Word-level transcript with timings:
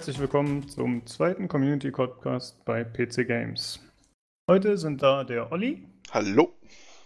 herzlich 0.00 0.18
willkommen 0.18 0.66
zum 0.66 1.04
zweiten 1.04 1.46
Community 1.46 1.90
Podcast 1.90 2.64
bei 2.64 2.84
PC 2.84 3.26
Games. 3.26 3.80
Heute 4.48 4.78
sind 4.78 5.02
da 5.02 5.24
der 5.24 5.52
Olli. 5.52 5.86
Hallo. 6.10 6.54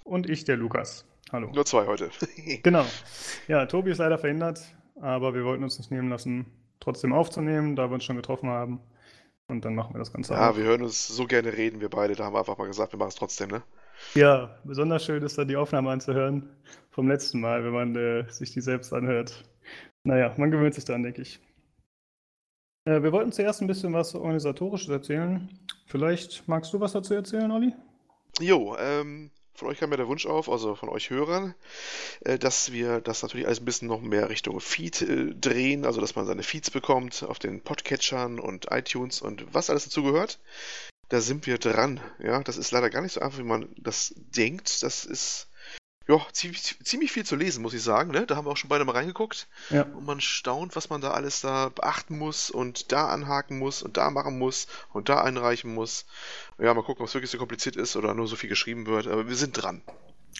Und 0.05 0.31
ich, 0.31 0.45
der 0.45 0.57
Lukas. 0.57 1.05
Hallo. 1.33 1.51
Nur 1.53 1.67
zwei 1.67 1.89
heute. 1.89 2.11
genau. 2.63 2.85
Ja, 3.49 3.67
Tobi 3.67 3.91
ist 3.91 3.99
leider 3.99 4.17
verhindert, 4.17 4.61
aber 5.01 5.35
wir 5.35 5.45
wollten 5.45 5.65
uns 5.65 5.77
nicht 5.77 5.91
nehmen 5.91 6.09
lassen, 6.09 6.47
trotzdem 6.79 7.13
aufzunehmen, 7.13 7.75
da 7.75 7.91
wir 7.91 7.95
uns 7.95 8.05
schon 8.05 8.15
getroffen 8.15 8.49
haben. 8.49 8.79
Und 9.49 9.65
dann 9.65 9.75
machen 9.75 9.93
wir 9.93 9.99
das 9.99 10.13
Ganze 10.13 10.35
Ja, 10.35 10.51
auch. 10.51 10.57
wir 10.57 10.63
hören 10.63 10.83
uns 10.83 11.09
so 11.09 11.27
gerne 11.27 11.53
reden, 11.53 11.81
wir 11.81 11.91
beide. 11.91 12.15
Da 12.15 12.27
haben 12.27 12.35
wir 12.35 12.39
einfach 12.39 12.59
mal 12.59 12.69
gesagt, 12.69 12.93
wir 12.93 12.99
machen 13.01 13.09
es 13.09 13.17
trotzdem, 13.17 13.51
ne? 13.51 13.65
Ja, 14.15 14.57
besonders 14.63 15.05
schön 15.05 15.21
ist 15.25 15.37
dann 15.37 15.49
die 15.49 15.57
Aufnahme 15.57 15.91
anzuhören 15.91 16.49
vom 16.93 17.09
letzten 17.09 17.41
Mal, 17.41 17.65
wenn 17.65 17.73
man 17.73 17.97
äh, 17.97 18.31
sich 18.31 18.53
die 18.53 18.61
selbst 18.61 18.93
anhört. 18.93 19.43
Naja, 20.05 20.33
man 20.37 20.53
gewöhnt 20.53 20.77
sich 20.77 20.85
dran, 20.85 21.03
denke 21.03 21.23
ich. 21.23 21.41
Äh, 22.85 23.03
wir 23.03 23.13
wollten 23.13 23.33
zuerst 23.33 23.61
ein 23.61 23.67
bisschen 23.67 23.93
was 23.93 24.15
Organisatorisches 24.15 24.89
erzählen. 24.89 25.49
Vielleicht 25.87 26.47
magst 26.49 26.73
du 26.73 26.81
was 26.81 26.93
dazu 26.93 27.15
erzählen, 27.15 27.51
Olli? 27.51 27.75
Jo, 28.41 28.77
ähm, 28.79 29.31
von 29.55 29.69
euch 29.69 29.79
kam 29.79 29.91
ja 29.91 29.97
der 29.97 30.09
Wunsch 30.09 30.27
auf, 30.27 30.49
also 30.51 30.75
von 30.75 30.89
euch 30.89 31.11
Hörern, 31.11 31.55
äh, 32.25 32.39
dass 32.39 32.73
wir 32.73 33.01
das 33.01 33.23
natürlich 33.23 33.47
alles 33.47 33.61
ein 33.61 33.65
bisschen 33.65 33.89
noch 33.89 34.01
mehr 34.01 34.29
Richtung 34.29 34.61
Feed 34.61 35.03
äh, 35.03 35.35
drehen, 35.35 35.85
also 35.85 36.01
dass 36.01 36.17
man 36.17 36.27
seine 36.27 36.43
Feeds 36.43 36.71
bekommt 36.71 37.23
auf 37.23 37.39
den 37.39 37.63
Podcatchern 37.63 38.39
und 38.41 38.67
iTunes 38.71 39.23
und 39.23 39.55
was 39.55 39.71
alles 39.71 39.85
dazu 39.85 40.03
gehört. 40.03 40.41
Da 41.09 41.21
sind 41.21 41.47
wir 41.47 41.59
dran. 41.59 42.01
Ja, 42.19 42.43
das 42.43 42.57
ist 42.57 42.73
leider 42.73 42.91
gar 42.91 43.03
nicht 43.03 43.13
so 43.13 43.21
einfach, 43.21 43.39
wie 43.39 43.45
man 43.45 43.69
das 43.77 44.15
denkt. 44.17 44.83
Das 44.83 45.05
ist 45.05 45.49
ja, 46.07 46.21
ziemlich, 46.33 46.63
ziemlich 46.63 47.13
viel 47.13 47.25
zu 47.25 47.35
lesen, 47.35 47.63
muss 47.63 47.73
ich 47.73 47.83
sagen. 47.83 48.11
Ne? 48.11 48.27
Da 48.27 48.37
haben 48.37 48.47
wir 48.47 48.51
auch 48.51 48.57
schon 48.57 48.69
beide 48.69 48.85
mal 48.85 48.93
reingeguckt. 48.93 49.49
Ja. 49.71 49.83
Und 49.83 50.05
man 50.05 50.21
staunt, 50.21 50.77
was 50.77 50.91
man 50.91 51.01
da 51.01 51.13
alles 51.13 51.41
da 51.41 51.71
beachten 51.71 52.19
muss 52.19 52.51
und 52.51 52.93
da 52.93 53.09
anhaken 53.09 53.59
muss 53.59 53.83
und 53.83 53.97
da 53.97 54.11
machen 54.11 54.39
muss 54.39 54.67
und 54.93 55.09
da 55.09 55.23
einreichen 55.23 55.73
muss. 55.73 56.07
Ja, 56.59 56.75
mal 56.75 56.83
gucken, 56.83 57.03
ob 57.03 57.09
es 57.09 57.15
wirklich 57.15 57.31
so 57.31 57.39
kompliziert 57.39 57.77
ist 57.77 57.97
oder 57.97 58.13
nur 58.15 58.27
so 58.27 58.37
viel 58.37 58.51
geschrieben 58.51 58.87
wird. 58.87 59.07
Aber 59.07 59.29
wir 59.29 59.37
sind 59.37 59.53
dran. 59.53 59.81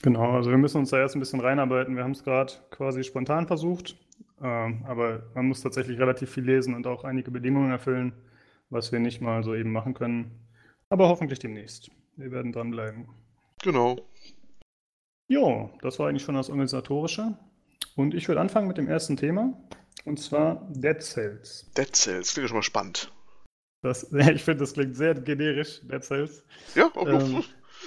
Genau, 0.03 0.33
also 0.33 0.51
wir 0.51 0.59
müssen 0.59 0.79
uns 0.79 0.91
da 0.91 0.99
erst 0.99 1.17
ein 1.17 1.21
bisschen 1.21 1.41
reinarbeiten. 1.41 1.97
Wir 1.97 2.05
haben 2.05 2.11
es 2.11 2.25
gerade 2.25 2.53
quasi 2.71 3.03
spontan 3.05 3.47
versucht. 3.47 3.97
Ähm, 4.43 4.85
aber 4.87 5.23
man 5.35 5.47
muss 5.47 5.63
tatsächlich 5.63 5.99
relativ 5.99 6.31
viel 6.31 6.45
lesen 6.45 6.75
und 6.75 6.87
auch 6.87 7.05
einige 7.05 7.31
Bedingungen 7.31 7.71
erfüllen, 7.71 8.13
was 8.69 8.93
wir 8.93 8.99
nicht 8.99 9.23
mal 9.23 9.43
so 9.43 9.55
eben 9.55 9.73
machen 9.73 9.95
können. 9.95 10.47
Aber 10.91 11.09
hoffentlich 11.09 11.39
demnächst. 11.39 11.91
Wir 12.17 12.31
werden 12.31 12.53
dranbleiben. 12.53 13.09
Genau. 13.63 13.97
Jo, 15.29 15.71
das 15.81 15.99
war 15.99 16.09
eigentlich 16.09 16.23
schon 16.23 16.35
das 16.35 16.51
Organisatorische. 16.51 17.37
Und 17.97 18.15
ich 18.15 18.29
würde 18.29 18.41
anfangen 18.41 18.69
mit 18.69 18.79
dem 18.79 18.89
ersten 18.89 19.17
Thema. 19.17 19.55
Und 20.05 20.21
zwar 20.21 20.67
Dead 20.71 21.01
Cells. 21.01 21.71
Dead 21.77 21.95
Cells, 21.95 22.35
klingt 22.35 22.49
schon 22.49 22.59
mal 22.59 22.63
spannend. 22.63 23.13
Das, 23.83 24.05
ich 24.13 24.43
finde, 24.43 24.61
das 24.61 24.75
klingt 24.75 24.97
sehr 24.97 25.15
generisch, 25.15 25.81
Dead 25.83 26.03
Cells. 26.03 26.45
Ja, 26.75 26.91
auch, 26.95 27.07
ähm, 27.07 27.45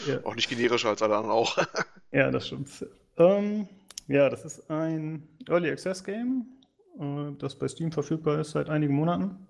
ja. 0.08 0.24
auch 0.24 0.36
nicht 0.36 0.50
generischer 0.50 0.90
als 0.90 1.02
alle 1.02 1.16
anderen 1.16 1.36
auch. 1.36 1.58
ja, 2.12 2.32
das 2.32 2.48
stimmt. 2.48 2.86
Ähm, 3.18 3.68
ja, 4.08 4.30
das 4.30 4.46
ist 4.46 4.70
ein 4.70 5.28
Early 5.48 5.70
Access 5.70 6.04
Game, 6.04 6.46
äh, 7.00 7.32
das 7.38 7.56
bei 7.56 7.68
Steam 7.68 7.92
verfügbar 7.92 8.40
ist 8.40 8.52
seit 8.52 8.70
einigen 8.70 8.96
Monaten. 8.96 9.48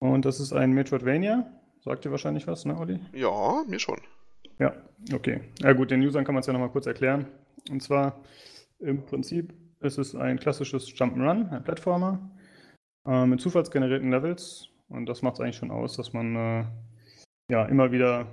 Und 0.00 0.24
das 0.24 0.40
ist 0.40 0.52
ein 0.52 0.72
Metroidvania. 0.72 1.50
Sagt 1.82 2.04
dir 2.04 2.10
wahrscheinlich 2.10 2.46
was, 2.46 2.64
ne, 2.64 2.78
Olli? 2.78 3.00
Ja, 3.12 3.62
mir 3.66 3.78
schon. 3.78 4.00
Ja, 4.60 4.74
okay. 5.14 5.40
Ja 5.62 5.72
gut, 5.72 5.90
den 5.90 6.02
Usern 6.02 6.24
kann 6.24 6.34
man 6.34 6.40
es 6.40 6.46
ja 6.46 6.52
nochmal 6.52 6.70
kurz 6.70 6.86
erklären. 6.86 7.26
Und 7.70 7.82
zwar 7.82 8.20
im 8.78 9.04
Prinzip 9.06 9.54
ist 9.80 9.98
es 9.98 10.14
ein 10.14 10.38
klassisches 10.38 10.86
Jump'n'Run, 10.88 11.50
ein 11.50 11.64
Plattformer 11.64 12.30
äh, 13.06 13.26
mit 13.26 13.40
zufallsgenerierten 13.40 14.10
Levels. 14.10 14.68
Und 14.88 15.06
das 15.06 15.22
macht 15.22 15.34
es 15.34 15.40
eigentlich 15.40 15.56
schon 15.56 15.70
aus, 15.70 15.96
dass 15.96 16.12
man 16.12 16.36
äh, 16.36 16.64
ja 17.50 17.64
immer 17.66 17.90
wieder 17.90 18.26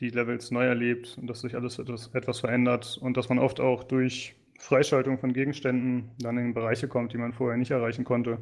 die 0.00 0.08
Levels 0.08 0.50
neu 0.50 0.64
erlebt 0.64 1.18
und 1.20 1.28
dass 1.28 1.40
sich 1.42 1.54
alles 1.54 1.78
etwas, 1.78 2.08
etwas 2.14 2.40
verändert 2.40 2.98
und 3.00 3.16
dass 3.16 3.28
man 3.28 3.38
oft 3.38 3.60
auch 3.60 3.84
durch 3.84 4.34
Freischaltung 4.58 5.18
von 5.18 5.32
Gegenständen 5.32 6.10
dann 6.18 6.38
in 6.38 6.54
Bereiche 6.54 6.88
kommt, 6.88 7.12
die 7.12 7.18
man 7.18 7.32
vorher 7.32 7.58
nicht 7.58 7.70
erreichen 7.70 8.04
konnte 8.04 8.38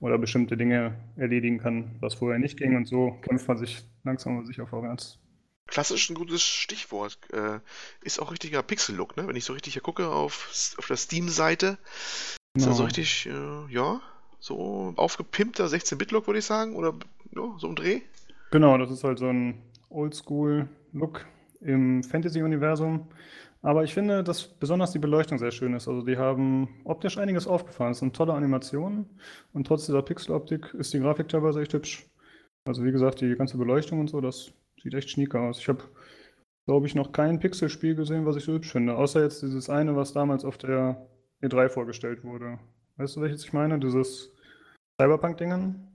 oder 0.00 0.18
bestimmte 0.18 0.56
Dinge 0.56 0.94
erledigen 1.16 1.58
kann, 1.58 1.96
was 2.00 2.14
vorher 2.14 2.38
nicht 2.38 2.56
ging 2.56 2.76
und 2.76 2.86
so 2.86 3.18
kämpft 3.22 3.48
man 3.48 3.58
sich 3.58 3.82
langsam 4.04 4.38
und 4.38 4.46
sicher 4.46 4.66
vorwärts. 4.66 5.23
Klassisch 5.66 6.10
ein 6.10 6.14
gutes 6.14 6.42
Stichwort. 6.42 7.18
Äh, 7.32 7.60
ist 8.02 8.20
auch 8.20 8.30
richtiger 8.30 8.62
Pixel-Look, 8.62 9.16
ne? 9.16 9.26
Wenn 9.26 9.36
ich 9.36 9.44
so 9.44 9.52
richtig 9.52 9.72
hier 9.72 9.82
gucke 9.82 10.08
auf, 10.08 10.74
auf 10.78 10.86
der 10.86 10.96
Steam-Seite. 10.96 11.78
Ist 12.56 12.66
ja. 12.66 12.72
so 12.72 12.84
richtig, 12.84 13.26
äh, 13.26 13.72
ja, 13.72 14.00
so 14.38 14.92
aufgepimpter 14.96 15.66
16-Bit-Look, 15.66 16.26
würde 16.26 16.38
ich 16.38 16.44
sagen. 16.44 16.76
Oder 16.76 16.94
ja, 17.34 17.54
so 17.58 17.66
ein 17.66 17.76
Dreh. 17.76 18.02
Genau, 18.50 18.78
das 18.78 18.90
ist 18.90 19.04
halt 19.04 19.18
so 19.18 19.28
ein 19.28 19.62
Oldschool-Look 19.88 21.24
im 21.60 22.04
Fantasy-Universum. 22.04 23.08
Aber 23.64 23.82
ich 23.82 23.94
finde, 23.94 24.22
dass 24.22 24.46
besonders 24.46 24.92
die 24.92 24.98
Beleuchtung 24.98 25.38
sehr 25.38 25.50
schön 25.50 25.72
ist. 25.72 25.88
Also 25.88 26.02
die 26.02 26.18
haben 26.18 26.68
optisch 26.84 27.16
einiges 27.16 27.46
aufgefahren. 27.46 27.92
Es 27.92 28.00
sind 28.00 28.14
tolle 28.14 28.34
Animationen 28.34 29.06
und 29.54 29.66
trotz 29.66 29.86
dieser 29.86 30.02
Pixeloptik 30.02 30.74
ist 30.74 30.92
die 30.92 31.00
Grafik 31.00 31.28
teilweise 31.28 31.62
echt 31.62 31.72
hübsch. 31.72 32.06
Also 32.66 32.84
wie 32.84 32.92
gesagt, 32.92 33.22
die 33.22 33.34
ganze 33.34 33.56
Beleuchtung 33.56 34.00
und 34.00 34.08
so, 34.08 34.20
das 34.20 34.52
Sieht 34.84 34.94
echt 34.94 35.10
schnieke 35.10 35.40
aus. 35.40 35.58
Ich 35.58 35.68
habe, 35.68 35.82
glaube 36.66 36.86
ich, 36.86 36.94
noch 36.94 37.12
kein 37.12 37.40
Pixelspiel 37.40 37.94
gesehen, 37.94 38.26
was 38.26 38.36
ich 38.36 38.44
so 38.44 38.52
hübsch 38.52 38.70
finde. 38.70 38.96
Außer 38.96 39.22
jetzt 39.22 39.42
dieses 39.42 39.70
eine, 39.70 39.96
was 39.96 40.12
damals 40.12 40.44
auf 40.44 40.58
der 40.58 41.08
E3 41.42 41.70
vorgestellt 41.70 42.22
wurde. 42.22 42.58
Weißt 42.96 43.16
du, 43.16 43.22
welches 43.22 43.44
ich 43.44 43.54
meine? 43.54 43.80
Dieses 43.80 44.30
Cyberpunk-Dingen? 45.00 45.88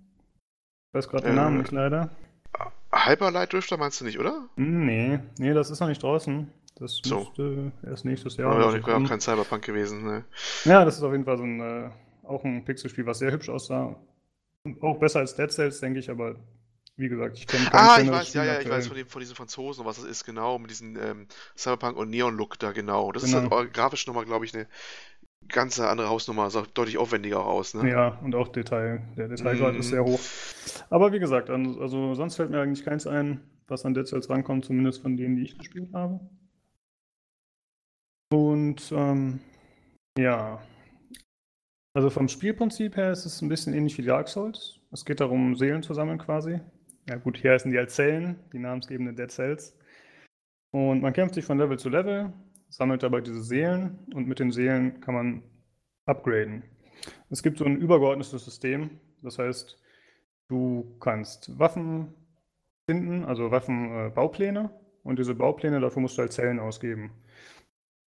Ich 0.90 0.98
weiß 0.98 1.08
gerade 1.08 1.28
den 1.28 1.36
Namen 1.36 1.60
nicht 1.60 1.72
leider. 1.72 2.10
Hyperlight 2.92 3.54
Drifter 3.54 3.78
meinst 3.78 4.02
du 4.02 4.06
nicht, 4.06 4.20
oder? 4.20 4.50
Nee, 4.56 5.20
nee, 5.38 5.54
das 5.54 5.70
ist 5.70 5.80
noch 5.80 5.88
nicht 5.88 6.02
draußen. 6.02 6.52
Das 6.80 7.00
so. 7.04 7.20
müsste 7.20 7.72
erst 7.86 8.06
nächstes 8.06 8.38
Jahr. 8.38 8.52
Aber 8.52 8.70
auch, 8.70 8.74
auch 8.74 9.08
kein 9.08 9.22
Cyberpunk 9.22 9.64
gewesen, 9.64 10.04
ne? 10.04 10.26
Ja, 10.66 10.84
das 10.84 10.98
ist 10.98 11.04
auf 11.04 11.12
jeden 11.12 11.26
Fall 11.26 11.38
so 11.38 11.44
ein, 11.44 11.60
äh, 11.60 11.90
auch 12.24 12.44
ein 12.44 12.66
Pixelspiel, 12.66 13.06
was 13.06 13.20
sehr 13.20 13.32
hübsch 13.32 13.50
aussah. 13.50 13.96
Auch 14.82 14.98
besser 14.98 15.20
als 15.20 15.36
Dead 15.36 15.52
Cells, 15.52 15.80
denke 15.80 16.00
ich, 16.00 16.10
aber 16.10 16.38
wie 17.00 17.10
gesagt, 17.10 17.38
ich 17.38 17.48
kenne 17.48 17.68
Ah, 17.72 18.00
ich 18.02 18.12
weiß, 18.12 18.34
ja, 18.34 18.44
ja, 18.44 18.60
ich 18.60 18.70
weiß 18.70 18.88
von, 18.88 18.98
dem, 18.98 19.08
von 19.08 19.22
diesen 19.22 19.36
Franzosen, 19.36 19.86
was 19.86 19.96
das 19.96 20.06
ist, 20.06 20.26
genau, 20.26 20.60
mit 20.60 20.70
diesem 20.70 20.98
ähm, 20.98 21.28
Cyberpunk 21.58 21.98
und 21.98 22.10
Neon-Look 22.10 22.60
da, 22.60 22.72
genau. 22.72 23.12
Das 23.12 23.24
genau. 23.24 23.40
ist 23.40 23.52
halt 23.52 23.74
grafisch 23.74 24.06
nochmal, 24.06 24.26
glaube 24.26 24.46
ich, 24.46 24.54
eine 24.54 24.68
ganz 25.48 25.80
andere 25.80 26.10
Hausnummer, 26.10 26.50
sah 26.50 26.66
deutlich 26.74 26.98
aufwendiger 26.98 27.46
aus, 27.46 27.74
ne? 27.74 27.90
Ja, 27.90 28.20
und 28.22 28.36
auch 28.36 28.50
Detail. 28.50 29.02
Der 29.18 29.30
Detailgrad 29.30 29.76
mm. 29.76 29.80
ist 29.80 29.90
sehr 29.90 30.04
hoch. 30.04 30.20
Aber 30.90 31.14
wie 31.14 31.20
gesagt, 31.20 31.50
also 31.50 32.14
sonst 32.14 32.36
fällt 32.36 32.52
mir 32.52 32.62
eigentlich 32.62 32.84
keins 32.84 33.08
ein, 33.08 33.42
was 33.68 33.86
an 33.86 33.94
Dead 33.94 34.06
Cells 34.06 34.30
rankommt, 34.30 34.66
zumindest 34.66 35.02
von 35.02 35.16
denen, 35.16 35.38
die 35.38 35.44
ich 35.44 35.58
gespielt 35.58 35.94
habe. 35.94 36.20
Und 38.32 38.92
ähm, 38.92 39.40
ja, 40.18 40.62
also 41.96 42.10
vom 42.10 42.28
Spielprinzip 42.28 42.98
her 42.98 43.12
ist 43.12 43.26
es 43.26 43.42
ein 43.42 43.50
bisschen 43.50 43.74
ähnlich 43.74 43.98
wie 43.98 44.04
Dark 44.04 44.28
Souls. 44.28 44.80
Es 44.92 45.06
geht 45.06 45.20
darum, 45.20 45.56
Seelen 45.56 45.84
zu 45.84 45.94
sammeln 45.94 46.20
quasi. 46.20 46.60
Ja 47.10 47.16
gut, 47.16 47.38
hier 47.38 47.54
heißen 47.54 47.72
die 47.72 47.78
als 47.80 47.96
Zellen, 47.96 48.36
die 48.54 48.60
namensgebenden 48.60 49.16
Dead 49.16 49.32
Cells. 49.32 49.76
Und 50.70 51.02
man 51.02 51.12
kämpft 51.12 51.34
sich 51.34 51.44
von 51.44 51.58
Level 51.58 51.80
zu 51.80 51.90
Level, 51.90 52.32
sammelt 52.70 53.02
dabei 53.02 53.22
diese 53.22 53.42
Seelen 53.42 53.98
und 54.14 54.28
mit 54.28 54.38
den 54.38 54.52
Seelen 54.52 55.02
kann 55.02 55.16
man 55.16 55.44
upgraden. 56.06 56.62
Es 57.32 57.42
gibt 57.42 57.58
so 57.58 57.66
ein 57.66 57.78
übergeordnetes 57.78 58.46
System, 58.46 59.00
das 59.24 59.40
heißt, 59.40 59.82
du 60.50 60.98
kannst 61.00 61.58
Waffen 61.58 62.14
finden, 62.86 63.26
also 63.26 63.50
Waffenbaupläne 63.50 64.70
äh, 64.72 65.08
und 65.08 65.18
diese 65.18 65.34
Baupläne, 65.34 65.80
dafür 65.80 66.04
musst 66.04 66.16
du 66.16 66.22
halt 66.22 66.34
Zellen 66.34 66.60
ausgeben. 66.60 67.10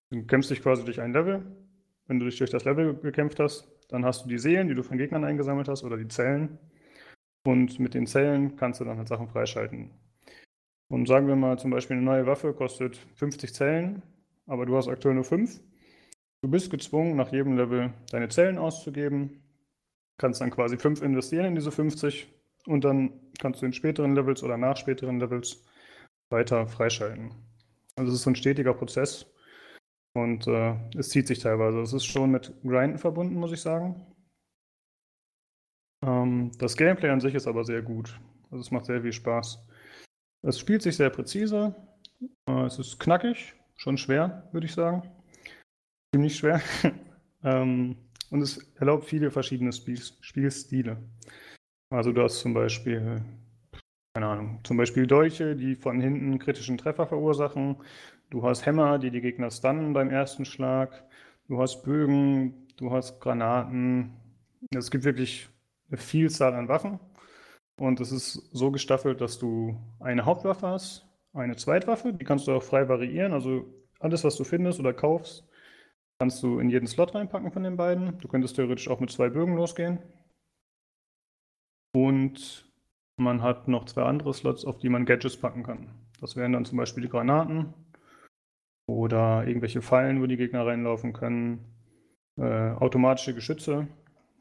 Du 0.10 0.26
kämpfst 0.26 0.50
dich 0.50 0.64
quasi 0.64 0.84
durch 0.84 1.02
ein 1.02 1.14
Level. 1.14 1.46
Wenn 2.08 2.18
du 2.18 2.26
dich 2.26 2.40
durch 2.40 2.50
das 2.50 2.66
Level 2.66 2.96
gekämpft 2.96 3.40
hast, 3.40 3.68
dann 3.90 4.06
hast 4.06 4.26
du 4.26 4.30
die 4.30 4.40
Seelen, 4.40 4.68
die 4.68 4.76
du 4.76 4.82
von 4.82 4.98
Gegnern 4.98 5.24
eingesammelt 5.24 5.68
hast, 5.68 5.84
oder 5.84 5.98
die 5.98 6.08
Zellen. 6.08 6.58
Und 7.46 7.80
mit 7.80 7.94
den 7.94 8.08
Zellen 8.08 8.56
kannst 8.58 8.80
du 8.80 8.86
dann 8.86 8.98
halt 8.98 9.08
Sachen 9.08 9.30
freischalten. 9.30 9.92
Und 10.90 11.08
sagen 11.08 11.28
wir 11.28 11.36
mal 11.36 11.60
zum 11.60 11.72
Beispiel, 11.72 11.98
eine 11.98 12.06
neue 12.06 12.26
Waffe 12.26 12.54
kostet 12.54 12.98
50 13.16 13.54
Zellen, 13.54 14.02
aber 14.46 14.66
du 14.66 14.76
hast 14.78 14.88
aktuell 14.88 15.16
nur 15.16 15.24
5. 15.24 15.60
Du 16.42 16.50
bist 16.50 16.70
gezwungen, 16.70 17.16
nach 17.16 17.32
jedem 17.32 17.58
Level 17.58 17.94
deine 18.12 18.30
Zellen 18.30 18.58
auszugeben, 18.58 19.44
kannst 20.18 20.40
dann 20.40 20.52
quasi 20.52 20.78
5 20.78 21.02
investieren 21.02 21.46
in 21.46 21.56
diese 21.56 21.72
50 21.72 22.28
und 22.68 22.84
dann 22.84 23.20
kannst 23.40 23.62
du 23.62 23.66
in 23.66 23.74
späteren 23.74 24.16
Levels 24.16 24.44
oder 24.44 24.58
nach 24.58 24.78
späteren 24.78 25.20
Levels 25.20 25.64
weiter 26.30 26.68
freischalten. 26.68 27.32
Also 27.96 28.12
es 28.12 28.20
ist 28.20 28.24
so 28.24 28.30
ein 28.30 28.36
stetiger 28.36 28.74
Prozess 28.74 29.26
und 30.14 30.48
äh, 30.48 30.76
es 30.98 31.10
zieht 31.10 31.28
sich 31.28 31.40
teilweise. 31.40 31.82
Es 31.82 31.94
ist 31.94 32.06
schon 32.06 32.32
mit 32.32 32.54
Grinden 32.64 32.98
verbunden, 32.98 33.36
muss 33.36 33.52
ich 33.52 33.62
sagen. 33.62 34.06
Ähm, 36.06 36.52
das 36.60 36.78
Gameplay 36.78 37.10
an 37.10 37.22
sich 37.22 37.36
ist 37.36 37.48
aber 37.48 37.64
sehr 37.64 37.82
gut. 37.82 38.20
Also 38.52 38.62
es 38.62 38.72
macht 38.72 38.86
sehr 38.86 39.02
viel 39.02 39.14
Spaß. 39.14 39.66
Es 40.44 40.60
spielt 40.60 40.82
sich 40.82 40.96
sehr 40.96 41.10
präzise. 41.10 41.76
Äh, 42.48 42.66
es 42.66 42.80
ist 42.80 43.00
knackig, 43.00 43.54
schon 43.76 43.98
schwer, 43.98 44.48
würde 44.52 44.66
ich 44.66 44.74
sagen. 44.74 45.04
Ziemlich 46.14 46.38
schwer. 46.38 46.62
ähm, 47.44 47.98
und 48.30 48.42
es 48.42 48.58
erlaubt 48.76 49.06
viele 49.06 49.32
verschiedene 49.32 49.72
Spiel 49.72 50.00
Spielstile. 50.22 50.98
Also 51.90 52.12
du 52.12 52.22
hast 52.22 52.40
zum 52.40 52.54
Beispiel, 52.54 53.22
keine 54.14 54.28
Ahnung, 54.28 54.60
zum 54.64 54.78
Beispiel 54.78 55.08
Dolche, 55.08 55.56
die 55.56 55.76
von 55.76 56.02
hinten 56.02 56.38
kritischen 56.40 56.78
Treffer 56.78 57.08
verursachen. 57.08 57.78
Du 58.30 58.44
hast 58.44 58.66
Hämmer, 58.66 59.00
die 59.00 59.12
die 59.12 59.22
Gegner 59.22 59.50
stunnen 59.50 59.94
beim 59.94 60.10
ersten 60.10 60.44
Schlag. 60.44 61.06
Du 61.48 61.62
hast 61.62 61.84
Bögen, 61.84 62.68
du 62.76 62.92
hast 62.92 63.22
Granaten. 63.22 64.12
Es 64.76 64.92
gibt 64.92 65.06
wirklich 65.06 65.50
eine 65.90 65.98
Vielzahl 65.98 66.54
an 66.54 66.68
Waffen. 66.68 67.00
Und 67.80 68.00
es 68.00 68.12
ist 68.12 68.50
so 68.52 68.72
gestaffelt, 68.72 69.22
dass 69.22 69.38
du 69.38 69.80
eine 70.00 70.26
Hauptwaffe 70.26 70.68
hast, 70.68 71.08
eine 71.34 71.56
Zweitwaffe, 71.56 72.14
die 72.14 72.26
kannst 72.26 72.48
du 72.48 72.54
auch 72.54 72.64
frei 72.64 72.90
variieren. 72.90 73.34
Also 73.34 73.66
alles, 74.00 74.24
was 74.24 74.36
du 74.36 74.44
findest 74.44 74.80
oder 74.80 74.94
kaufst, 74.94 75.48
kannst 76.20 76.42
du 76.42 76.60
in 76.60 76.70
jeden 76.70 76.88
Slot 76.88 77.14
reinpacken 77.14 77.52
von 77.52 77.64
den 77.64 77.78
beiden. 77.78 78.18
Du 78.20 78.28
könntest 78.28 78.56
theoretisch 78.56 78.88
auch 78.88 79.00
mit 79.00 79.12
zwei 79.12 79.30
Bögen 79.30 79.56
losgehen. 79.56 80.00
Und 81.96 82.72
man 83.18 83.42
hat 83.42 83.68
noch 83.68 83.86
zwei 83.86 84.04
andere 84.04 84.34
Slots, 84.34 84.66
auf 84.66 84.78
die 84.80 84.90
man 84.90 85.06
Gadgets 85.06 85.38
packen 85.38 85.64
kann. 85.64 85.90
Das 86.20 86.36
wären 86.36 86.54
dann 86.54 86.66
zum 86.66 86.78
Beispiel 86.78 87.04
die 87.04 87.10
Granaten 87.10 87.74
oder 88.88 89.46
irgendwelche 89.46 89.82
Fallen, 89.82 90.22
wo 90.22 90.26
die 90.26 90.38
Gegner 90.38 90.66
reinlaufen 90.66 91.14
können. 91.14 91.66
Äh, 92.38 92.72
automatische 92.72 93.34
Geschütze, 93.34 93.88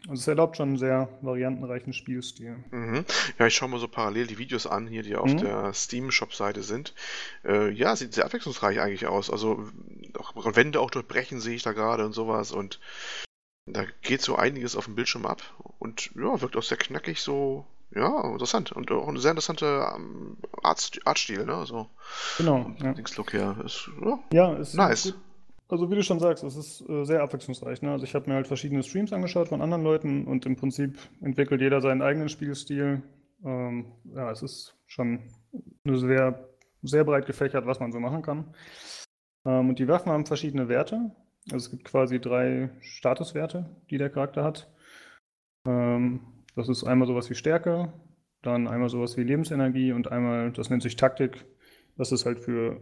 also 0.08 0.20
es 0.20 0.28
erlaubt 0.28 0.56
schon 0.56 0.70
einen 0.70 0.78
sehr 0.78 1.08
variantenreichen 1.20 1.92
Spielstil. 1.92 2.56
Mhm. 2.70 3.04
Ja, 3.38 3.46
ich 3.46 3.54
schaue 3.54 3.68
mal 3.68 3.80
so 3.80 3.88
parallel 3.88 4.26
die 4.26 4.38
Videos 4.38 4.66
an, 4.66 4.86
hier, 4.86 5.02
die 5.02 5.16
auf 5.16 5.32
mhm. 5.32 5.38
der 5.38 5.72
Steam-Shop-Seite 5.72 6.62
sind. 6.62 6.94
Äh, 7.44 7.70
ja, 7.70 7.96
sieht 7.96 8.14
sehr 8.14 8.24
abwechslungsreich 8.24 8.80
eigentlich 8.80 9.06
aus. 9.06 9.30
Also 9.30 9.68
auch 10.18 10.56
Wände 10.56 10.80
auch 10.80 10.90
durchbrechen 10.90 11.40
sehe 11.40 11.56
ich 11.56 11.62
da 11.62 11.72
gerade 11.72 12.04
und 12.04 12.12
sowas. 12.12 12.52
Und 12.52 12.80
da 13.66 13.84
geht 14.02 14.22
so 14.22 14.36
einiges 14.36 14.76
auf 14.76 14.84
dem 14.84 14.94
Bildschirm 14.94 15.26
ab. 15.26 15.42
Und 15.78 16.10
ja, 16.14 16.40
wirkt 16.40 16.56
auch 16.56 16.62
sehr 16.62 16.78
knackig, 16.78 17.20
so 17.20 17.66
ja, 17.94 18.32
interessant. 18.32 18.72
Und 18.72 18.90
auch 18.90 19.08
ein 19.08 19.16
sehr 19.18 19.30
interessanter 19.30 19.94
ähm, 19.96 20.36
Art, 20.62 20.98
Artstil, 21.04 21.44
ne? 21.44 21.54
Also, 21.54 21.88
genau. 22.38 22.72
Ja. 22.82 22.94
Look 23.16 23.32
her. 23.32 23.56
Ist, 23.64 23.90
ja, 24.04 24.18
ja 24.32 24.54
ist 24.54 24.74
nice. 24.74 25.04
Gut, 25.04 25.14
also 25.68 25.90
wie 25.90 25.96
du 25.96 26.02
schon 26.02 26.20
sagst, 26.20 26.44
es 26.44 26.56
ist 26.56 26.88
äh, 26.88 27.04
sehr 27.04 27.22
abwechslungsreich. 27.22 27.82
Ne? 27.82 27.90
Also 27.90 28.04
ich 28.04 28.14
habe 28.14 28.28
mir 28.28 28.36
halt 28.36 28.46
verschiedene 28.46 28.82
Streams 28.82 29.12
angeschaut 29.12 29.48
von 29.48 29.60
anderen 29.60 29.82
Leuten 29.82 30.26
und 30.26 30.46
im 30.46 30.56
Prinzip 30.56 30.98
entwickelt 31.20 31.60
jeder 31.60 31.80
seinen 31.80 32.02
eigenen 32.02 32.28
Spielstil. 32.28 33.02
Ähm, 33.44 33.92
ja, 34.14 34.30
es 34.30 34.42
ist 34.42 34.76
schon 34.86 35.20
eine 35.84 35.98
sehr, 35.98 36.48
sehr 36.82 37.04
breit 37.04 37.26
gefächert, 37.26 37.66
was 37.66 37.80
man 37.80 37.92
so 37.92 37.98
machen 37.98 38.22
kann. 38.22 38.54
Ähm, 39.44 39.70
und 39.70 39.78
die 39.78 39.88
Waffen 39.88 40.12
haben 40.12 40.26
verschiedene 40.26 40.68
Werte. 40.68 41.10
Also 41.50 41.66
es 41.66 41.70
gibt 41.70 41.84
quasi 41.84 42.20
drei 42.20 42.70
Statuswerte, 42.80 43.68
die 43.90 43.98
der 43.98 44.10
Charakter 44.10 44.44
hat. 44.44 44.70
Ähm, 45.66 46.20
das 46.54 46.68
ist 46.68 46.84
einmal 46.84 47.08
sowas 47.08 47.28
wie 47.28 47.34
Stärke, 47.34 47.92
dann 48.42 48.68
einmal 48.68 48.88
sowas 48.88 49.16
wie 49.16 49.24
Lebensenergie 49.24 49.92
und 49.92 50.10
einmal, 50.10 50.52
das 50.52 50.70
nennt 50.70 50.82
sich 50.82 50.96
Taktik. 50.96 51.44
Das 51.96 52.12
ist 52.12 52.24
halt 52.24 52.38
für 52.38 52.80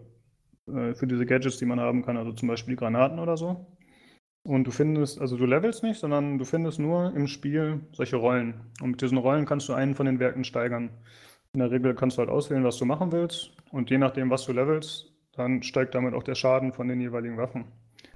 äh, 0.67 0.95
für 0.95 1.07
diese 1.07 1.27
Gadgets, 1.27 1.59
die 1.59 1.67
man 1.67 1.81
haben 1.81 2.05
kann, 2.05 2.17
also 2.17 2.33
zum 2.33 2.49
Beispiel 2.49 2.75
die 2.75 2.79
Granaten 2.79 3.19
oder 3.19 3.37
so. 3.37 3.67
Und 4.47 4.65
du 4.65 4.71
findest, 4.71 5.21
also 5.21 5.37
du 5.37 5.47
levelst 5.47 5.83
nicht, 5.83 5.99
sondern 5.99 6.39
du 6.39 6.45
findest 6.45 6.79
nur 6.79 7.15
im 7.15 7.27
Spiel 7.27 7.81
solche 7.93 8.17
Rollen. 8.17 8.73
Und 8.81 8.91
mit 8.91 9.03
diesen 9.03 9.17
Rollen 9.17 9.47
kannst 9.47 9.69
du 9.69 9.73
einen 9.73 9.95
von 9.95 10.05
den 10.05 10.21
Werten 10.21 10.45
steigern. 10.45 10.91
In 11.55 11.61
der 11.61 11.71
Regel 11.71 11.95
kannst 11.95 12.19
du 12.19 12.21
halt 12.21 12.31
auswählen, 12.31 12.65
was 12.65 12.77
du 12.77 12.85
machen 12.85 13.11
willst. 13.11 13.53
Und 13.71 13.89
je 13.89 13.97
nachdem, 13.97 14.29
was 14.29 14.45
du 14.45 14.53
levelst, 14.53 15.13
dann 15.33 15.63
steigt 15.63 15.95
damit 15.95 16.15
auch 16.15 16.23
der 16.23 16.35
Schaden 16.35 16.73
von 16.73 16.89
den 16.89 17.01
jeweiligen 17.01 17.39
Waffen. 17.39 17.65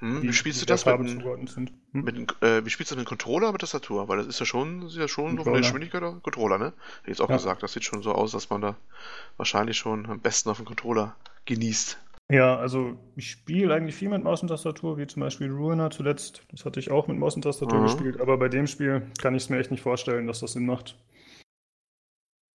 Hm, 0.01 0.23
wie 0.23 0.33
spielst 0.33 0.61
du 0.63 0.67
das 0.67 0.87
mit, 0.87 0.99
hm? 0.99 1.69
mit 1.93 2.43
äh, 2.43 2.65
wie 2.65 2.71
spielst 2.71 2.93
du 2.93 2.97
mit 2.97 3.07
Controller 3.07 3.47
oder 3.47 3.53
mit 3.53 3.63
Tastatur? 3.63 4.09
Weil 4.09 4.19
das 4.19 4.27
ist 4.27 4.39
ja 4.39 4.47
schon, 4.47 4.83
ist 4.83 4.97
ja 4.97 5.09
schon 5.09 5.37
so 5.37 5.45
von 5.45 5.55
der 5.55 5.63
Geschwindigkeit 5.63 6.03
der 6.03 6.13
Controller, 6.23 6.59
ne? 6.59 6.67
Hätte 6.67 6.75
ich 7.05 7.09
jetzt 7.09 7.21
auch 7.21 7.31
ja. 7.31 7.37
gesagt, 7.37 7.63
das 7.63 7.73
sieht 7.73 7.85
schon 7.85 8.03
so 8.03 8.13
aus, 8.13 8.33
dass 8.33 8.49
man 8.51 8.61
da 8.61 8.77
wahrscheinlich 9.39 9.77
schon 9.77 10.07
am 10.07 10.21
besten 10.21 10.51
auf 10.51 10.59
dem 10.59 10.67
Controller 10.67 11.17
genießt. 11.47 11.99
Ja, 12.31 12.57
also 12.59 12.99
ich 13.17 13.31
spiele 13.31 13.75
eigentlich 13.75 13.95
viel 13.95 14.11
mit 14.11 14.23
Maus 14.23 14.43
und 14.43 14.49
Tastatur, 14.49 14.99
wie 14.99 15.07
zum 15.07 15.21
Beispiel 15.21 15.51
Ruiner 15.51 15.91
zuletzt. 15.91 16.43
Das 16.51 16.67
hatte 16.67 16.79
ich 16.79 16.91
auch 16.91 17.09
mit 17.09 17.17
Maus 17.19 17.37
und 17.37 17.43
Tastatur 17.43 17.79
mhm. 17.79 17.85
gespielt, 17.85 18.21
aber 18.21 18.37
bei 18.37 18.49
dem 18.49 18.67
Spiel 18.67 19.03
kann 19.21 19.35
ich 19.35 19.45
es 19.45 19.49
mir 19.49 19.59
echt 19.59 19.71
nicht 19.71 19.81
vorstellen, 19.81 20.27
dass 20.27 20.41
das 20.41 20.53
Sinn 20.53 20.67
macht. 20.67 20.99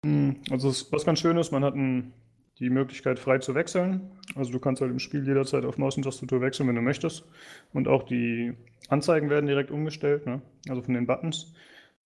Hm, 0.05 0.41
also 0.51 0.69
was 0.91 1.05
ganz 1.05 1.19
schön 1.19 1.37
ist, 1.37 1.51
man 1.51 1.63
hat 1.63 1.73
ein, 1.73 2.13
die 2.59 2.69
Möglichkeit 2.69 3.17
frei 3.17 3.39
zu 3.39 3.55
wechseln. 3.55 4.11
Also 4.35 4.51
du 4.51 4.59
kannst 4.59 4.79
halt 4.79 4.91
im 4.91 4.99
Spiel 4.99 5.25
jederzeit 5.25 5.65
auf 5.65 5.79
Maus 5.79 5.97
und 5.97 6.03
Tastatur 6.03 6.41
wechseln, 6.41 6.67
wenn 6.67 6.75
du 6.75 6.81
möchtest. 6.81 7.25
Und 7.73 7.87
auch 7.87 8.03
die 8.03 8.53
Anzeigen 8.89 9.31
werden 9.31 9.47
direkt 9.47 9.71
umgestellt, 9.71 10.27
ne? 10.27 10.43
also 10.69 10.83
von 10.83 10.93
den 10.93 11.07
Buttons. 11.07 11.55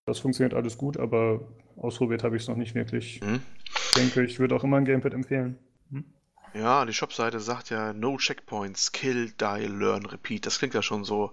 Das 0.06 0.20
funktioniert 0.20 0.54
alles 0.54 0.78
gut, 0.78 0.96
aber 0.96 1.46
ausprobiert 1.76 2.24
habe 2.24 2.36
ich 2.36 2.42
es 2.42 2.48
noch 2.48 2.56
nicht 2.56 2.74
wirklich. 2.74 3.20
Mhm. 3.20 3.40
Ich 3.66 3.92
denke, 3.94 4.24
ich 4.24 4.38
würde 4.38 4.54
auch 4.56 4.64
immer 4.64 4.78
ein 4.78 4.86
Gamepad 4.86 5.12
empfehlen. 5.12 5.58
Hm? 5.90 6.04
Ja, 6.58 6.84
die 6.84 6.92
Shopseite 6.92 7.38
sagt 7.38 7.70
ja 7.70 7.92
No 7.92 8.16
Checkpoints, 8.16 8.90
Kill, 8.90 9.30
Die, 9.30 9.66
Learn, 9.66 10.06
Repeat. 10.06 10.44
Das 10.44 10.58
klingt 10.58 10.74
ja 10.74 10.82
schon 10.82 11.04
so. 11.04 11.32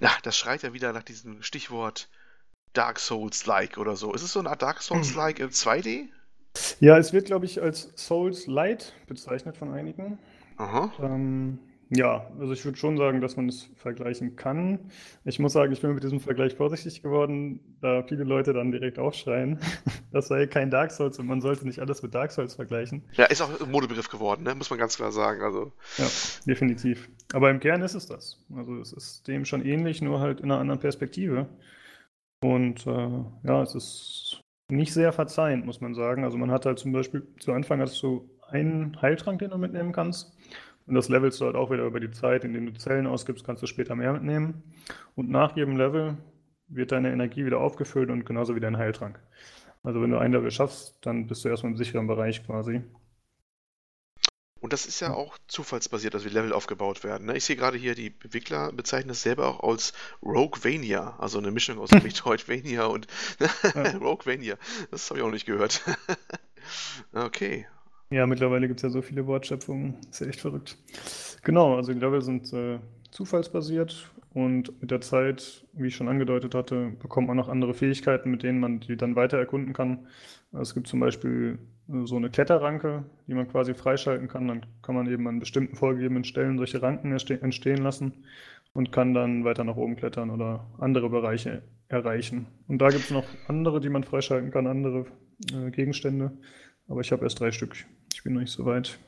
Ja, 0.00 0.10
das 0.22 0.38
schreit 0.38 0.62
ja 0.62 0.72
wieder 0.72 0.92
nach 0.94 1.02
diesem 1.02 1.42
Stichwort 1.42 2.08
Dark 2.72 2.98
Souls-like 2.98 3.76
oder 3.76 3.94
so. 3.94 4.14
Ist 4.14 4.22
es 4.22 4.32
so 4.32 4.40
eine 4.40 4.48
Art 4.48 4.62
Dark 4.62 4.80
Souls-like 4.80 5.38
im 5.38 5.50
2D? 5.50 6.08
Ja, 6.80 6.96
es 6.96 7.12
wird, 7.12 7.26
glaube 7.26 7.44
ich, 7.44 7.60
als 7.60 7.92
Souls-Light 7.96 8.94
bezeichnet 9.06 9.56
von 9.56 9.72
einigen. 9.72 10.18
Aha. 10.56 10.92
Ähm, 10.98 11.58
ja, 11.90 12.30
also 12.38 12.52
ich 12.52 12.64
würde 12.64 12.78
schon 12.78 12.96
sagen, 12.96 13.20
dass 13.20 13.36
man 13.36 13.48
es 13.48 13.70
vergleichen 13.76 14.36
kann. 14.36 14.90
Ich 15.24 15.38
muss 15.38 15.52
sagen, 15.52 15.72
ich 15.72 15.80
bin 15.80 15.94
mit 15.94 16.02
diesem 16.02 16.20
Vergleich 16.20 16.54
vorsichtig 16.54 17.02
geworden, 17.02 17.60
da 17.80 18.02
viele 18.02 18.24
Leute 18.24 18.52
dann 18.52 18.72
direkt 18.72 18.98
aufschreien, 18.98 19.58
das 20.12 20.28
sei 20.28 20.46
kein 20.46 20.70
Dark 20.70 20.90
Souls 20.90 21.18
und 21.18 21.26
man 21.26 21.40
sollte 21.40 21.66
nicht 21.66 21.80
alles 21.80 22.02
mit 22.02 22.14
Dark 22.14 22.32
Souls 22.32 22.54
vergleichen. 22.54 23.04
Ja, 23.12 23.26
ist 23.26 23.42
auch 23.42 23.60
ein 23.60 23.70
Modebegriff 23.70 24.08
geworden, 24.08 24.42
ne? 24.44 24.54
muss 24.54 24.70
man 24.70 24.78
ganz 24.78 24.96
klar 24.96 25.12
sagen. 25.12 25.42
Also. 25.42 25.72
Ja, 25.98 26.06
definitiv. 26.46 27.08
Aber 27.32 27.50
im 27.50 27.60
Kern 27.60 27.82
ist 27.82 27.94
es 27.94 28.06
das. 28.06 28.44
Also 28.54 28.78
es 28.78 28.92
ist 28.92 29.28
dem 29.28 29.44
schon 29.44 29.64
ähnlich, 29.64 30.02
nur 30.02 30.20
halt 30.20 30.40
in 30.40 30.50
einer 30.50 30.60
anderen 30.60 30.80
Perspektive. 30.80 31.48
Und 32.42 32.86
äh, 32.86 33.24
ja, 33.42 33.62
es 33.62 33.74
ist 33.74 34.40
nicht 34.68 34.92
sehr 34.92 35.12
verzeihend, 35.12 35.66
muss 35.66 35.80
man 35.80 35.94
sagen. 35.94 36.24
Also 36.24 36.38
man 36.38 36.50
hat 36.50 36.66
halt 36.66 36.78
zum 36.78 36.92
Beispiel, 36.92 37.26
zu 37.38 37.52
Anfang 37.52 37.80
hast 37.80 38.02
du 38.02 38.28
einen 38.48 39.00
Heiltrank, 39.00 39.38
den 39.38 39.50
du 39.50 39.58
mitnehmen 39.58 39.92
kannst. 39.92 40.33
Und 40.86 40.94
das 40.94 41.08
levelst 41.08 41.40
du 41.40 41.46
halt 41.46 41.56
auch 41.56 41.70
wieder 41.70 41.84
über 41.84 42.00
die 42.00 42.10
Zeit, 42.10 42.44
indem 42.44 42.66
du 42.66 42.74
Zellen 42.74 43.06
ausgibst, 43.06 43.44
kannst 43.44 43.62
du 43.62 43.66
später 43.66 43.94
mehr 43.94 44.12
mitnehmen. 44.12 44.62
Und 45.14 45.30
nach 45.30 45.56
jedem 45.56 45.76
Level 45.76 46.16
wird 46.68 46.92
deine 46.92 47.12
Energie 47.12 47.46
wieder 47.46 47.60
aufgefüllt 47.60 48.10
und 48.10 48.26
genauso 48.26 48.54
wie 48.54 48.60
dein 48.60 48.76
Heiltrank. 48.76 49.20
Also 49.82 50.02
wenn 50.02 50.10
du 50.10 50.18
ein 50.18 50.32
Level 50.32 50.50
schaffst, 50.50 50.98
dann 51.02 51.26
bist 51.26 51.44
du 51.44 51.48
erstmal 51.48 51.72
im 51.72 51.78
sicheren 51.78 52.06
Bereich 52.06 52.44
quasi. 52.44 52.82
Und 54.64 54.72
das 54.72 54.86
ist 54.86 55.00
ja 55.00 55.12
auch 55.12 55.36
zufallsbasiert, 55.46 56.14
dass 56.14 56.24
wir 56.24 56.30
Level 56.30 56.54
aufgebaut 56.54 57.04
werden. 57.04 57.26
Ne? 57.26 57.36
Ich 57.36 57.44
sehe 57.44 57.54
gerade 57.54 57.76
hier, 57.76 57.94
die 57.94 58.14
Entwickler 58.22 58.72
bezeichnen 58.72 59.08
das 59.08 59.20
selber 59.20 59.46
auch 59.46 59.68
als 59.68 59.92
Roguevania, 60.22 61.18
also 61.18 61.36
eine 61.36 61.50
Mischung 61.50 61.78
aus 61.78 61.90
Metroidvania 62.02 62.86
und 62.86 63.06
Roguevania. 64.00 64.56
Das 64.90 65.10
habe 65.10 65.20
ich 65.20 65.26
auch 65.26 65.30
nicht 65.30 65.44
gehört. 65.44 65.82
okay, 67.12 67.66
ja, 68.14 68.26
mittlerweile 68.26 68.68
gibt 68.68 68.78
es 68.78 68.82
ja 68.82 68.90
so 68.90 69.02
viele 69.02 69.26
Wortschöpfungen. 69.26 69.96
ist 70.10 70.20
ja 70.20 70.28
echt 70.28 70.40
verrückt. 70.40 70.76
Genau, 71.42 71.76
also 71.76 71.92
die 71.92 71.98
Level 71.98 72.22
sind 72.22 72.52
äh, 72.52 72.78
zufallsbasiert 73.10 74.10
und 74.32 74.80
mit 74.80 74.90
der 74.90 75.00
Zeit, 75.00 75.64
wie 75.72 75.88
ich 75.88 75.96
schon 75.96 76.08
angedeutet 76.08 76.54
hatte, 76.54 76.92
bekommt 77.00 77.26
man 77.26 77.36
noch 77.36 77.48
andere 77.48 77.74
Fähigkeiten, 77.74 78.30
mit 78.30 78.42
denen 78.42 78.60
man 78.60 78.80
die 78.80 78.96
dann 78.96 79.16
weiter 79.16 79.38
erkunden 79.38 79.72
kann. 79.72 80.06
Es 80.52 80.74
gibt 80.74 80.86
zum 80.86 81.00
Beispiel 81.00 81.58
äh, 81.88 82.06
so 82.06 82.16
eine 82.16 82.30
Kletterranke, 82.30 83.04
die 83.26 83.34
man 83.34 83.48
quasi 83.48 83.74
freischalten 83.74 84.28
kann. 84.28 84.46
Dann 84.46 84.66
kann 84.82 84.94
man 84.94 85.08
eben 85.08 85.26
an 85.26 85.40
bestimmten 85.40 85.74
vorgegebenen 85.74 86.24
Stellen 86.24 86.56
solche 86.56 86.82
Ranken 86.82 87.12
entstehen 87.12 87.82
lassen 87.82 88.24
und 88.74 88.92
kann 88.92 89.12
dann 89.12 89.44
weiter 89.44 89.64
nach 89.64 89.76
oben 89.76 89.96
klettern 89.96 90.30
oder 90.30 90.66
andere 90.78 91.10
Bereiche 91.10 91.62
erreichen. 91.88 92.46
Und 92.68 92.78
da 92.78 92.90
gibt 92.90 93.04
es 93.04 93.10
noch 93.10 93.26
andere, 93.48 93.80
die 93.80 93.88
man 93.88 94.04
freischalten 94.04 94.50
kann, 94.50 94.66
andere 94.66 95.06
äh, 95.52 95.70
Gegenstände. 95.70 96.32
Aber 96.88 97.00
ich 97.00 97.12
habe 97.12 97.24
erst 97.24 97.40
drei 97.40 97.50
Stück. 97.50 97.76
Ich 98.14 98.22
bin 98.22 98.34
noch 98.34 98.40
nicht 98.40 98.52
so 98.52 98.64
weit. 98.64 98.98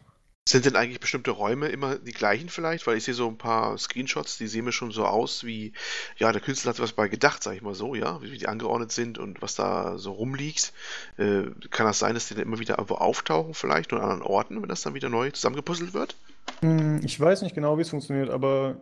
Sind 0.48 0.64
denn 0.64 0.76
eigentlich 0.76 1.00
bestimmte 1.00 1.30
Räume 1.32 1.68
immer 1.68 1.96
die 1.96 2.12
gleichen 2.12 2.48
vielleicht? 2.48 2.86
Weil 2.86 2.96
ich 2.96 3.04
sehe 3.04 3.14
so 3.14 3.28
ein 3.28 3.38
paar 3.38 3.78
Screenshots, 3.78 4.38
die 4.38 4.46
sehen 4.46 4.64
mir 4.64 4.72
schon 4.72 4.90
so 4.90 5.04
aus 5.04 5.44
wie, 5.44 5.72
ja, 6.18 6.30
der 6.30 6.40
Künstler 6.40 6.70
hat 6.70 6.80
was 6.80 6.92
bei 6.92 7.08
gedacht, 7.08 7.42
sag 7.42 7.54
ich 7.54 7.62
mal 7.62 7.74
so, 7.74 7.94
ja, 7.94 8.20
wie 8.22 8.36
die 8.36 8.46
angeordnet 8.46 8.92
sind 8.92 9.18
und 9.18 9.42
was 9.42 9.54
da 9.54 9.98
so 9.98 10.12
rumliegt. 10.12 10.72
Äh, 11.18 11.44
kann 11.70 11.86
das 11.86 11.98
sein, 11.98 12.14
dass 12.14 12.28
die 12.28 12.34
dann 12.34 12.44
immer 12.44 12.58
wieder 12.58 12.78
irgendwo 12.78 12.94
auftauchen 12.94 13.54
vielleicht 13.54 13.92
oder 13.92 14.02
an 14.02 14.10
anderen 14.10 14.30
Orten, 14.30 14.62
wenn 14.62 14.68
das 14.68 14.82
dann 14.82 14.94
wieder 14.94 15.08
neu 15.08 15.30
zusammengepuzzelt 15.30 15.94
wird? 15.94 16.16
Hm, 16.60 17.00
ich 17.04 17.18
weiß 17.18 17.42
nicht 17.42 17.54
genau, 17.54 17.78
wie 17.78 17.82
es 17.82 17.90
funktioniert, 17.90 18.30
aber 18.30 18.80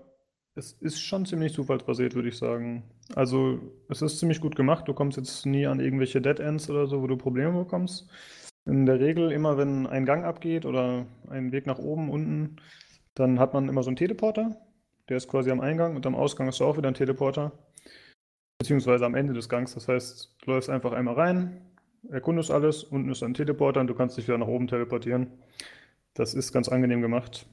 es 0.54 0.73
ist 0.73 1.00
schon 1.00 1.26
ziemlich 1.26 1.52
zufallsbasiert, 1.52 2.14
würde 2.14 2.28
ich 2.28 2.38
sagen. 2.38 2.85
Also, 3.14 3.59
es 3.88 4.02
ist 4.02 4.19
ziemlich 4.19 4.40
gut 4.40 4.54
gemacht. 4.54 4.87
Du 4.87 4.95
kommst 4.95 5.16
jetzt 5.16 5.47
nie 5.47 5.66
an 5.66 5.81
irgendwelche 5.81 6.21
Dead 6.21 6.40
Ends 6.40 6.71
oder 6.71 6.87
so, 6.87 7.02
wo 7.02 7.07
du 7.07 7.16
Probleme 7.16 7.52
bekommst. 7.52 8.07
In 8.66 8.87
der 8.87 8.99
Regel 8.99 9.30
immer, 9.30 9.59
wenn 9.59 9.87
ein 9.87 10.06
Gang 10.06 10.25
abgeht 10.25 10.64
oder 10.64 11.06
ein 11.28 11.52
Weg 11.52 11.66
nach 11.66 11.78
oben, 11.78 12.11
unten, 12.11 12.56
dann 13.14 13.38
hat 13.38 13.52
man 13.52 13.68
immer 13.68 13.83
so 13.83 13.90
einen 13.90 13.97
Teleporter. 13.97 14.56
Der 15.09 15.18
ist 15.18 15.28
quasi 15.28 15.50
am 15.50 15.61
Eingang 15.61 15.97
und 15.97 16.06
am 16.06 16.14
Ausgang 16.14 16.49
ist 16.49 16.62
auch 16.62 16.78
wieder 16.78 16.88
ein 16.88 16.94
Teleporter. 16.94 17.52
Beziehungsweise 18.59 19.04
am 19.04 19.14
Ende 19.14 19.35
des 19.35 19.49
Gangs. 19.49 19.75
Das 19.75 19.88
heißt, 19.88 20.37
du 20.40 20.50
läufst 20.50 20.71
einfach 20.71 20.92
einmal 20.92 21.14
rein, 21.14 21.61
erkundest 22.09 22.50
alles, 22.50 22.85
unten 22.85 23.11
ist 23.11 23.23
ein 23.23 23.35
Teleporter 23.35 23.80
und 23.80 23.88
du 23.88 23.94
kannst 23.94 24.16
dich 24.16 24.26
wieder 24.26 24.38
nach 24.38 24.47
oben 24.47 24.66
teleportieren. 24.66 25.26
Das 26.14 26.33
ist 26.33 26.52
ganz 26.52 26.68
angenehm 26.68 27.02
gemacht. 27.02 27.47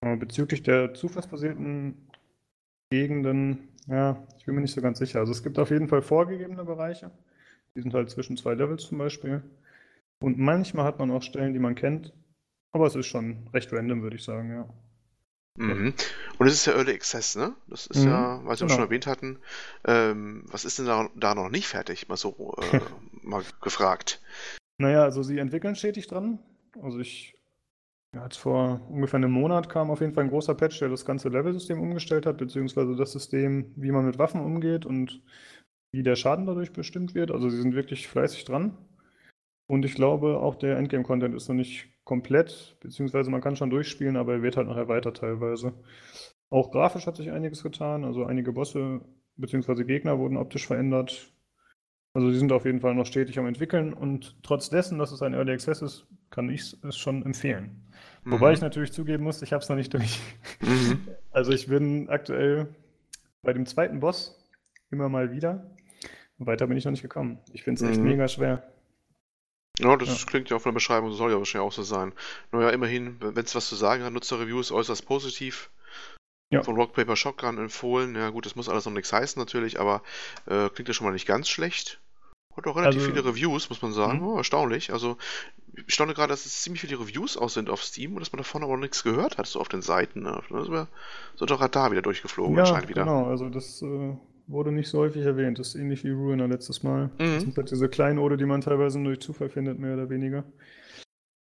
Äh, 0.00 0.16
bezüglich 0.16 0.62
der 0.62 0.94
zufallsbasierten 0.94 2.08
Gegenden, 2.90 3.68
ja, 3.86 4.26
ich 4.38 4.46
bin 4.46 4.54
mir 4.54 4.62
nicht 4.62 4.74
so 4.74 4.80
ganz 4.80 4.98
sicher. 4.98 5.20
Also 5.20 5.32
es 5.32 5.42
gibt 5.42 5.58
auf 5.58 5.70
jeden 5.70 5.88
Fall 5.88 6.02
vorgegebene 6.02 6.64
Bereiche. 6.64 7.10
Die 7.76 7.82
sind 7.82 7.94
halt 7.94 8.10
zwischen 8.10 8.36
zwei 8.36 8.54
Levels 8.54 8.84
zum 8.84 8.98
Beispiel. 8.98 9.42
Und 10.22 10.38
manchmal 10.38 10.84
hat 10.84 10.98
man 10.98 11.10
auch 11.10 11.22
Stellen, 11.22 11.52
die 11.52 11.58
man 11.60 11.74
kennt. 11.74 12.12
Aber 12.72 12.86
es 12.86 12.94
ist 12.96 13.06
schon 13.06 13.48
recht 13.52 13.72
random, 13.72 14.02
würde 14.02 14.16
ich 14.16 14.24
sagen, 14.24 14.50
ja. 14.50 14.68
Mhm. 15.56 15.94
Und 16.38 16.46
es 16.46 16.54
ist 16.54 16.66
ja 16.66 16.72
Early 16.74 16.92
Access, 16.92 17.36
ne? 17.36 17.54
Das 17.68 17.86
ist 17.86 18.04
Mhm, 18.04 18.08
ja, 18.08 18.40
was 18.44 18.60
wir 18.60 18.66
genau. 18.66 18.74
schon 18.76 18.84
erwähnt 18.84 19.06
hatten. 19.06 19.38
Ähm, 19.84 20.44
was 20.48 20.64
ist 20.64 20.78
denn 20.78 20.86
da, 20.86 21.08
da 21.14 21.34
noch 21.34 21.48
nicht 21.50 21.68
fertig? 21.68 22.08
Mal 22.08 22.16
so 22.16 22.56
äh, 22.58 22.80
mal 23.22 23.44
gefragt. 23.60 24.20
Naja, 24.78 25.02
also 25.04 25.22
sie 25.22 25.38
entwickeln 25.38 25.76
stetig 25.76 26.08
dran. 26.08 26.40
Also 26.82 26.98
ich, 26.98 27.36
ja, 28.14 28.24
jetzt 28.24 28.38
vor 28.38 28.80
ungefähr 28.90 29.18
einem 29.18 29.32
Monat 29.32 29.68
kam 29.68 29.90
auf 29.90 30.00
jeden 30.00 30.14
Fall 30.14 30.24
ein 30.24 30.30
großer 30.30 30.54
Patch, 30.54 30.78
der 30.80 30.88
das 30.88 31.04
ganze 31.04 31.28
Level-System 31.28 31.80
umgestellt 31.80 32.26
hat, 32.26 32.38
beziehungsweise 32.38 32.96
das 32.96 33.12
System, 33.12 33.72
wie 33.76 33.92
man 33.92 34.06
mit 34.06 34.18
Waffen 34.18 34.40
umgeht 34.40 34.86
und 34.86 35.22
wie 35.92 36.02
der 36.02 36.16
Schaden 36.16 36.46
dadurch 36.46 36.72
bestimmt 36.72 37.14
wird. 37.14 37.30
Also 37.30 37.48
sie 37.50 37.60
sind 37.62 37.74
wirklich 37.74 38.08
fleißig 38.08 38.44
dran. 38.44 38.76
Und 39.74 39.84
ich 39.84 39.96
glaube, 39.96 40.38
auch 40.38 40.54
der 40.54 40.76
Endgame-Content 40.76 41.34
ist 41.34 41.48
noch 41.48 41.56
nicht 41.56 41.88
komplett, 42.04 42.76
beziehungsweise 42.78 43.28
man 43.32 43.40
kann 43.40 43.56
schon 43.56 43.70
durchspielen, 43.70 44.16
aber 44.16 44.34
er 44.34 44.42
wird 44.42 44.56
halt 44.56 44.68
noch 44.68 44.76
erweitert 44.76 45.16
teilweise. 45.16 45.72
Auch 46.48 46.70
grafisch 46.70 47.08
hat 47.08 47.16
sich 47.16 47.32
einiges 47.32 47.64
getan, 47.64 48.04
also 48.04 48.24
einige 48.24 48.52
Bosse 48.52 49.00
beziehungsweise 49.34 49.84
Gegner 49.84 50.16
wurden 50.20 50.36
optisch 50.36 50.64
verändert. 50.64 51.32
Also 52.12 52.30
sie 52.30 52.38
sind 52.38 52.52
auf 52.52 52.66
jeden 52.66 52.78
Fall 52.78 52.94
noch 52.94 53.04
stetig 53.06 53.36
am 53.40 53.46
entwickeln 53.48 53.92
und 53.92 54.36
trotz 54.44 54.70
dessen, 54.70 54.96
dass 55.00 55.10
es 55.10 55.22
ein 55.22 55.34
Early 55.34 55.50
Access 55.54 55.82
ist, 55.82 56.06
kann 56.30 56.48
ich 56.50 56.76
es 56.84 56.96
schon 56.96 57.24
empfehlen. 57.26 57.82
Wobei 58.24 58.52
ich 58.52 58.60
natürlich 58.60 58.92
zugeben 58.92 59.24
muss, 59.24 59.42
ich 59.42 59.52
habe 59.52 59.64
es 59.64 59.68
noch 59.68 59.76
nicht 59.76 59.92
durch. 59.92 60.20
Mhm. 60.60 61.00
Also 61.32 61.50
ich 61.50 61.66
bin 61.66 62.08
aktuell 62.10 62.68
bei 63.42 63.52
dem 63.52 63.66
zweiten 63.66 63.98
Boss 63.98 64.38
immer 64.92 65.08
mal 65.08 65.32
wieder. 65.32 65.68
Weiter 66.38 66.68
bin 66.68 66.76
ich 66.76 66.84
noch 66.84 66.92
nicht 66.92 67.02
gekommen. 67.02 67.40
Ich 67.52 67.64
finde 67.64 67.82
es 67.82 67.90
echt 67.90 68.00
Mhm. 68.00 68.06
mega 68.08 68.28
schwer. 68.28 68.62
Ja, 69.78 69.96
das 69.96 70.20
Ja. 70.20 70.26
klingt 70.26 70.50
ja 70.50 70.56
auf 70.56 70.64
einer 70.66 70.72
Beschreibung, 70.72 71.12
soll 71.12 71.32
ja 71.32 71.38
wahrscheinlich 71.38 71.66
auch 71.66 71.72
so 71.72 71.82
sein. 71.82 72.12
Naja, 72.52 72.70
immerhin, 72.70 73.16
wenn 73.20 73.44
es 73.44 73.54
was 73.54 73.68
zu 73.68 73.74
sagen 73.74 74.04
hat, 74.04 74.12
Nutzerreviews 74.12 74.70
äußerst 74.70 75.04
positiv. 75.06 75.70
Ja. 76.50 76.62
Von 76.62 76.76
Rock 76.76 76.92
Paper 76.92 77.16
Shotgun 77.16 77.58
empfohlen. 77.58 78.14
Ja, 78.14 78.30
gut, 78.30 78.46
das 78.46 78.54
muss 78.54 78.68
alles 78.68 78.84
noch 78.84 78.92
nichts 78.92 79.12
heißen 79.12 79.40
natürlich, 79.40 79.80
aber 79.80 80.02
äh, 80.46 80.68
klingt 80.68 80.86
ja 80.88 80.94
schon 80.94 81.06
mal 81.06 81.12
nicht 81.12 81.26
ganz 81.26 81.48
schlecht. 81.48 81.98
Hat 82.56 82.68
auch 82.68 82.76
relativ 82.76 83.00
Also- 83.02 83.12
viele 83.12 83.24
Reviews, 83.24 83.68
muss 83.68 83.82
man 83.82 83.92
sagen. 83.92 84.18
Mhm. 84.20 84.26
Oh, 84.28 84.36
erstaunlich. 84.36 84.92
Also, 84.92 85.16
ich 85.74 85.92
staune 85.92 86.14
gerade, 86.14 86.28
dass 86.28 86.46
es 86.46 86.62
ziemlich 86.62 86.82
viele 86.82 87.00
Reviews 87.00 87.36
aus 87.36 87.54
sind 87.54 87.68
auf 87.68 87.82
Steam 87.82 88.12
und 88.14 88.20
dass 88.20 88.30
man 88.30 88.38
davon 88.38 88.62
aber 88.62 88.74
noch 88.74 88.80
nichts 88.82 89.02
gehört 89.02 89.38
hat, 89.38 89.48
so 89.48 89.58
auf 89.60 89.68
den 89.68 89.82
Seiten. 89.82 90.22
Ne? 90.22 90.40
Das 90.50 90.68
so 91.34 91.46
der 91.46 91.60
Radar 91.60 91.90
wieder 91.90 92.02
durchgeflogen, 92.02 92.54
Ja, 92.56 92.62
anscheinend 92.62 92.88
wieder. 92.90 93.02
genau. 93.02 93.26
Also 93.26 93.48
das 93.48 93.82
äh, 93.82 94.16
wurde 94.46 94.72
nicht 94.72 94.88
so 94.88 94.98
häufig 94.98 95.24
erwähnt. 95.24 95.58
Das 95.58 95.68
ist 95.68 95.74
ähnlich 95.76 96.04
wie 96.04 96.10
Ruiner 96.10 96.48
letztes 96.48 96.82
Mal. 96.82 97.06
Mhm. 97.06 97.18
Das 97.18 97.42
sind 97.42 97.56
halt 97.56 97.70
diese 97.70 97.88
kleinen 97.88 98.18
Ode, 98.18 98.36
die 98.36 98.46
man 98.46 98.60
teilweise 98.60 98.98
nur 98.98 99.12
durch 99.12 99.20
Zufall 99.20 99.48
findet, 99.48 99.78
mehr 99.78 99.94
oder 99.94 100.10
weniger. 100.10 100.44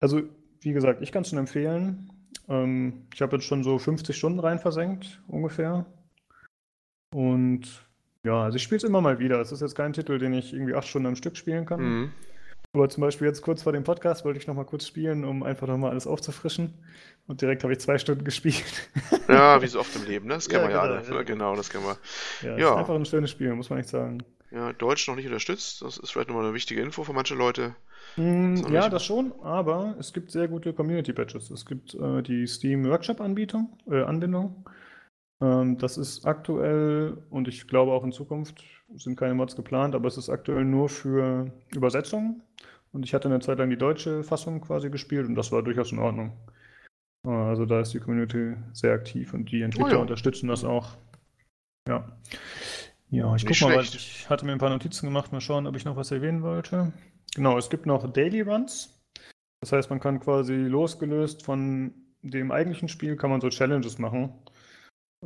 Also, 0.01 0.23
wie 0.61 0.73
gesagt, 0.73 1.03
ich 1.03 1.13
kann 1.13 1.23
es 1.23 1.31
schon 1.31 1.39
empfehlen. 1.39 2.11
Ähm, 2.49 3.07
ich 3.15 3.23
habe 3.23 3.37
jetzt 3.37 3.47
schon 3.47 3.65
so 3.65 3.79
50 3.79 4.17
Stunden 4.17 4.41
rein 4.41 4.59
versenkt, 4.59 5.23
ungefähr. 5.27 5.87
Und 7.15 7.87
ja, 8.25 8.43
also 8.43 8.57
ich 8.57 8.63
spiele 8.63 8.79
es 8.79 8.85
immer 8.85 9.01
mal 9.01 9.19
wieder. 9.19 9.41
Es 9.41 9.53
ist 9.53 9.61
jetzt 9.61 9.75
kein 9.75 9.93
Titel, 9.93 10.19
den 10.19 10.33
ich 10.35 10.53
irgendwie 10.53 10.75
acht 10.75 10.89
Stunden 10.89 11.07
am 11.07 11.17
Stück 11.17 11.37
spielen 11.37 11.65
kann. 11.65 11.81
Mhm. 11.81 12.13
Aber 12.77 12.91
zum 12.91 13.01
Beispiel 13.01 13.27
jetzt 13.27 13.41
kurz 13.41 13.63
vor 13.63 13.73
dem 13.73 13.85
Podcast 13.85 14.27
wollte 14.27 14.39
ich 14.39 14.47
noch 14.47 14.55
mal 14.55 14.67
kurz 14.67 14.87
spielen, 14.87 15.25
um 15.25 15.43
einfach 15.43 15.67
noch 15.67 15.79
mal 15.79 15.89
alles 15.91 16.07
aufzufrischen. 16.07 16.75
Und 17.27 17.41
direkt 17.41 17.63
habe 17.63 17.73
ich 17.73 17.79
zwei 17.81 17.97
Stunden 17.97 18.23
gespielt. 18.23 18.91
Ja, 19.29 19.63
wie 19.63 19.67
so 19.67 19.81
oft 19.81 19.97
im 19.97 20.05
Leben, 20.05 20.27
ne? 20.29 20.35
Das 20.35 20.47
kennen 20.49 20.65
Ja, 20.65 20.69
wir 20.69 20.75
ja 20.77 20.83
genau, 20.83 20.95
alle. 20.99 21.09
ja. 21.09 21.15
Ja, 21.17 21.23
genau, 21.23 21.57
das 21.57 21.71
kennen 21.71 21.85
wir. 21.85 21.97
Ja, 22.47 22.59
Ja. 22.59 22.73
ist 22.75 22.77
einfach 22.81 22.95
ein 22.95 23.07
schönes 23.07 23.31
Spiel, 23.31 23.55
muss 23.55 23.71
man 23.71 23.79
echt 23.79 23.89
sagen. 23.89 24.23
Ja, 24.51 24.75
Deutsch 24.75 25.09
noch 25.09 25.17
nicht 25.17 25.25
unterstützt. 25.25 25.81
Das 25.81 25.97
ist 25.97 26.11
vielleicht 26.11 26.29
nochmal 26.29 26.45
eine 26.45 26.53
wichtige 26.55 26.83
Info 26.83 27.03
für 27.03 27.15
manche 27.15 27.35
Leute. 27.35 27.75
Mm, 28.17 28.57
ja, 28.71 28.91
das 28.91 29.05
schon, 29.07 29.33
aber 29.43 29.97
es 29.99 30.13
gibt 30.13 30.31
sehr 30.31 30.47
gute 30.49 30.75
Community-Patches. 30.75 31.51
Es 31.51 31.65
gibt 31.65 31.95
äh, 31.95 32.23
die 32.23 32.47
Steam 32.47 32.85
Workshop-Anbindung. 32.85 33.71
Äh, 33.91 34.03
Anbindung. 34.03 34.65
Ähm, 35.41 35.79
das 35.79 35.99
ist 35.99 36.27
aktuell 36.27 37.19
und 37.31 37.49
ich 37.49 37.69
glaube 37.69 37.93
auch 37.93 38.05
in 38.05 38.13
Zukunft 38.13 38.65
sind 38.95 39.17
keine 39.17 39.35
Mods 39.35 39.57
geplant, 39.57 39.95
aber 39.95 40.09
es 40.09 40.17
ist 40.17 40.31
aktuell 40.31 40.65
nur 40.65 40.89
für 40.89 41.51
Übersetzungen. 41.75 42.43
Und 42.93 43.05
ich 43.05 43.13
hatte 43.13 43.29
eine 43.29 43.41
Zeit 43.41 43.59
lang 43.59 43.69
die 43.69 43.77
deutsche 43.77 44.23
Fassung 44.23 44.61
quasi 44.61 44.89
gespielt 44.89 45.27
und 45.27 45.35
das 45.35 45.53
war 45.53 45.63
durchaus 45.63 45.93
in 45.93 45.99
Ordnung. 45.99 46.33
Äh, 47.27 47.31
also 47.31 47.67
da 47.67 47.81
ist 47.81 47.93
die 47.93 48.01
Community 48.01 48.55
sehr 48.73 48.95
aktiv 48.95 49.35
und 49.35 49.51
die 49.51 49.63
Entwickler 49.63 49.95
ja. 49.95 49.99
unterstützen 49.99 50.49
das 50.49 50.65
auch. 50.65 50.97
Ja. 51.89 52.17
Ja, 53.09 53.35
ich 53.37 53.45
Nicht 53.45 53.61
guck 53.61 53.69
mal, 53.69 53.77
was, 53.77 53.89
schlecht. 53.89 54.07
ich 54.07 54.31
hatte 54.31 54.45
mir 54.47 54.53
ein 54.53 54.59
paar 54.59 54.71
Notizen 54.71 55.07
gemacht, 55.07 55.33
mal 55.33 55.41
schauen, 55.41 55.67
ob 55.67 55.77
ich 55.77 55.85
noch 55.85 55.97
was 55.97 56.11
erwähnen 56.11 56.43
wollte. 56.43 56.93
Genau, 57.35 57.57
es 57.57 57.71
gibt 57.71 57.87
noch 57.87 58.11
Daily 58.13 58.41
Runs. 58.41 58.99
Das 59.61 59.73
heißt, 59.73 59.91
man 59.91 60.01
kann 60.01 60.21
quasi 60.21 60.55
losgelöst 60.55 61.45
von 61.45 61.95
dem 62.23 62.51
eigentlichen 62.51 62.89
Spiel, 62.89 63.17
kann 63.17 63.31
man 63.31 63.41
so 63.41 63.49
Challenges 63.49 63.99
machen. 63.99 64.33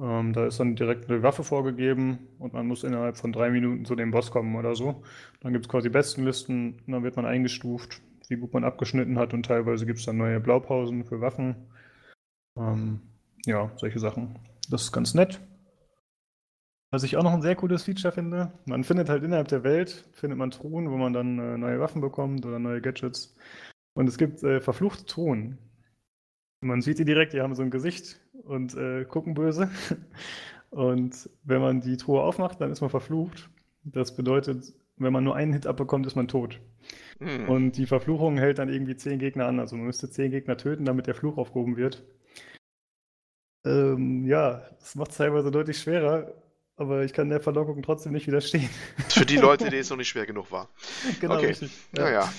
Ähm, 0.01 0.33
da 0.33 0.47
ist 0.47 0.59
dann 0.59 0.77
direkt 0.77 1.11
eine 1.11 1.23
Waffe 1.23 1.45
vorgegeben 1.45 2.21
und 2.39 2.55
man 2.55 2.67
muss 2.67 2.85
innerhalb 2.85 3.19
von 3.19 3.33
drei 3.33 3.51
Minuten 3.51 3.85
zu 3.85 3.95
dem 3.95 4.11
Boss 4.11 4.31
kommen 4.31 4.57
oder 4.57 4.75
so. 4.75 5.03
Dann 5.41 5.53
gibt 5.53 5.67
es 5.67 5.69
quasi 5.69 5.91
Bestenlisten 5.91 6.81
und 6.87 6.93
dann 6.93 7.03
wird 7.03 7.17
man 7.17 7.27
eingestuft, 7.27 8.01
wie 8.29 8.37
gut 8.37 8.55
man 8.55 8.65
abgeschnitten 8.65 9.19
hat 9.19 9.35
und 9.35 9.45
teilweise 9.45 9.85
gibt 9.85 9.99
es 9.99 10.07
dann 10.07 10.17
neue 10.17 10.41
Blaupausen 10.41 11.05
für 11.05 11.21
Waffen. 11.21 11.55
Ähm, 12.57 13.01
ja, 13.45 13.71
solche 13.77 13.99
Sachen. 13.99 14.39
Das 14.71 14.83
ist 14.83 14.93
ganz 14.93 15.13
nett. 15.13 15.39
Was 16.91 17.03
ich 17.03 17.17
auch 17.17 17.23
noch 17.23 17.35
ein 17.35 17.43
sehr 17.43 17.55
cooles 17.55 17.85
Feature 17.85 18.13
finde, 18.13 18.53
man 18.65 18.85
findet 18.85 19.11
halt 19.11 19.23
innerhalb 19.23 19.49
der 19.49 19.65
Welt, 19.65 20.09
findet 20.13 20.39
man 20.39 20.51
Truhen, 20.51 20.91
wo 20.91 20.97
man 20.97 21.13
dann 21.13 21.39
äh, 21.39 21.59
neue 21.59 21.79
Waffen 21.79 22.01
bekommt 22.01 22.47
oder 22.47 22.59
neue 22.59 22.81
Gadgets. 22.81 23.37
Und 23.93 24.09
es 24.09 24.17
gibt 24.17 24.43
äh, 24.43 24.61
verfluchte 24.61 25.05
Truhen. 25.05 25.59
Man 26.63 26.81
sieht 26.81 26.99
die 26.99 27.05
direkt, 27.05 27.33
die 27.33 27.43
haben 27.43 27.55
so 27.55 27.63
ein 27.63 27.71
Gesicht 27.71 28.21
und 28.45 28.77
äh, 28.77 29.05
gucken 29.05 29.35
böse. 29.35 29.71
Und 30.71 31.29
wenn 31.43 31.61
man 31.61 31.81
die 31.81 31.97
Truhe 31.97 32.23
aufmacht, 32.23 32.61
dann 32.61 32.71
ist 32.71 32.81
man 32.81 32.91
verflucht. 32.91 33.51
Das 33.83 34.15
bedeutet, 34.15 34.73
wenn 34.99 35.13
man 35.13 35.25
nur 35.25 35.35
einen 35.35 35.53
Hit 35.53 35.67
abbekommt, 35.67 36.07
ist 36.07 36.15
man 36.15 36.29
tot. 36.29 36.61
Hm. 37.19 37.49
Und 37.49 37.73
die 37.73 37.87
Verfluchung 37.87 38.39
hält 38.39 38.59
dann 38.59 38.69
irgendwie 38.69 38.95
zehn 38.97 39.19
Gegner 39.19 39.47
an. 39.47 39.59
Also 39.59 39.75
man 39.77 39.87
müsste 39.87 40.09
zehn 40.11 40.31
Gegner 40.31 40.57
töten, 40.57 40.85
damit 40.85 41.09
der 41.09 41.17
Fluch 41.17 41.39
aufgehoben 41.39 41.77
wird. 41.77 42.05
Ähm, 43.65 44.25
ja, 44.27 44.63
das 44.79 44.95
macht 44.95 45.11
es 45.11 45.17
teilweise 45.19 45.51
deutlich 45.51 45.79
schwerer, 45.79 46.33
aber 46.77 47.05
ich 47.05 47.13
kann 47.13 47.29
der 47.29 47.41
Verlockung 47.41 47.83
trotzdem 47.83 48.13
nicht 48.13 48.27
widerstehen. 48.27 48.71
Für 49.09 49.27
die 49.27 49.37
Leute, 49.37 49.65
denen 49.69 49.81
es 49.81 49.91
noch 49.91 49.97
nicht 49.97 50.09
schwer 50.09 50.25
genug 50.25 50.51
war. 50.51 50.71
genau, 51.21 51.35
Okay. 51.35 51.47
richtig. 51.47 51.73
Ja, 51.97 52.11
ja. 52.11 52.33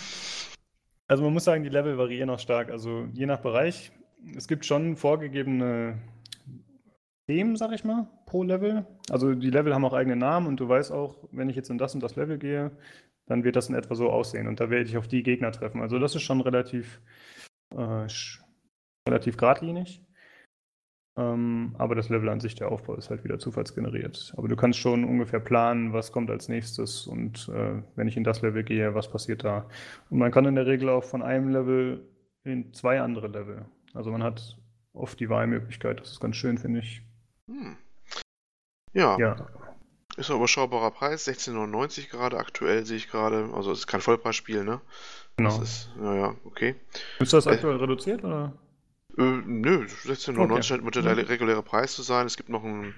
Also 1.08 1.24
man 1.24 1.34
muss 1.34 1.44
sagen, 1.44 1.64
die 1.64 1.70
Level 1.70 1.98
variieren 1.98 2.30
auch 2.30 2.40
stark. 2.40 2.72
Also 2.72 3.08
je 3.12 3.26
nach 3.26 3.42
Bereich. 3.42 3.92
Es 4.36 4.48
gibt 4.48 4.66
schon 4.66 4.96
vorgegebene 4.96 5.98
Themen, 7.28 7.56
sag 7.56 7.72
ich 7.72 7.84
mal, 7.84 8.08
pro 8.26 8.44
Level. 8.44 8.86
Also 9.10 9.34
die 9.34 9.50
Level 9.50 9.74
haben 9.74 9.86
auch 9.86 9.94
eigene 9.94 10.16
Namen 10.16 10.48
und 10.48 10.60
du 10.60 10.68
weißt 10.68 10.92
auch, 10.92 11.28
wenn 11.32 11.50
ich 11.50 11.56
jetzt 11.56 11.70
in 11.70 11.78
das 11.78 11.96
und 11.96 12.02
das 12.02 12.16
Level 12.16 12.38
gehe, 12.38 12.72
dann 13.28 13.44
wird 13.44 13.56
das 13.56 13.70
in 13.70 13.76
etwa 13.76 13.96
so 13.96 14.10
aussehen 14.10 14.48
und 14.48 14.60
da 14.60 14.70
werde 14.70 14.90
ich 14.90 14.98
auf 14.98 15.08
die 15.08 15.24
Gegner 15.24 15.52
treffen. 15.52 15.82
Also 15.82 16.00
das 16.00 16.16
ist 16.16 16.24
schon 16.24 16.42
relativ, 16.42 17.02
äh, 17.76 18.08
relativ 19.08 19.38
geradlinig. 19.38 20.04
Ähm, 21.18 21.76
aber 21.78 21.96
das 21.96 22.10
Level 22.10 22.30
an 22.30 22.40
sich, 22.40 22.56
der 22.56 22.72
Aufbau 22.72 22.96
ist 22.96 23.10
halt 23.10 23.24
wieder 23.24 23.38
zufallsgeneriert. 23.38 24.34
Aber 24.38 24.48
du 24.48 24.56
kannst 24.56 24.80
schon 24.80 25.04
ungefähr 25.04 25.40
planen, 25.42 25.94
was 25.94 26.12
kommt 26.12 26.30
als 26.30 26.48
nächstes 26.48 27.06
und 27.06 27.50
äh, 27.50 27.82
wenn 27.96 28.08
ich 28.08 28.18
in 28.18 28.24
das 28.24 28.42
Level 28.42 28.64
gehe, 28.64 28.96
was 28.96 29.12
passiert 29.12 29.44
da. 29.44 29.68
Und 30.10 30.20
man 30.20 30.32
kann 30.32 30.46
in 30.46 30.56
der 30.56 30.68
Regel 30.68 30.90
auch 30.90 31.04
von 31.04 31.22
einem 31.22 31.50
Level 31.50 32.08
in 32.44 32.74
zwei 32.74 33.02
andere 33.02 33.28
Level. 33.28 33.66
Also 33.94 34.12
man 34.12 34.24
hat 34.24 34.58
oft 34.94 35.20
die 35.20 35.30
Wahlmöglichkeit. 35.30 36.00
Das 36.00 36.12
ist 36.12 36.20
ganz 36.20 36.36
schön, 36.36 36.58
finde 36.58 36.80
ich. 36.80 37.02
Hm. 37.48 37.78
Ja, 38.94 39.18
Ja, 39.18 39.48
ist 40.18 40.30
ein 40.30 40.36
überschaubarer 40.38 40.92
Preis, 40.92 41.26
16,99 41.28 42.10
gerade 42.10 42.38
aktuell 42.38 42.86
sehe 42.86 42.98
ich 42.98 43.10
gerade. 43.10 43.50
Also 43.54 43.72
es 43.72 43.80
ist 43.80 43.88
kein 43.88 44.02
Vollpreisspiel, 44.02 44.64
ne? 44.66 44.82
genau. 45.38 45.50
Das 45.50 45.60
ist, 45.60 45.90
naja, 45.98 46.36
okay. 46.44 46.76
Ist 47.20 47.32
das 47.34 47.46
Äh, 47.46 47.52
aktuell 47.52 47.78
reduziert 47.78 48.24
oder? 48.24 48.54
Äh, 49.18 49.22
nö, 49.46 49.86
16,99 50.06 50.52
Okay. 50.52 50.64
scheint 50.64 50.84
mit 50.84 50.96
der 50.96 51.04
Mhm. 51.04 51.20
reguläre 51.20 51.64
Preis 51.64 51.94
zu 51.96 52.02
sein. 52.02 52.28
Es 52.28 52.36
gibt 52.38 52.50
noch 52.50 52.64
ein, 52.66 52.94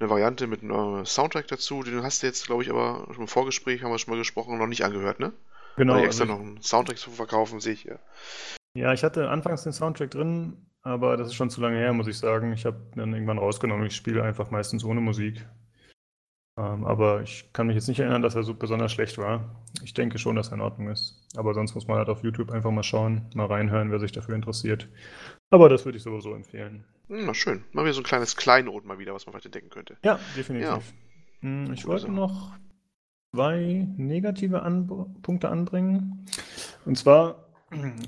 eine 0.00 0.10
Variante 0.10 0.46
mit 0.48 0.62
einem 0.62 1.02
äh, 1.02 1.04
Soundtrack 1.04 1.46
dazu. 1.48 1.82
Den 1.84 2.02
hast 2.02 2.22
du 2.22 2.26
jetzt, 2.26 2.46
glaube 2.46 2.62
ich, 2.64 2.70
aber 2.70 3.06
schon 3.12 3.22
im 3.22 3.28
Vorgespräch 3.28 3.82
haben 3.82 3.90
wir 3.92 3.98
schon 3.98 4.12
mal 4.12 4.18
gesprochen, 4.18 4.58
noch 4.58 4.66
nicht 4.66 4.84
angehört, 4.84 5.20
ne? 5.20 5.32
Genau. 5.76 5.94
Weil 5.94 6.00
die 6.00 6.06
extra 6.06 6.24
also 6.24 6.34
noch 6.34 6.40
einen 6.40 6.62
Soundtrack 6.62 6.98
zu 6.98 7.10
verkaufen, 7.12 7.60
sehe 7.60 7.74
ich 7.74 7.82
hier. 7.82 8.00
Ja, 8.74 8.92
ich 8.92 9.02
hatte 9.04 9.28
anfangs 9.28 9.64
den 9.64 9.72
Soundtrack 9.72 10.10
drin, 10.10 10.56
aber 10.82 11.16
das 11.16 11.28
ist 11.28 11.34
schon 11.34 11.50
zu 11.50 11.60
lange 11.60 11.78
her, 11.78 11.92
muss 11.92 12.06
ich 12.06 12.18
sagen. 12.18 12.52
Ich 12.52 12.64
habe 12.64 12.78
dann 12.94 13.12
irgendwann 13.12 13.38
rausgenommen. 13.38 13.86
Ich 13.86 13.96
spiele 13.96 14.22
einfach 14.22 14.50
meistens 14.50 14.84
ohne 14.84 15.00
Musik. 15.00 15.46
Ähm, 16.58 16.84
aber 16.84 17.22
ich 17.22 17.52
kann 17.52 17.68
mich 17.68 17.76
jetzt 17.76 17.88
nicht 17.88 18.00
erinnern, 18.00 18.22
dass 18.22 18.34
er 18.34 18.42
so 18.42 18.54
besonders 18.54 18.92
schlecht 18.92 19.16
war. 19.16 19.62
Ich 19.84 19.94
denke 19.94 20.18
schon, 20.18 20.34
dass 20.34 20.48
er 20.48 20.54
in 20.54 20.60
Ordnung 20.60 20.88
ist. 20.88 21.24
Aber 21.36 21.54
sonst 21.54 21.74
muss 21.74 21.86
man 21.86 21.98
halt 21.98 22.08
auf 22.08 22.24
YouTube 22.24 22.50
einfach 22.50 22.72
mal 22.72 22.82
schauen, 22.82 23.26
mal 23.34 23.46
reinhören, 23.46 23.92
wer 23.92 24.00
sich 24.00 24.12
dafür 24.12 24.34
interessiert. 24.34 24.88
Aber 25.50 25.68
das 25.68 25.84
würde 25.84 25.98
ich 25.98 26.02
sowieso 26.02 26.34
empfehlen. 26.34 26.84
Hm, 27.08 27.26
na 27.26 27.34
schön. 27.34 27.64
Mal 27.72 27.84
wieder 27.84 27.94
so 27.94 28.00
ein 28.00 28.04
kleines 28.04 28.36
Kleinod 28.36 28.84
mal 28.84 28.98
wieder, 28.98 29.14
was 29.14 29.26
man 29.26 29.32
vielleicht 29.32 29.46
entdecken 29.46 29.70
könnte. 29.70 29.96
Ja, 30.04 30.18
definitiv. 30.36 30.68
Ja. 30.68 30.80
Hm, 31.40 31.72
ich 31.72 31.86
wollte 31.86 32.10
noch 32.10 32.52
zwei 33.34 33.86
negative 33.96 34.62
An 34.62 34.86
Punkte 35.22 35.48
anbringen. 35.48 36.26
Und 36.84 36.98
zwar 36.98 37.47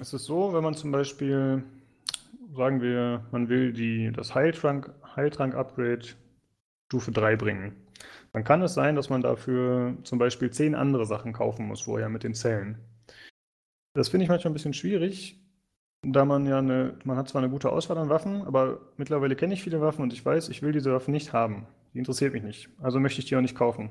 ist 0.00 0.12
es 0.12 0.24
so, 0.24 0.52
wenn 0.52 0.62
man 0.62 0.74
zum 0.74 0.90
Beispiel, 0.90 1.62
sagen 2.54 2.80
wir, 2.80 3.24
man 3.30 3.48
will 3.48 3.72
die, 3.72 4.10
das 4.12 4.34
Heiltrank, 4.34 4.92
Heiltrank-Upgrade 5.16 6.06
Stufe 6.90 7.12
3 7.12 7.36
bringen. 7.36 7.76
Dann 8.32 8.44
kann 8.44 8.62
es 8.62 8.74
sein, 8.74 8.96
dass 8.96 9.10
man 9.10 9.22
dafür 9.22 9.96
zum 10.02 10.18
Beispiel 10.18 10.50
zehn 10.50 10.74
andere 10.74 11.06
Sachen 11.06 11.32
kaufen 11.32 11.66
muss 11.66 11.82
vorher 11.82 12.08
mit 12.08 12.24
den 12.24 12.34
Zellen. 12.34 12.78
Das 13.94 14.08
finde 14.08 14.24
ich 14.24 14.30
manchmal 14.30 14.50
ein 14.50 14.54
bisschen 14.54 14.74
schwierig, 14.74 15.40
da 16.02 16.24
man 16.24 16.46
ja 16.46 16.58
eine, 16.58 16.96
man 17.04 17.16
hat 17.16 17.28
zwar 17.28 17.42
eine 17.42 17.50
gute 17.50 17.70
Auswahl 17.70 17.98
an 17.98 18.08
Waffen, 18.08 18.42
aber 18.42 18.80
mittlerweile 18.96 19.36
kenne 19.36 19.54
ich 19.54 19.62
viele 19.62 19.80
Waffen 19.80 20.02
und 20.02 20.12
ich 20.12 20.24
weiß, 20.24 20.48
ich 20.48 20.62
will 20.62 20.72
diese 20.72 20.92
Waffen 20.92 21.12
nicht 21.12 21.32
haben. 21.32 21.66
Die 21.92 21.98
interessiert 21.98 22.32
mich 22.32 22.42
nicht. 22.42 22.70
Also 22.80 23.00
möchte 23.00 23.20
ich 23.20 23.26
die 23.26 23.36
auch 23.36 23.40
nicht 23.40 23.56
kaufen. 23.56 23.90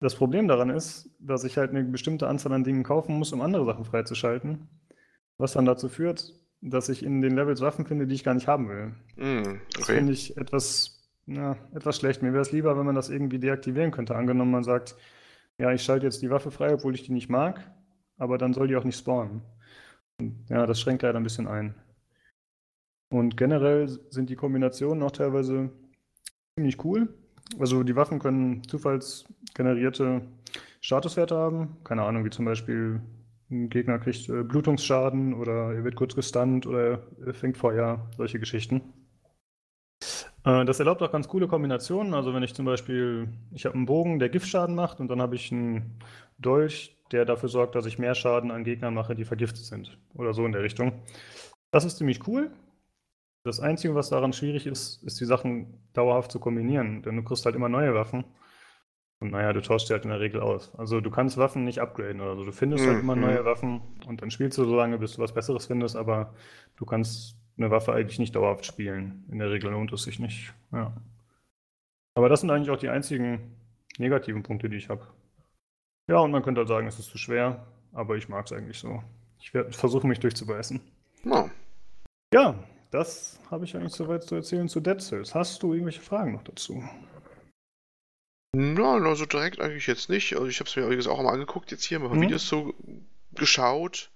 Das 0.00 0.14
Problem 0.14 0.46
daran 0.46 0.70
ist, 0.70 1.10
dass 1.18 1.44
ich 1.44 1.56
halt 1.56 1.70
eine 1.70 1.82
bestimmte 1.84 2.28
Anzahl 2.28 2.52
an 2.52 2.64
Dingen 2.64 2.82
kaufen 2.82 3.16
muss, 3.18 3.32
um 3.32 3.40
andere 3.40 3.64
Sachen 3.64 3.84
freizuschalten. 3.84 4.68
Was 5.38 5.52
dann 5.52 5.64
dazu 5.64 5.88
führt, 5.88 6.34
dass 6.60 6.88
ich 6.88 7.02
in 7.02 7.22
den 7.22 7.34
Levels 7.34 7.60
Waffen 7.60 7.86
finde, 7.86 8.06
die 8.06 8.14
ich 8.14 8.24
gar 8.24 8.34
nicht 8.34 8.48
haben 8.48 8.68
will. 8.68 8.94
Mm, 9.16 9.40
okay. 9.40 9.60
Das 9.76 9.86
finde 9.86 10.12
ich 10.12 10.36
etwas, 10.36 11.08
ja, 11.26 11.56
etwas 11.74 11.96
schlecht. 11.96 12.22
Mir 12.22 12.32
wäre 12.32 12.42
es 12.42 12.52
lieber, 12.52 12.76
wenn 12.78 12.86
man 12.86 12.94
das 12.94 13.10
irgendwie 13.10 13.38
deaktivieren 13.38 13.90
könnte. 13.90 14.16
Angenommen, 14.16 14.50
man 14.50 14.64
sagt, 14.64 14.96
ja, 15.58 15.72
ich 15.72 15.82
schalte 15.82 16.06
jetzt 16.06 16.22
die 16.22 16.30
Waffe 16.30 16.50
frei, 16.50 16.74
obwohl 16.74 16.94
ich 16.94 17.02
die 17.02 17.12
nicht 17.12 17.28
mag, 17.28 17.70
aber 18.18 18.38
dann 18.38 18.52
soll 18.52 18.68
die 18.68 18.76
auch 18.76 18.84
nicht 18.84 18.98
spawnen. 18.98 19.42
Und, 20.18 20.46
ja, 20.48 20.66
das 20.66 20.80
schränkt 20.80 21.02
leider 21.02 21.18
ein 21.18 21.24
bisschen 21.24 21.46
ein. 21.46 21.74
Und 23.10 23.36
generell 23.36 23.88
sind 24.10 24.30
die 24.30 24.36
Kombinationen 24.36 25.02
auch 25.02 25.12
teilweise 25.12 25.70
ziemlich 26.54 26.84
cool. 26.84 27.14
Also 27.58 27.82
die 27.82 27.96
Waffen 27.96 28.18
können 28.18 28.62
zufallsgenerierte 29.56 30.22
Statuswerte 30.80 31.36
haben. 31.36 31.76
Keine 31.84 32.02
Ahnung, 32.02 32.24
wie 32.24 32.30
zum 32.30 32.44
Beispiel 32.44 33.00
ein 33.50 33.70
Gegner 33.70 33.98
kriegt 33.98 34.28
äh, 34.28 34.42
Blutungsschaden 34.42 35.34
oder 35.34 35.72
er 35.72 35.84
wird 35.84 35.96
kurz 35.96 36.14
gestunt 36.14 36.66
oder 36.66 37.02
er 37.24 37.34
fängt 37.34 37.56
Feuer, 37.56 38.08
solche 38.16 38.38
Geschichten. 38.38 38.82
Äh, 40.44 40.64
das 40.64 40.78
erlaubt 40.78 41.02
auch 41.02 41.12
ganz 41.12 41.28
coole 41.28 41.48
Kombinationen. 41.48 42.14
Also 42.14 42.34
wenn 42.34 42.42
ich 42.42 42.54
zum 42.54 42.66
Beispiel, 42.66 43.28
ich 43.52 43.64
habe 43.64 43.76
einen 43.76 43.86
Bogen, 43.86 44.18
der 44.18 44.28
Giftschaden 44.28 44.74
macht 44.74 45.00
und 45.00 45.08
dann 45.08 45.22
habe 45.22 45.36
ich 45.36 45.52
einen 45.52 45.98
Dolch, 46.38 46.96
der 47.12 47.24
dafür 47.24 47.48
sorgt, 47.48 47.76
dass 47.76 47.86
ich 47.86 47.98
mehr 47.98 48.14
Schaden 48.14 48.50
an 48.50 48.64
Gegnern 48.64 48.94
mache, 48.94 49.14
die 49.14 49.24
vergiftet 49.24 49.64
sind. 49.64 49.96
Oder 50.14 50.34
so 50.34 50.44
in 50.44 50.52
der 50.52 50.62
Richtung. 50.62 50.92
Das 51.70 51.84
ist 51.84 51.98
ziemlich 51.98 52.26
cool. 52.26 52.50
Das 53.44 53.60
Einzige, 53.60 53.94
was 53.94 54.08
daran 54.08 54.32
schwierig 54.32 54.66
ist, 54.66 55.04
ist 55.04 55.20
die 55.20 55.24
Sachen 55.24 55.78
dauerhaft 55.92 56.32
zu 56.32 56.40
kombinieren, 56.40 57.02
denn 57.02 57.14
du 57.14 57.22
kriegst 57.22 57.44
halt 57.46 57.54
immer 57.54 57.68
neue 57.68 57.94
Waffen. 57.94 58.24
Und 59.20 59.30
naja, 59.30 59.52
du 59.52 59.62
tauschst 59.62 59.88
die 59.88 59.94
halt 59.94 60.04
in 60.04 60.10
der 60.10 60.20
Regel 60.20 60.40
aus. 60.40 60.74
Also 60.76 61.00
du 61.00 61.10
kannst 61.10 61.38
Waffen 61.38 61.64
nicht 61.64 61.80
upgraden 61.80 62.20
oder 62.20 62.36
so. 62.36 62.44
Du 62.44 62.52
findest 62.52 62.84
mhm. 62.84 62.88
halt 62.88 63.00
immer 63.00 63.16
neue 63.16 63.40
mhm. 63.40 63.44
Waffen 63.46 63.80
und 64.06 64.20
dann 64.20 64.30
spielst 64.30 64.58
du 64.58 64.64
so 64.64 64.76
lange, 64.76 64.98
bis 64.98 65.14
du 65.14 65.22
was 65.22 65.32
Besseres 65.32 65.66
findest, 65.66 65.96
aber 65.96 66.34
du 66.76 66.84
kannst 66.84 67.36
eine 67.56 67.70
Waffe 67.70 67.94
eigentlich 67.94 68.18
nicht 68.18 68.36
dauerhaft 68.36 68.66
spielen. 68.66 69.24
In 69.30 69.38
der 69.38 69.50
Regel 69.50 69.70
lohnt 69.70 69.92
es 69.92 70.02
sich 70.02 70.18
nicht. 70.18 70.52
Ja. 70.72 70.92
Aber 72.14 72.28
das 72.28 72.40
sind 72.40 72.50
eigentlich 72.50 72.70
auch 72.70 72.78
die 72.78 72.90
einzigen 72.90 73.56
negativen 73.98 74.42
Punkte, 74.42 74.68
die 74.68 74.76
ich 74.76 74.90
habe. 74.90 75.06
Ja, 76.08 76.18
und 76.18 76.30
man 76.30 76.42
könnte 76.42 76.60
halt 76.60 76.68
sagen, 76.68 76.86
es 76.86 76.98
ist 76.98 77.10
zu 77.10 77.18
schwer, 77.18 77.66
aber 77.92 78.16
ich 78.16 78.28
mag 78.28 78.46
es 78.46 78.52
eigentlich 78.52 78.78
so. 78.78 79.02
Ich 79.40 79.54
werde 79.54 79.72
versuchen, 79.72 80.08
mich 80.08 80.20
durchzubeißen. 80.20 80.80
Oh. 81.24 81.48
Ja, 82.32 82.54
das 82.90 83.40
habe 83.50 83.64
ich 83.64 83.76
eigentlich 83.76 83.92
soweit 83.92 84.24
zu 84.24 84.34
erzählen 84.36 84.68
zu 84.68 84.80
Dead 84.80 85.00
Cells. 85.00 85.34
Hast 85.34 85.62
du 85.62 85.72
irgendwelche 85.72 86.00
Fragen 86.00 86.32
noch 86.32 86.44
dazu? 86.44 86.82
Nein, 88.58 89.04
also 89.04 89.26
direkt 89.26 89.60
eigentlich 89.60 89.86
jetzt 89.86 90.08
nicht. 90.08 90.34
Also 90.34 90.46
ich 90.46 90.60
habe 90.60 90.68
es 90.70 90.76
mir 90.76 90.84
übrigens 90.84 91.06
auch 91.06 91.22
mal 91.22 91.34
angeguckt, 91.34 91.70
jetzt 91.70 91.84
hier, 91.84 91.98
mal 91.98 92.08
mhm. 92.08 92.22
Videos 92.22 92.48
so 92.48 92.72
geschaut. 93.34 94.10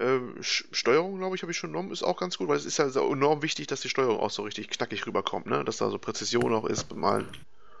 Ähm, 0.00 0.34
Steuerung, 0.40 1.18
glaube 1.18 1.36
ich, 1.36 1.42
habe 1.42 1.52
ich 1.52 1.58
schon 1.58 1.70
genommen, 1.70 1.92
ist 1.92 2.02
auch 2.02 2.16
ganz 2.16 2.36
gut, 2.36 2.48
weil 2.48 2.56
es 2.56 2.66
ist 2.66 2.78
ja 2.78 2.86
enorm 2.86 3.42
wichtig, 3.42 3.68
dass 3.68 3.82
die 3.82 3.88
Steuerung 3.88 4.18
auch 4.18 4.30
so 4.30 4.42
richtig 4.42 4.68
knackig 4.68 5.06
rüberkommt, 5.06 5.46
ne? 5.46 5.62
Dass 5.64 5.76
da 5.76 5.90
so 5.90 5.98
Präzision 5.98 6.52
auch 6.52 6.64
ist 6.64 6.88
beim 6.88 6.98
Malen. 6.98 7.28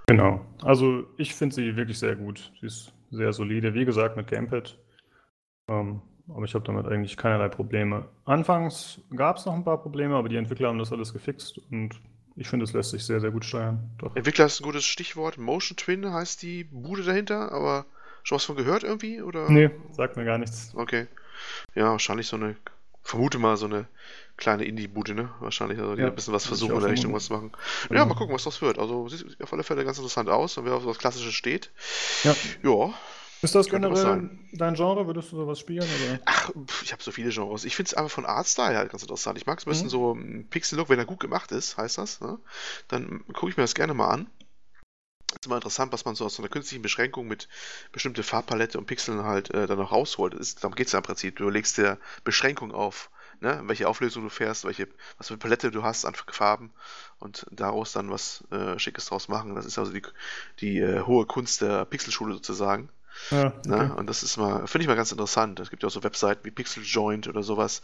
Genau. 0.06 0.46
Also 0.62 1.04
ich 1.16 1.34
finde 1.34 1.56
sie 1.56 1.74
wirklich 1.74 1.98
sehr 1.98 2.14
gut. 2.14 2.52
Sie 2.60 2.66
ist 2.66 2.92
sehr 3.10 3.32
solide. 3.32 3.74
Wie 3.74 3.84
gesagt, 3.84 4.16
mit 4.16 4.28
Gamepad. 4.28 4.78
Ähm, 5.68 6.00
aber 6.28 6.44
ich 6.44 6.54
habe 6.54 6.64
damit 6.64 6.86
eigentlich 6.86 7.16
keinerlei 7.16 7.48
Probleme. 7.48 8.08
Anfangs 8.24 9.00
gab 9.16 9.38
es 9.38 9.46
noch 9.46 9.54
ein 9.54 9.64
paar 9.64 9.82
Probleme, 9.82 10.14
aber 10.14 10.28
die 10.28 10.36
Entwickler 10.36 10.68
haben 10.68 10.78
das 10.78 10.92
alles 10.92 11.12
gefixt 11.12 11.60
und 11.72 12.00
ich 12.36 12.48
finde, 12.48 12.64
es 12.64 12.72
lässt 12.72 12.90
sich 12.90 13.04
sehr, 13.04 13.20
sehr 13.20 13.30
gut 13.30 13.44
steuern. 13.44 13.90
Doch. 13.98 14.16
Entwickler 14.16 14.46
ist 14.46 14.60
ein 14.60 14.64
gutes 14.64 14.84
Stichwort. 14.84 15.38
Motion 15.38 15.76
Twin 15.76 16.12
heißt 16.12 16.42
die 16.42 16.64
Bude 16.64 17.02
dahinter, 17.02 17.52
aber 17.52 17.86
schon 18.22 18.36
was 18.36 18.44
von 18.44 18.56
gehört 18.56 18.82
irgendwie? 18.82 19.22
Oder? 19.22 19.48
Nee, 19.50 19.70
sagt 19.92 20.16
mir 20.16 20.24
gar 20.24 20.38
nichts. 20.38 20.72
Okay. 20.74 21.06
Ja, 21.74 21.90
wahrscheinlich 21.90 22.26
so 22.26 22.36
eine, 22.36 22.56
vermute 23.02 23.38
mal 23.38 23.56
so 23.56 23.66
eine 23.66 23.86
kleine 24.36 24.64
Indie-Bude, 24.64 25.14
ne? 25.14 25.30
Wahrscheinlich, 25.38 25.78
also 25.78 25.94
die 25.94 26.02
ja, 26.02 26.08
ein 26.08 26.14
bisschen 26.14 26.34
was 26.34 26.46
versuchen 26.46 26.74
in 26.74 26.80
der 26.80 26.90
Richtung 26.90 27.12
was 27.12 27.26
zu 27.26 27.34
machen. 27.34 27.52
Ja, 27.90 27.98
ja, 27.98 28.04
mal 28.04 28.14
gucken, 28.14 28.34
was 28.34 28.44
das 28.44 28.60
wird. 28.62 28.78
Also 28.78 29.08
sieht 29.08 29.40
auf 29.40 29.52
alle 29.52 29.62
Fälle 29.62 29.84
ganz 29.84 29.98
interessant 29.98 30.28
aus 30.28 30.58
und 30.58 30.64
wer 30.64 30.74
auf 30.74 30.86
was 30.86 30.98
Klassisches 30.98 31.34
steht. 31.34 31.70
Ja. 32.24 32.34
Ja, 32.64 32.94
ist 33.42 33.54
das 33.54 33.68
generell 33.68 34.30
dein 34.52 34.74
Genre? 34.74 35.06
Würdest 35.06 35.32
du 35.32 35.36
sowas 35.36 35.58
spielen? 35.58 35.82
Oder? 35.82 36.20
Ach, 36.24 36.50
ich 36.82 36.92
habe 36.92 37.02
so 37.02 37.12
viele 37.12 37.30
Genres. 37.30 37.64
Ich 37.64 37.76
finde 37.76 37.88
es 37.88 37.94
einfach 37.94 38.10
von 38.10 38.24
Artstyle 38.24 38.76
halt 38.76 38.90
ganz 38.90 39.02
interessant. 39.02 39.38
Ich 39.38 39.46
mag 39.46 39.58
es 39.58 39.66
ein 39.66 39.70
bisschen 39.70 39.86
mhm. 39.86 39.90
so 39.90 40.12
ein 40.12 40.46
Pixel-Look, 40.48 40.88
wenn 40.88 40.98
er 40.98 41.04
gut 41.04 41.20
gemacht 41.20 41.52
ist, 41.52 41.76
heißt 41.76 41.98
das. 41.98 42.20
Ne? 42.20 42.38
Dann 42.88 43.24
gucke 43.32 43.50
ich 43.50 43.56
mir 43.56 43.64
das 43.64 43.74
gerne 43.74 43.92
mal 43.92 44.08
an. 44.08 44.30
ist 45.32 45.46
immer 45.46 45.56
interessant, 45.56 45.92
was 45.92 46.04
man 46.04 46.14
so 46.14 46.24
aus 46.24 46.36
so 46.36 46.42
einer 46.42 46.48
künstlichen 46.48 46.82
Beschränkung 46.82 47.28
mit 47.28 47.48
bestimmte 47.92 48.22
Farbpalette 48.22 48.78
und 48.78 48.86
Pixeln 48.86 49.24
halt 49.24 49.50
äh, 49.50 49.66
dann 49.66 49.78
noch 49.78 49.92
rausholt. 49.92 50.32
Ist, 50.34 50.64
darum 50.64 50.74
geht 50.74 50.86
es 50.86 50.92
ja 50.92 51.00
im 51.00 51.04
Prinzip. 51.04 51.36
Du 51.36 51.50
legst 51.50 51.76
dir 51.76 51.98
Beschränkung 52.24 52.72
auf, 52.72 53.10
ne? 53.40 53.60
welche 53.64 53.88
Auflösung 53.88 54.22
du 54.22 54.30
fährst, 54.30 54.64
welche, 54.64 54.88
was 55.18 55.28
für 55.28 55.34
eine 55.34 55.38
Palette 55.38 55.70
du 55.70 55.82
hast 55.82 56.06
an 56.06 56.14
Farben 56.14 56.72
und 57.18 57.46
daraus 57.50 57.92
dann 57.92 58.10
was 58.10 58.42
äh, 58.50 58.78
Schickes 58.78 59.06
draus 59.06 59.28
machen. 59.28 59.54
Das 59.54 59.66
ist 59.66 59.78
also 59.78 59.92
die, 59.92 60.02
die 60.60 60.78
äh, 60.78 61.02
hohe 61.02 61.26
Kunst 61.26 61.60
der 61.60 61.84
Pixelschule 61.84 62.32
sozusagen. 62.32 62.88
Ja, 63.30 63.46
okay. 63.46 63.90
Und 63.96 64.06
das 64.08 64.22
ist 64.22 64.36
mal, 64.36 64.66
finde 64.66 64.82
ich 64.82 64.88
mal 64.88 64.96
ganz 64.96 65.12
interessant. 65.12 65.60
Es 65.60 65.70
gibt 65.70 65.82
ja 65.82 65.88
auch 65.88 65.92
so 65.92 66.02
Webseiten 66.02 66.44
wie 66.44 66.50
Pixel 66.50 66.82
Joint 66.82 67.28
oder 67.28 67.42
sowas, 67.42 67.82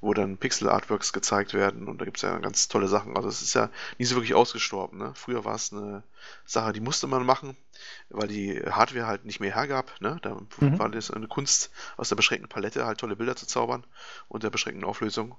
wo 0.00 0.12
dann 0.14 0.36
Pixel-Artworks 0.36 1.12
gezeigt 1.12 1.54
werden 1.54 1.88
und 1.88 2.00
da 2.00 2.04
gibt 2.04 2.18
es 2.18 2.22
ja 2.22 2.38
ganz 2.38 2.68
tolle 2.68 2.88
Sachen. 2.88 3.16
Also 3.16 3.28
es 3.28 3.42
ist 3.42 3.54
ja 3.54 3.70
nie 3.98 4.04
so 4.04 4.16
wirklich 4.16 4.34
ausgestorben. 4.34 4.98
Ne? 4.98 5.12
Früher 5.14 5.44
war 5.44 5.54
es 5.54 5.72
eine 5.72 6.02
Sache, 6.44 6.72
die 6.72 6.80
musste 6.80 7.06
man 7.06 7.24
machen, 7.24 7.56
weil 8.10 8.28
die 8.28 8.60
Hardware 8.68 9.06
halt 9.06 9.24
nicht 9.24 9.40
mehr 9.40 9.54
hergab. 9.54 9.92
Ne? 10.00 10.18
Da 10.22 10.40
mhm. 10.60 10.78
war 10.78 10.88
das 10.88 11.10
eine 11.10 11.28
Kunst, 11.28 11.70
aus 11.96 12.08
der 12.08 12.16
beschränkten 12.16 12.48
Palette 12.48 12.86
halt 12.86 12.98
tolle 12.98 13.16
Bilder 13.16 13.36
zu 13.36 13.46
zaubern 13.46 13.84
und 14.28 14.42
der 14.42 14.50
beschränkten 14.50 14.84
Auflösung. 14.84 15.36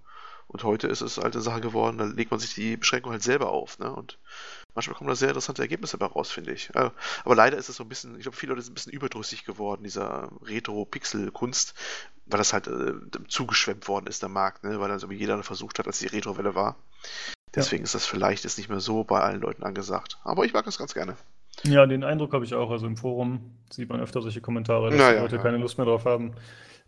Und 0.48 0.64
heute 0.64 0.88
ist 0.88 1.02
es 1.02 1.18
halt 1.18 1.34
eine 1.34 1.42
Sache 1.42 1.62
geworden, 1.62 1.98
da 1.98 2.06
legt 2.06 2.32
man 2.32 2.40
sich 2.40 2.54
die 2.54 2.78
Beschränkung 2.78 3.12
halt 3.12 3.24
selber 3.24 3.50
auf. 3.50 3.80
Ne? 3.80 3.92
Und 3.92 4.18
manchmal 4.76 4.96
kommen 4.96 5.08
da 5.08 5.16
sehr 5.16 5.30
interessante 5.30 5.62
Ergebnisse 5.62 5.98
dabei 5.98 6.14
raus, 6.14 6.32
finde 6.32 6.52
ich. 6.52 6.70
Äh, 6.76 6.92
aber 7.24 7.36
leider 7.36 7.58
ist 7.58 7.70
es 7.70 7.78
so 7.78 7.84
ein 7.84 7.90
bisschen, 7.90 8.16
ich 8.18 8.24
glaube, 8.24 8.38
viele 8.38 8.52
Leute 8.52 8.62
sind 8.62 8.74
ein 8.74 8.76
bisschen 8.76 8.94
überdrüssig 8.94 9.46
geworden, 9.46 9.84
dieser 9.84 10.30
Retro-Pixel-Kunst, 10.44 11.74
weil 12.26 12.38
das 12.38 12.54
halt 12.54 12.68
äh, 12.68 12.94
zugeschwemmt 13.28 13.88
worden 13.88 14.08
ist, 14.08 14.22
der 14.22 14.30
Markt, 14.30 14.64
ne? 14.64 14.80
weil 14.80 14.90
dann 14.90 15.00
so 15.00 15.10
wie 15.10 15.16
jeder 15.16 15.42
versucht 15.44 15.80
hat, 15.80 15.88
als 15.88 16.00
die 16.00 16.08
Retro-Welle 16.08 16.54
war. 16.54 16.76
Deswegen 17.56 17.84
ja. 17.84 17.86
ist 17.86 17.96
das 17.96 18.06
vielleicht 18.06 18.44
jetzt 18.44 18.58
nicht 18.58 18.70
mehr 18.70 18.82
so 18.82 19.04
bei 19.04 19.22
allen 19.22 19.40
Leuten 19.40 19.64
angesagt. 19.64 20.20
Aber 20.24 20.46
ich 20.46 20.54
mag 20.54 20.66
das 20.66 20.78
ganz 20.78 20.94
gerne. 20.94 21.16
Ja, 21.64 21.86
den 21.86 22.04
Eindruck 22.04 22.34
habe 22.34 22.44
ich 22.44 22.54
auch. 22.54 22.70
Also 22.70 22.86
im 22.86 22.98
Forum 22.98 23.56
sieht 23.70 23.90
man 23.90 24.02
öfter 24.02 24.22
solche 24.22 24.42
Kommentare, 24.42 24.90
dass 24.90 25.00
naja, 25.00 25.14
die 25.14 25.22
Leute 25.22 25.36
ja. 25.38 25.42
keine 25.42 25.58
Lust 25.58 25.78
mehr 25.78 25.88
drauf 25.88 26.04
haben. 26.04 26.34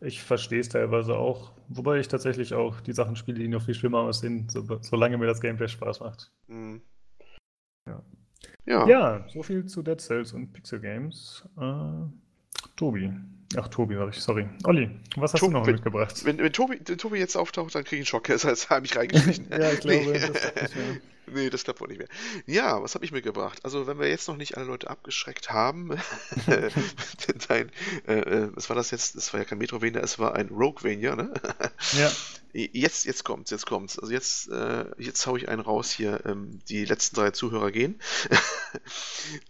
Ich 0.02 0.22
verstehe 0.22 0.60
es 0.60 0.70
teilweise 0.70 1.16
auch. 1.16 1.52
Wobei 1.70 2.00
ich 2.00 2.10
tatsächlich 2.10 2.54
auch 2.54 2.82
die 2.82 2.94
Sachen 2.94 3.16
spiele, 3.16 3.40
die 3.40 3.48
noch 3.48 3.64
viel 3.64 3.74
schlimmer 3.74 4.00
aussehen, 4.00 4.48
so, 4.50 4.64
solange 4.82 5.18
mir 5.18 5.26
das 5.26 5.42
Gameplay 5.42 5.70
Spaß 5.70 6.02
macht. 6.02 6.32
Mhm. 6.48 6.82
Ja. 7.88 8.04
ja. 8.66 8.88
Ja, 8.88 9.26
so 9.30 9.44
viel 9.44 9.66
zu 9.66 9.82
Dead 9.82 10.00
Cells 10.00 10.34
und 10.34 10.54
Pixel 10.54 10.80
Games. 10.80 11.44
Äh, 11.60 12.72
Tobi. 12.76 13.12
Ach, 13.56 13.68
Tobi, 13.70 13.96
sag 13.96 14.10
ich, 14.10 14.22
sorry. 14.22 14.48
Olli, 14.66 14.90
was 15.16 15.34
hast 15.34 15.40
Tobi, 15.40 15.54
du 15.54 15.60
noch 15.60 15.68
wenn, 15.68 15.76
mitgebracht? 15.76 16.26
Wenn, 16.26 16.38
wenn, 16.38 16.52
Tobi, 16.52 16.80
Tobi 16.80 17.18
jetzt 17.18 17.38
auftaucht, 17.38 17.74
dann 17.76 17.84
kriege 17.84 18.02
ich 18.02 18.02
einen 18.02 18.06
Schock. 18.08 18.30
Er 18.30 18.36
ist 18.36 18.44
jetzt 18.44 18.70
heimlich 18.70 18.96
reingeschlichen. 18.96 19.48
ja, 19.50 19.72
ich 19.72 19.80
glaube, 19.80 20.06
nee. 20.06 20.20
das 20.20 20.72
Nee, 21.32 21.50
das 21.50 21.64
klappt 21.64 21.82
wohl 21.82 21.88
nicht 21.88 21.98
mehr. 21.98 22.08
Ja, 22.46 22.82
was 22.82 22.96
habe 22.96 23.06
ich 23.06 23.12
mitgebracht? 23.12 23.60
Also, 23.64 23.88
wenn 23.88 24.00
wir 24.00 24.08
jetzt 24.08 24.28
noch 24.28 24.38
nicht 24.38 24.58
alle 24.58 24.66
Leute 24.66 24.90
abgeschreckt 24.90 25.52
haben, 25.52 25.98
dein, 27.48 27.72
äh, 28.08 28.20
äh, 28.20 28.50
was 28.54 28.70
war 28.70 28.76
das 28.76 28.92
jetzt? 28.92 29.16
Das 29.16 29.34
war 29.34 29.40
ja 29.40 29.46
kein 29.46 29.58
Metrovania, 29.58 30.02
es 30.02 30.20
war 30.20 30.36
ein 30.36 30.50
Roguevania, 30.50 31.16
ne? 31.16 31.34
ja. 31.94 32.12
Jetzt, 32.54 33.06
jetzt 33.06 33.24
kommt's, 33.24 33.52
jetzt 33.52 33.68
kommt's. 33.68 34.00
Also 34.00 34.12
jetzt, 34.12 34.50
äh, 34.50 34.86
jetzt 34.98 35.28
hau 35.28 35.36
ich 35.36 35.48
einen 35.48 35.62
raus 35.62 35.92
hier. 35.92 36.26
Ähm, 36.26 36.60
die 36.70 36.86
letzten 36.86 37.16
drei 37.16 37.30
Zuhörer 37.30 37.72
gehen. 37.72 38.02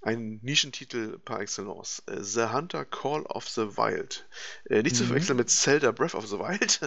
Ein 0.01 0.39
Nischentitel 0.41 1.17
par 1.19 1.39
excellence. 1.39 2.03
Äh, 2.07 2.21
the 2.21 2.47
Hunter 2.51 2.83
Call 2.83 3.21
of 3.27 3.47
the 3.47 3.77
Wild. 3.77 4.27
Äh, 4.65 4.81
nicht 4.81 4.95
mhm. 4.95 4.97
zu 4.97 5.05
verwechseln 5.05 5.37
mit 5.37 5.49
Zelda 5.49 5.91
Breath 5.91 6.15
of 6.15 6.27
the 6.27 6.37
Wild. 6.37 6.81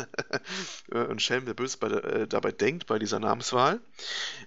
Äh, 0.93 0.99
und 1.05 1.23
Schelm, 1.23 1.47
der 1.47 1.55
böse 1.55 1.79
bei, 1.79 1.89
äh, 1.89 2.27
dabei 2.27 2.53
denkt 2.53 2.87
bei 2.87 2.99
dieser 2.99 3.21
Namenswahl. 3.21 3.81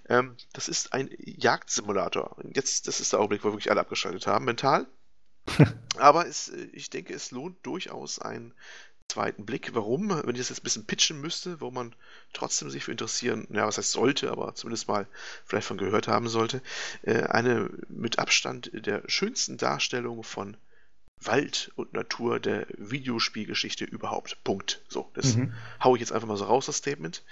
Ähm, 0.08 0.33
das 0.52 0.68
ist 0.68 0.92
ein 0.92 1.10
Jagdsimulator. 1.18 2.36
Jetzt, 2.54 2.88
das 2.88 3.00
ist 3.00 3.12
der 3.12 3.20
Augenblick, 3.20 3.44
wo 3.44 3.48
wirklich 3.48 3.70
alle 3.70 3.80
abgeschaltet 3.80 4.26
haben, 4.26 4.44
mental. 4.44 4.86
Aber 5.96 6.26
es, 6.26 6.48
äh, 6.48 6.68
ich 6.72 6.90
denke, 6.90 7.14
es 7.14 7.30
lohnt 7.30 7.64
durchaus 7.64 8.18
ein 8.18 8.54
zweiten 9.08 9.44
Blick. 9.44 9.74
Warum? 9.74 10.10
Wenn 10.10 10.34
ich 10.34 10.40
das 10.40 10.48
jetzt 10.48 10.60
ein 10.60 10.64
bisschen 10.64 10.86
pitchen 10.86 11.20
müsste, 11.20 11.60
wo 11.60 11.70
man 11.70 11.94
trotzdem 12.32 12.70
sich 12.70 12.84
für 12.84 12.92
interessieren, 12.92 13.46
ja, 13.50 13.66
was 13.66 13.78
heißt 13.78 13.92
sollte, 13.92 14.30
aber 14.30 14.54
zumindest 14.54 14.88
mal 14.88 15.06
vielleicht 15.44 15.66
von 15.66 15.78
gehört 15.78 16.08
haben 16.08 16.28
sollte, 16.28 16.62
äh, 17.02 17.22
eine 17.24 17.70
mit 17.88 18.18
Abstand 18.18 18.70
der 18.72 19.02
schönsten 19.06 19.56
Darstellung 19.56 20.22
von 20.24 20.56
Wald 21.26 21.72
und 21.76 21.92
Natur 21.92 22.40
der 22.40 22.66
Videospielgeschichte 22.76 23.84
überhaupt. 23.84 24.42
Punkt. 24.44 24.80
So, 24.88 25.10
das 25.14 25.36
mhm. 25.36 25.52
haue 25.82 25.96
ich 25.96 26.00
jetzt 26.00 26.12
einfach 26.12 26.28
mal 26.28 26.36
so 26.36 26.44
raus, 26.44 26.66
das 26.66 26.76
Statement. 26.76 27.22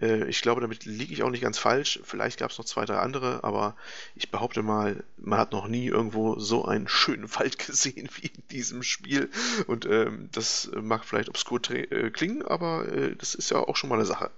Äh, 0.00 0.24
ich 0.28 0.42
glaube, 0.42 0.60
damit 0.60 0.84
liege 0.84 1.12
ich 1.12 1.22
auch 1.22 1.30
nicht 1.30 1.42
ganz 1.42 1.58
falsch. 1.58 2.00
Vielleicht 2.04 2.38
gab 2.38 2.50
es 2.50 2.58
noch 2.58 2.64
zwei, 2.64 2.84
drei 2.84 2.98
andere, 2.98 3.44
aber 3.44 3.76
ich 4.14 4.30
behaupte 4.30 4.62
mal, 4.62 5.02
man 5.16 5.38
hat 5.38 5.52
noch 5.52 5.68
nie 5.68 5.86
irgendwo 5.86 6.38
so 6.38 6.64
einen 6.64 6.88
schönen 6.88 7.34
Wald 7.36 7.58
gesehen 7.66 8.08
wie 8.16 8.28
in 8.28 8.42
diesem 8.50 8.82
Spiel. 8.82 9.30
Und 9.66 9.86
ähm, 9.86 10.28
das 10.32 10.70
mag 10.80 11.04
vielleicht 11.04 11.28
obskur 11.28 11.60
äh, 11.70 12.10
klingen, 12.10 12.42
aber 12.42 12.90
äh, 12.90 13.16
das 13.16 13.34
ist 13.34 13.50
ja 13.50 13.58
auch 13.58 13.76
schon 13.76 13.90
mal 13.90 13.96
eine 13.96 14.06
Sache. 14.06 14.30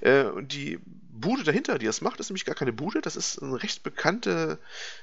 Äh, 0.00 0.24
und 0.24 0.52
die 0.52 0.78
Bude 1.20 1.44
dahinter, 1.44 1.78
die 1.78 1.86
das 1.86 2.00
macht, 2.00 2.18
ist 2.18 2.30
nämlich 2.30 2.44
gar 2.46 2.54
keine 2.54 2.72
Bude. 2.72 3.02
Das 3.02 3.16
ist 3.16 3.42
ein 3.42 3.52
recht 3.52 3.82
bekannter, 3.82 4.58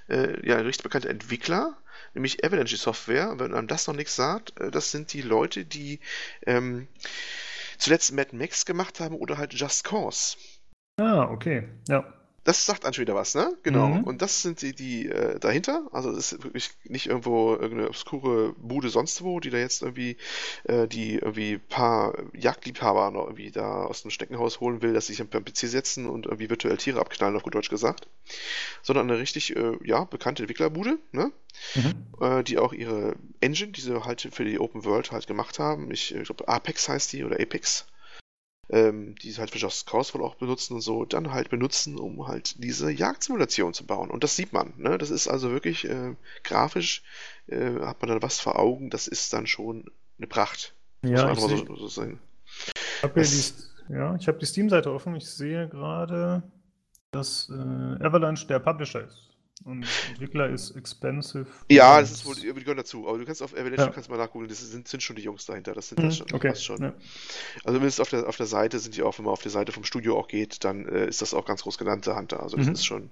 äh, 0.10 0.47
ja, 0.47 0.58
recht 0.58 0.82
bekannter 0.84 1.10
Entwickler 1.10 1.78
nämlich 2.17 2.43
Avalanche 2.43 2.77
Software. 2.77 3.36
Wenn 3.38 3.51
man 3.51 3.67
das 3.67 3.88
noch 3.88 3.95
nichts 3.95 4.15
sagt, 4.15 4.60
äh, 4.60 4.71
das 4.71 4.91
sind 4.91 5.13
die 5.13 5.21
Leute, 5.21 5.63
die 5.65 5.99
ähm, 6.45 6.88
zuletzt 7.77 8.12
Mad 8.12 8.36
Max 8.36 8.65
gemacht 8.65 8.99
haben 8.99 9.15
oder 9.15 9.38
halt 9.38 9.53
Just 9.53 9.84
Cause. 9.84 10.38
Ah, 10.99 11.30
okay, 11.30 11.69
ja. 11.88 12.12
Das 12.47 12.65
sagt 12.65 12.86
dann 12.86 12.93
schon 12.93 13.01
wieder 13.01 13.13
was, 13.13 13.36
ne? 13.36 13.53
Genau. 13.63 13.88
Mhm. 13.88 14.03
Und 14.05 14.21
das 14.21 14.41
sind 14.41 14.62
die, 14.62 14.73
die 14.73 15.10
äh, 15.10 15.38
dahinter. 15.38 15.86
Also 15.91 16.13
das 16.13 16.31
ist 16.31 16.45
wirklich 16.45 16.71
nicht 16.86 17.07
irgendwo 17.07 17.51
irgendeine 17.51 17.89
obskure 17.89 18.53
Bude 18.53 18.88
sonst 18.88 19.21
wo, 19.21 19.41
die 19.41 19.49
da 19.49 19.57
jetzt 19.57 19.81
irgendwie 19.81 20.15
äh, 20.63 20.88
die 20.88 21.15
irgendwie 21.15 21.57
paar 21.57 22.17
Jagdliebhaber 22.33 23.12
noch 23.12 23.25
irgendwie 23.25 23.51
da 23.51 23.83
aus 23.83 24.03
dem 24.03 24.12
Steckenhaus 24.12 24.62
holen 24.62 24.81
will, 24.81 24.93
dass 24.93 25.07
sie 25.07 25.13
sich 25.13 25.21
am 25.21 25.29
PC 25.29 25.57
setzen 25.67 26.05
und 26.05 26.25
irgendwie 26.25 26.49
virtuell 26.49 26.77
Tiere 26.77 27.01
abknallen, 27.01 27.36
auf 27.36 27.43
gut 27.43 27.53
Deutsch 27.53 27.69
gesagt. 27.69 28.07
Sondern 28.81 29.12
eine 29.12 29.19
richtig, 29.19 29.53
äh, 29.57 29.73
ja, 29.83 30.05
bekannte 30.05 30.43
Entwicklerbude, 30.43 30.99
ne? 31.12 31.33
Mhm. 31.75 31.93
Äh, 32.21 32.43
die 32.45 32.60
auch 32.60 32.71
ihre 32.71 33.15
Engine, 33.41 33.73
die 33.73 33.81
sie 33.81 34.05
halt 34.05 34.21
für 34.31 34.45
die 34.45 34.57
Open 34.57 34.86
World 34.86 35.12
halt 35.12 35.27
gemacht 35.27 35.60
haben. 35.60 35.91
Ich, 35.91 36.15
ich 36.15 36.23
glaube, 36.23 36.47
Apex 36.47 36.88
heißt 36.88 37.12
die 37.12 37.25
oder 37.25 37.41
Apex 37.41 37.88
ähm, 38.69 39.15
die 39.15 39.34
halt 39.34 39.51
für 39.51 39.58
Just 39.58 39.88
Cause 39.88 40.13
wohl 40.13 40.23
auch 40.23 40.36
benutzen 40.36 40.75
und 40.75 40.82
so, 40.82 41.06
dann 41.06 41.32
halt 41.32 41.49
benutzen, 41.49 41.97
um 41.97 42.27
halt 42.27 42.62
diese 42.63 42.91
Jagdsimulation 42.91 43.73
zu 43.73 43.86
bauen. 43.86 44.10
Und 44.10 44.23
das 44.23 44.36
sieht 44.36 44.53
man. 44.53 44.73
Ne? 44.77 44.97
Das 44.97 45.10
ist 45.10 45.27
also 45.27 45.51
wirklich 45.51 45.86
äh, 45.86 46.15
grafisch, 46.43 47.03
äh, 47.47 47.80
hat 47.82 48.01
man 48.01 48.10
dann 48.10 48.21
was 48.21 48.39
vor 48.39 48.60
Augen, 48.60 48.89
das 48.89 49.08
ist 49.08 49.32
dann 49.34 49.47
schon 49.47 49.86
eine 50.17 50.27
Pracht. 50.27 50.73
Ja, 51.03 51.32
ich, 51.32 51.39
so, 51.39 51.75
so 51.75 51.88
sein. 51.88 52.19
Hab 53.01 53.13
das, 53.15 53.56
die, 53.88 53.93
ja, 53.93 54.15
ich 54.15 54.27
habe 54.27 54.39
die 54.39 54.45
Steam-Seite 54.45 54.91
offen. 54.91 55.15
Ich 55.15 55.30
sehe 55.30 55.69
gerade, 55.69 56.43
dass 57.12 57.49
äh, 57.49 58.03
Avalanche 58.03 58.47
der 58.47 58.60
Publisher 58.60 59.06
ist. 59.06 59.26
Und 59.67 59.86
Entwickler 60.12 60.47
ist 60.47 60.71
expensive. 60.77 61.45
Ja, 61.69 61.99
das 61.99 62.12
ist 62.12 62.25
wohl, 62.25 62.36
die 62.36 62.53
gehören 62.53 62.77
dazu. 62.77 63.06
Aber 63.06 63.17
du 63.17 63.25
kannst 63.25 63.43
auf 63.43 63.51
Avalanche 63.51 63.82
ja. 63.82 63.89
kannst 63.89 64.10
mal 64.10 64.15
nachgucken, 64.15 64.47
das 64.47 64.60
sind, 64.62 64.88
sind, 64.88 65.03
schon 65.03 65.17
die 65.17 65.23
Jungs 65.23 65.45
dahinter. 65.45 65.73
Das 65.73 65.89
sind 65.89 65.99
mhm, 65.99 66.06
das 66.06 66.17
schon. 66.19 66.27
Okay. 66.32 66.56
schon. 66.56 66.82
Ja. 66.82 66.93
Also 67.65 67.77
zumindest 67.77 67.99
auf 67.99 68.10
der, 68.10 68.30
auf 68.30 68.38
der 68.38 68.45
Seite 68.45 68.80
sind 68.80 68.95
die 68.95 69.03
auch, 69.03 69.17
wenn 69.17 69.25
man 69.25 69.34
auf 69.34 69.41
die 69.41 69.49
Seite 69.49 69.73
vom 69.73 69.84
Studio 69.84 70.17
auch 70.17 70.30
geht, 70.30 70.63
dann 70.63 70.88
äh, 70.88 71.08
ist 71.08 71.21
das 71.21 71.34
auch 71.34 71.43
ganz 71.43 71.63
groß 71.63 71.77
genannt, 71.77 72.06
der 72.06 72.15
Hunter. 72.15 72.41
Also 72.41 72.56
das 72.56 72.67
mhm. 72.67 72.73
ist 72.73 72.86
schon 72.86 73.12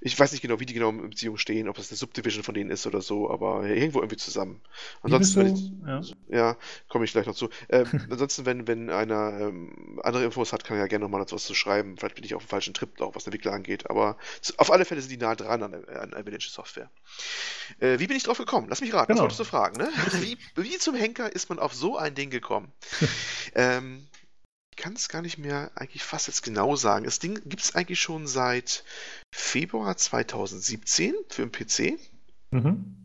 ich 0.00 0.18
weiß 0.18 0.32
nicht 0.32 0.42
genau, 0.42 0.60
wie 0.60 0.66
die 0.66 0.74
genau 0.74 0.90
in 0.90 1.10
Beziehung 1.10 1.38
stehen, 1.38 1.68
ob 1.68 1.76
das 1.76 1.90
eine 1.90 1.96
Subdivision 1.96 2.42
von 2.44 2.54
denen 2.54 2.70
ist 2.70 2.86
oder 2.86 3.00
so, 3.00 3.30
aber 3.30 3.64
irgendwo 3.66 4.00
irgendwie 4.00 4.16
zusammen. 4.16 4.60
Ansonsten, 5.02 5.80
du, 5.82 5.88
ja, 5.88 6.00
ja 6.28 6.56
komme 6.88 7.04
ich 7.04 7.12
gleich 7.12 7.26
noch 7.26 7.34
zu. 7.34 7.48
Ähm, 7.68 7.86
ansonsten, 8.10 8.46
wenn, 8.46 8.66
wenn 8.68 8.90
einer 8.90 9.40
ähm, 9.40 10.00
andere 10.02 10.24
Infos 10.24 10.52
hat, 10.52 10.64
kann 10.64 10.76
er 10.76 10.84
ja 10.84 10.86
gerne 10.86 11.04
nochmal 11.04 11.20
dazu 11.20 11.34
was 11.34 11.44
zu 11.44 11.54
schreiben. 11.54 11.96
Vielleicht 11.96 12.14
bin 12.14 12.24
ich 12.24 12.34
auf 12.34 12.44
dem 12.44 12.48
falschen 12.48 12.74
Trip, 12.74 13.00
auch 13.00 13.14
was 13.14 13.26
Entwickler 13.26 13.52
angeht, 13.52 13.90
aber 13.90 14.16
auf 14.56 14.70
alle 14.70 14.84
Fälle 14.84 15.00
sind 15.00 15.10
die 15.10 15.16
nah 15.16 15.34
dran 15.34 15.62
an, 15.62 15.74
an 15.74 16.14
Avalanche 16.14 16.50
Software. 16.50 16.90
Äh, 17.80 17.98
wie 17.98 18.06
bin 18.06 18.16
ich 18.16 18.22
drauf 18.22 18.38
gekommen? 18.38 18.66
Lass 18.68 18.80
mich 18.80 18.92
raten, 18.92 19.12
genau. 19.12 19.26
das 19.26 19.38
wolltest 19.38 19.40
du 19.40 19.44
fragen, 19.44 19.78
ne? 19.78 19.88
Wie, 20.20 20.38
wie 20.56 20.78
zum 20.78 20.94
Henker 20.94 21.32
ist 21.32 21.48
man 21.48 21.58
auf 21.58 21.74
so 21.74 21.96
ein 21.96 22.14
Ding 22.14 22.30
gekommen? 22.30 22.72
ähm, 23.54 24.06
kann 24.78 24.94
es 24.94 25.08
gar 25.08 25.20
nicht 25.20 25.36
mehr 25.36 25.70
eigentlich 25.74 26.04
fast 26.04 26.28
jetzt 26.28 26.42
genau 26.42 26.76
sagen. 26.76 27.04
Das 27.04 27.18
Ding 27.18 27.34
gibt 27.44 27.60
es 27.60 27.74
eigentlich 27.74 28.00
schon 28.00 28.26
seit 28.26 28.84
Februar 29.34 29.96
2017 29.96 31.14
für 31.28 31.46
den 31.46 31.52
PC. 31.52 32.00
Mhm. 32.50 32.96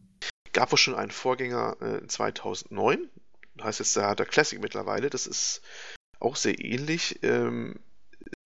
Gab 0.54 0.72
wohl 0.72 0.78
schon 0.78 0.96
einen 0.96 1.12
Vorgänger 1.12 1.76
äh, 1.82 2.08
2009. 2.08 3.10
Das 3.56 3.66
heißt 3.66 3.80
jetzt 3.80 3.96
der, 3.96 4.16
der 4.16 4.26
Classic 4.26 4.62
mittlerweile. 4.62 5.10
Das 5.10 5.28
ist 5.28 5.62
auch 6.20 6.36
sehr 6.36 6.64
ähnlich. 6.64 7.20
Ähm, 7.24 7.80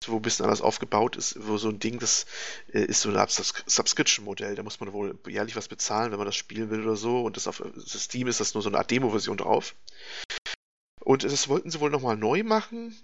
wo 0.06 0.16
ein 0.16 0.22
bisschen 0.22 0.46
anders 0.46 0.62
aufgebaut 0.62 1.18
ist, 1.18 1.36
wo 1.48 1.58
so 1.58 1.68
ein 1.68 1.80
Ding, 1.80 2.00
das 2.00 2.28
äh, 2.72 2.80
ist 2.80 3.02
so 3.02 3.10
ein 3.10 3.28
Subscription-Modell, 3.28 4.56
da 4.56 4.64
muss 4.64 4.80
man 4.80 4.94
wohl 4.94 5.20
jährlich 5.28 5.58
was 5.58 5.68
bezahlen, 5.68 6.12
wenn 6.12 6.18
man 6.18 6.28
das 6.28 6.36
spielen 6.38 6.70
will 6.70 6.84
oder 6.84 6.96
so. 6.96 7.24
Und 7.24 7.36
das 7.36 7.48
auf 7.48 7.62
Steam 7.86 8.28
ist 8.28 8.40
das 8.40 8.54
nur 8.54 8.64
so 8.64 8.70
eine 8.70 8.78
Art 8.78 8.90
Demo-Version 8.90 9.38
drauf. 9.38 9.76
Und 11.04 11.24
das 11.24 11.50
wollten 11.50 11.72
sie 11.72 11.82
wohl 11.82 11.90
nochmal 11.90 12.16
neu 12.16 12.44
machen 12.44 12.96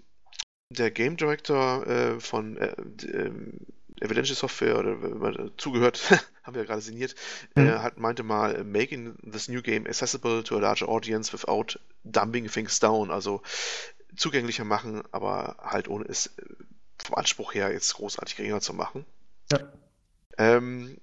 der 0.70 0.90
Game 0.90 1.16
Director 1.16 1.86
äh, 1.86 2.20
von 2.20 2.56
äh, 2.56 2.74
äh, 3.06 3.30
Avalanche 4.02 4.34
Software 4.34 4.78
oder 4.78 5.02
wenn 5.02 5.18
man 5.18 5.52
zugehört, 5.56 6.00
haben 6.42 6.54
wir 6.54 6.62
ja 6.62 6.66
gerade 6.66 6.82
signiert, 6.82 7.14
mhm. 7.54 7.68
äh, 7.68 7.78
hat 7.78 7.98
meinte 7.98 8.22
mal, 8.22 8.64
making 8.64 9.16
this 9.30 9.48
new 9.48 9.62
game 9.62 9.86
accessible 9.86 10.42
to 10.42 10.56
a 10.56 10.60
larger 10.60 10.88
audience 10.88 11.32
without 11.32 11.78
dumbing 12.04 12.48
things 12.48 12.80
down, 12.80 13.10
also 13.10 13.42
zugänglicher 14.16 14.64
machen, 14.64 15.02
aber 15.12 15.56
halt 15.60 15.88
ohne 15.88 16.04
es 16.06 16.26
äh, 16.26 16.44
vom 17.02 17.16
Anspruch 17.16 17.54
her 17.54 17.72
jetzt 17.72 17.94
großartig 17.94 18.36
geringer 18.36 18.60
zu 18.60 18.72
machen. 18.72 19.04
Ja. 19.52 19.72
Ähm, 20.38 20.98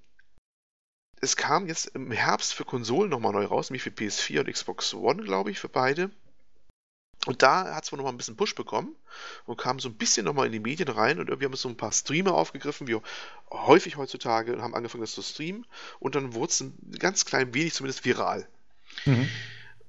es 1.21 1.35
kam 1.35 1.67
jetzt 1.67 1.87
im 1.95 2.11
Herbst 2.11 2.53
für 2.53 2.65
Konsolen 2.65 3.09
nochmal 3.09 3.33
neu 3.33 3.45
raus, 3.45 3.69
nämlich 3.69 3.83
für 3.83 3.91
PS4 3.91 4.39
und 4.39 4.51
Xbox 4.51 4.93
One, 4.93 5.23
glaube 5.23 5.51
ich, 5.51 5.59
für 5.59 5.69
beide. 5.69 6.09
Und 7.27 7.43
da 7.43 7.75
hat 7.75 7.83
es 7.83 7.91
wohl 7.91 7.97
nochmal 7.97 8.13
ein 8.13 8.17
bisschen 8.17 8.35
Push 8.35 8.55
bekommen 8.55 8.95
und 9.45 9.57
kam 9.57 9.79
so 9.79 9.89
ein 9.89 9.95
bisschen 9.95 10.25
nochmal 10.25 10.47
in 10.47 10.51
die 10.51 10.59
Medien 10.59 10.89
rein 10.89 11.19
und 11.19 11.29
irgendwie 11.29 11.45
haben 11.45 11.53
es 11.53 11.61
so 11.61 11.69
ein 11.69 11.77
paar 11.77 11.91
Streamer 11.91 12.33
aufgegriffen, 12.33 12.87
wie 12.87 12.97
häufig 13.51 13.97
heutzutage, 13.97 14.53
und 14.53 14.61
haben 14.61 14.73
angefangen, 14.73 15.01
das 15.01 15.11
zu 15.11 15.21
streamen 15.21 15.65
und 15.99 16.15
dann 16.15 16.33
wurde 16.33 16.51
es 16.51 16.61
ein 16.61 16.73
ganz 16.97 17.25
klein 17.25 17.53
wenig 17.53 17.73
zumindest 17.73 18.05
viral. 18.05 18.47
Mhm. 19.05 19.29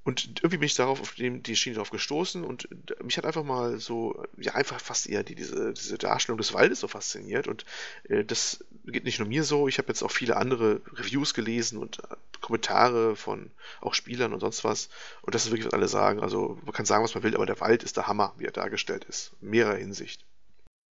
Und 0.05 0.39
irgendwie 0.39 0.57
bin 0.57 0.65
ich 0.65 0.75
darauf, 0.75 0.99
auf 0.99 1.15
dem, 1.15 1.43
die 1.43 1.55
Schiene 1.55 1.75
darauf 1.75 1.89
gestoßen 1.89 2.43
und 2.43 2.67
mich 3.01 3.17
hat 3.17 3.25
einfach 3.25 3.43
mal 3.43 3.79
so, 3.79 4.21
ja, 4.37 4.53
einfach 4.53 4.79
fast 4.81 5.07
eher 5.07 5.23
die, 5.23 5.33
diese, 5.33 5.73
diese 5.73 5.97
Darstellung 5.97 6.37
des 6.37 6.53
Waldes 6.53 6.81
so 6.81 6.89
fasziniert. 6.89 7.47
Und 7.47 7.65
äh, 8.09 8.25
das 8.25 8.65
geht 8.85 9.05
nicht 9.05 9.19
nur 9.19 9.29
mir 9.29 9.45
so, 9.45 9.69
ich 9.69 9.77
habe 9.77 9.87
jetzt 9.87 10.03
auch 10.03 10.11
viele 10.11 10.35
andere 10.35 10.81
Reviews 10.91 11.33
gelesen 11.33 11.77
und 11.77 11.99
äh, 11.99 12.15
Kommentare 12.43 13.15
von 13.15 13.51
auch 13.81 13.95
Spielern 13.95 14.33
und 14.33 14.41
sonst 14.41 14.63
was. 14.63 14.89
Und 15.23 15.33
das 15.33 15.45
ist 15.45 15.51
wirklich, 15.51 15.65
was 15.65 15.73
alle 15.73 15.87
sagen. 15.87 16.19
Also 16.19 16.59
man 16.63 16.73
kann 16.73 16.85
sagen, 16.85 17.03
was 17.03 17.15
man 17.15 17.23
will, 17.23 17.35
aber 17.35 17.47
der 17.47 17.59
Wald 17.59 17.81
ist 17.81 17.97
der 17.97 18.07
Hammer, 18.07 18.33
wie 18.37 18.45
er 18.45 18.51
dargestellt 18.51 19.05
ist. 19.05 19.33
In 19.41 19.49
mehrerer 19.49 19.77
Hinsicht. 19.77 20.25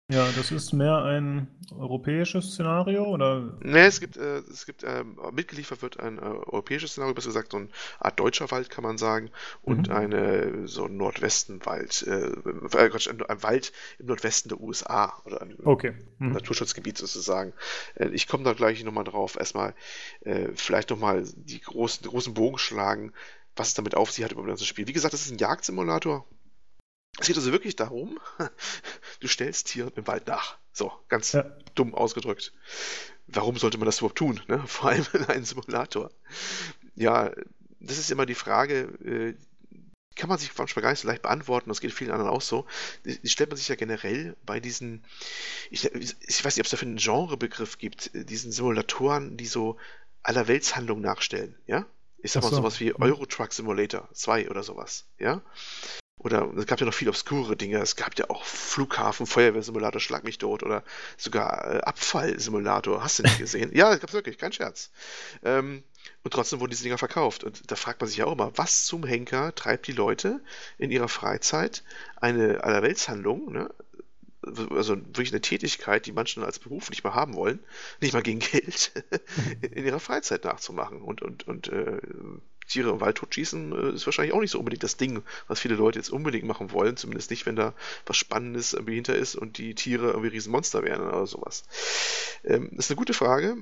Ja, 0.08 0.30
das 0.36 0.52
ist 0.52 0.72
mehr 0.72 1.02
ein 1.02 1.48
europäisches 1.76 2.52
Szenario, 2.52 3.06
oder? 3.06 3.58
Ne, 3.60 3.86
es 3.86 3.98
gibt, 3.98 4.16
äh, 4.16 4.38
es 4.38 4.64
gibt 4.64 4.84
äh, 4.84 5.02
mitgeliefert 5.32 5.82
wird 5.82 5.98
ein 5.98 6.18
äh, 6.18 6.20
europäisches 6.20 6.92
Szenario, 6.92 7.14
besser 7.14 7.30
gesagt 7.30 7.50
so 7.50 7.58
eine 7.58 7.68
Art 7.98 8.20
deutscher 8.20 8.48
Wald, 8.52 8.70
kann 8.70 8.84
man 8.84 8.98
sagen, 8.98 9.30
und 9.62 9.88
mhm. 9.88 9.94
eine 9.94 10.68
so 10.68 10.84
ein 10.84 10.96
Nordwestenwald, 10.96 12.06
äh, 12.06 12.28
äh 12.28 13.26
ein 13.28 13.42
Wald 13.42 13.72
im 13.98 14.06
Nordwesten 14.06 14.50
der 14.50 14.60
USA 14.60 15.20
oder 15.24 15.42
ein 15.42 15.56
okay. 15.64 15.94
mhm. 16.20 16.34
Naturschutzgebiet 16.34 16.98
sozusagen. 16.98 17.52
Äh, 17.96 18.10
ich 18.10 18.28
komme 18.28 18.44
da 18.44 18.52
gleich 18.52 18.84
nochmal 18.84 19.04
drauf. 19.04 19.36
Erstmal 19.36 19.74
äh, 20.20 20.50
vielleicht 20.54 20.90
nochmal 20.90 21.24
die 21.34 21.60
großen, 21.60 22.06
großen 22.06 22.32
Bogen 22.32 22.58
schlagen, 22.58 23.12
was 23.56 23.68
es 23.68 23.74
damit 23.74 23.96
auf 23.96 24.12
sich 24.12 24.24
hat 24.24 24.30
über 24.30 24.42
das 24.42 24.50
ganze 24.50 24.66
Spiel. 24.66 24.86
Wie 24.86 24.92
gesagt, 24.92 25.14
das 25.14 25.26
ist 25.26 25.32
ein 25.32 25.38
Jagdsimulator 25.38 26.24
es 27.18 27.26
geht 27.26 27.36
also 27.36 27.52
wirklich 27.52 27.76
darum, 27.76 28.18
du 29.20 29.28
stellst 29.28 29.68
Tieren 29.68 29.92
im 29.96 30.06
Wald 30.06 30.26
nach. 30.26 30.58
So, 30.72 30.92
ganz 31.08 31.32
ja. 31.32 31.44
dumm 31.74 31.94
ausgedrückt. 31.94 32.52
Warum 33.26 33.56
sollte 33.56 33.78
man 33.78 33.86
das 33.86 33.98
überhaupt 33.98 34.18
tun? 34.18 34.40
Ne? 34.48 34.62
Vor 34.66 34.90
allem 34.90 35.06
in 35.12 35.24
einem 35.24 35.44
Simulator. 35.44 36.10
Ja, 36.94 37.30
das 37.80 37.98
ist 37.98 38.10
immer 38.10 38.26
die 38.26 38.34
Frage, 38.34 38.80
äh, 39.04 39.34
kann 40.16 40.30
man 40.30 40.38
sich 40.38 40.56
manchmal 40.56 40.82
gar 40.82 40.90
nicht 40.90 41.00
so 41.00 41.08
leicht 41.08 41.22
beantworten, 41.22 41.68
das 41.68 41.80
geht 41.80 41.92
vielen 41.92 42.10
anderen 42.10 42.30
auch 42.30 42.40
so. 42.40 42.66
Die, 43.04 43.28
stellt 43.28 43.50
man 43.50 43.58
sich 43.58 43.68
ja 43.68 43.74
generell 43.74 44.34
bei 44.44 44.60
diesen, 44.60 45.04
ich, 45.70 45.84
ich 45.84 46.44
weiß 46.44 46.56
nicht, 46.56 46.60
ob 46.60 46.64
es 46.64 46.70
dafür 46.70 46.88
einen 46.88 46.96
Genrebegriff 46.96 47.76
gibt, 47.76 48.10
diesen 48.14 48.50
Simulatoren, 48.50 49.36
die 49.36 49.46
so 49.46 49.76
Allerweltshandlungen 50.22 51.04
nachstellen, 51.04 51.54
ja? 51.66 51.86
Ich 52.18 52.32
sag 52.32 52.42
mal 52.42 52.48
so. 52.48 52.56
sowas 52.56 52.80
wie 52.80 52.88
mhm. 52.88 53.02
Euro 53.02 53.26
Truck 53.26 53.52
Simulator 53.52 54.08
2 54.12 54.48
oder 54.50 54.62
sowas, 54.62 55.06
ja? 55.18 55.42
Oder 56.18 56.50
es 56.56 56.66
gab 56.66 56.80
ja 56.80 56.86
noch 56.86 56.94
viel 56.94 57.08
obskure 57.08 57.56
Dinge. 57.56 57.78
Es 57.78 57.94
gab 57.94 58.18
ja 58.18 58.30
auch 58.30 58.44
Flughafen, 58.44 59.26
Feuerwehrsimulator, 59.26 60.00
Schlag 60.00 60.24
mich 60.24 60.38
tot 60.38 60.62
oder 60.62 60.82
sogar 61.16 61.74
äh, 61.74 61.80
Abfallsimulator. 61.80 63.02
Hast 63.02 63.18
du 63.18 63.22
nicht 63.22 63.38
gesehen? 63.38 63.70
ja, 63.74 63.94
gab 63.96 64.08
es 64.08 64.14
wirklich, 64.14 64.38
kein 64.38 64.52
Scherz. 64.52 64.90
Ähm, 65.44 65.82
und 66.22 66.32
trotzdem 66.32 66.60
wurden 66.60 66.70
diese 66.70 66.84
Dinger 66.84 66.98
verkauft. 66.98 67.44
Und 67.44 67.70
da 67.70 67.76
fragt 67.76 68.00
man 68.00 68.08
sich 68.08 68.18
ja 68.18 68.24
auch 68.24 68.32
immer, 68.32 68.56
was 68.56 68.86
zum 68.86 69.04
Henker 69.04 69.54
treibt 69.54 69.86
die 69.86 69.92
Leute 69.92 70.40
in 70.78 70.90
ihrer 70.90 71.08
Freizeit 71.08 71.84
eine 72.16 72.64
Allerweltshandlung, 72.64 73.52
ne? 73.52 73.74
also 74.42 74.96
wirklich 74.96 75.32
eine 75.32 75.40
Tätigkeit, 75.40 76.06
die 76.06 76.12
manche 76.12 76.44
als 76.44 76.58
Beruf 76.58 76.90
nicht 76.90 77.04
mehr 77.04 77.14
haben 77.14 77.34
wollen, 77.34 77.58
nicht 78.00 78.14
mal 78.14 78.22
gegen 78.22 78.38
Geld, 78.38 78.92
in 79.60 79.84
ihrer 79.84 80.00
Freizeit 80.00 80.44
nachzumachen. 80.44 81.02
Und, 81.02 81.22
und, 81.22 81.46
und 81.46 81.68
äh, 81.68 82.00
Tiere 82.66 82.90
im 82.90 83.00
Wald 83.00 83.16
totschießen 83.16 83.72
äh, 83.72 83.94
ist 83.94 84.06
wahrscheinlich 84.06 84.34
auch 84.34 84.40
nicht 84.40 84.50
so 84.50 84.58
unbedingt 84.58 84.82
das 84.82 84.96
Ding, 84.96 85.22
was 85.48 85.60
viele 85.60 85.74
Leute 85.74 85.98
jetzt 85.98 86.10
unbedingt 86.10 86.44
machen 86.44 86.72
wollen. 86.72 86.96
Zumindest 86.96 87.30
nicht, 87.30 87.46
wenn 87.46 87.56
da 87.56 87.74
was 88.04 88.16
Spannendes 88.16 88.72
irgendwie 88.72 88.94
hinter 88.94 89.16
ist 89.16 89.36
und 89.36 89.58
die 89.58 89.74
Tiere 89.74 90.08
irgendwie 90.08 90.28
Riesenmonster 90.28 90.82
werden 90.82 91.06
oder 91.06 91.26
sowas. 91.26 91.64
Ähm, 92.44 92.70
das 92.72 92.86
ist 92.86 92.90
eine 92.90 92.98
gute 92.98 93.14
Frage. 93.14 93.56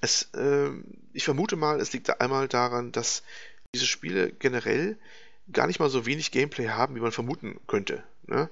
Es, 0.00 0.30
äh, 0.34 0.70
ich 1.12 1.24
vermute 1.24 1.56
mal, 1.56 1.80
es 1.80 1.92
liegt 1.92 2.08
da 2.08 2.14
einmal 2.14 2.48
daran, 2.48 2.92
dass 2.92 3.22
diese 3.74 3.86
Spiele 3.86 4.32
generell 4.32 4.98
gar 5.52 5.66
nicht 5.66 5.80
mal 5.80 5.90
so 5.90 6.06
wenig 6.06 6.30
Gameplay 6.30 6.68
haben, 6.68 6.94
wie 6.94 7.00
man 7.00 7.12
vermuten 7.12 7.60
könnte. 7.66 8.02
Ne? 8.26 8.48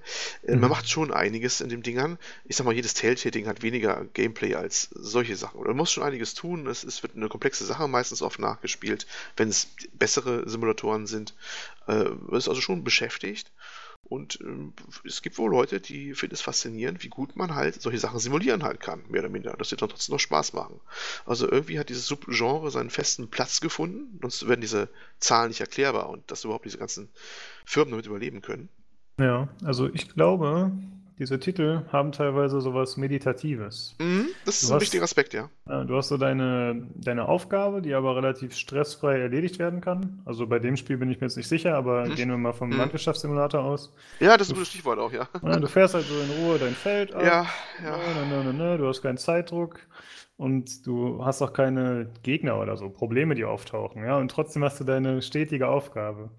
Äh, 0.47 0.55
mhm. 0.55 0.61
Man 0.61 0.71
macht 0.71 0.89
schon 0.89 1.13
einiges 1.13 1.61
in 1.61 1.69
den 1.69 1.83
Dingern. 1.83 2.19
Ich 2.45 2.57
sag 2.57 2.65
mal, 2.65 2.75
jedes 2.75 2.95
Telltale-Ding 2.95 3.47
hat 3.47 3.63
weniger 3.63 4.05
Gameplay 4.13 4.55
als 4.55 4.91
solche 4.93 5.37
Sachen. 5.37 5.63
Man 5.63 5.77
muss 5.77 5.93
schon 5.93 6.05
einiges 6.05 6.35
tun. 6.35 6.67
Es, 6.67 6.85
es 6.85 7.03
wird 7.03 7.17
eine 7.17 7.29
komplexe 7.29 7.65
Sache 7.65 7.89
meistens 7.89 8.23
oft 8.23 8.39
nachgespielt, 8.39 9.07
wenn 9.37 9.49
es 9.49 9.69
bessere 9.95 10.49
Simulatoren 10.49 11.07
sind. 11.07 11.35
Äh, 11.89 12.11
ist 12.33 12.49
also 12.49 12.61
schon 12.61 12.85
beschäftigt. 12.85 13.51
Und 14.05 14.41
ähm, 14.43 14.75
es 15.05 15.23
gibt 15.23 15.39
wohl 15.39 15.51
Leute, 15.51 15.81
die 15.81 16.15
finden 16.15 16.35
es 16.35 16.43
faszinierend, 16.43 17.03
wie 17.03 17.09
gut 17.09 17.37
man 17.37 17.55
halt 17.55 17.81
solche 17.81 17.99
Sachen 17.99 18.19
simulieren 18.19 18.63
halt 18.63 18.81
kann, 18.81 19.03
mehr 19.09 19.23
oder 19.23 19.31
minder, 19.31 19.55
dass 19.57 19.71
sie 19.71 19.77
dann 19.77 19.89
trotzdem 19.89 20.15
noch 20.15 20.21
Spaß 20.21 20.53
machen. 20.53 20.81
Also 21.25 21.51
irgendwie 21.51 21.79
hat 21.79 21.89
dieses 21.89 22.07
Subgenre 22.07 22.71
seinen 22.71 22.91
festen 22.91 23.31
Platz 23.31 23.61
gefunden, 23.61 24.19
sonst 24.21 24.47
werden 24.47 24.61
diese 24.61 24.89
Zahlen 25.19 25.49
nicht 25.49 25.61
erklärbar 25.61 26.11
und 26.11 26.31
dass 26.31 26.45
überhaupt 26.45 26.65
diese 26.65 26.79
ganzen 26.79 27.09
Firmen 27.65 27.93
damit 27.93 28.07
überleben 28.07 28.43
können. 28.43 28.69
Ja, 29.19 29.49
also 29.65 29.89
ich 29.93 30.09
glaube, 30.09 30.73
diese 31.19 31.39
Titel 31.39 31.83
haben 31.93 32.11
teilweise 32.11 32.61
sowas 32.61 32.97
Meditatives. 32.97 33.95
Mhm, 34.01 34.27
das 34.45 34.57
ist 34.57 34.65
du 34.65 34.73
ein 34.73 34.75
hast, 34.75 34.83
wichtiger 34.83 35.05
Aspekt, 35.05 35.35
ja. 35.35 35.51
Du 35.85 35.97
hast 35.97 36.09
so 36.09 36.17
deine, 36.17 36.89
deine 36.97 37.29
Aufgabe, 37.29 37.83
die 37.83 37.95
aber 37.95 38.17
relativ 38.17 38.57
stressfrei 38.57 39.21
erledigt 39.21 39.59
werden 39.59 39.81
kann. 39.81 40.23
Also 40.25 40.47
bei 40.47 40.59
dem 40.59 40.77
Spiel 40.77 40.97
bin 40.97 41.11
ich 41.11 41.21
mir 41.21 41.27
jetzt 41.27 41.37
nicht 41.37 41.49
sicher, 41.49 41.77
aber 41.77 42.07
mhm. 42.07 42.15
gehen 42.15 42.29
wir 42.31 42.39
mal 42.39 42.53
vom 42.53 42.71
mhm. 42.71 42.79
Landwirtschaftssimulator 42.79 43.63
aus. 43.63 43.95
Ja, 44.21 44.37
das 44.37 44.49
ist 44.49 44.53
ein 44.53 44.57
gutes 44.57 44.71
Stichwort 44.71 44.99
auch, 44.99 45.13
ja. 45.13 45.29
ja. 45.43 45.61
Du 45.61 45.69
fährst 45.69 45.95
halt 45.95 46.07
so 46.07 46.15
in 46.19 46.45
Ruhe 46.45 46.59
dein 46.59 46.75
Feld 46.75 47.15
ab. 47.15 47.23
Ja, 47.23 47.47
ja. 47.85 47.97
Ne, 48.25 48.45
ne, 48.45 48.53
ne, 48.53 48.79
du 48.79 48.89
hast 48.89 49.03
keinen 49.03 49.19
Zeitdruck 49.19 49.79
und 50.37 50.87
du 50.87 51.25
hast 51.25 51.43
auch 51.43 51.53
keine 51.53 52.11
Gegner 52.25 52.59
oder 52.59 52.77
so, 52.77 52.89
Probleme, 52.89 53.35
die 53.35 53.45
auftauchen, 53.45 54.05
ja. 54.05 54.17
Und 54.17 54.31
trotzdem 54.31 54.65
hast 54.65 54.81
du 54.81 54.85
deine 54.85 55.23
stetige 55.23 55.69
Aufgabe. 55.69 56.31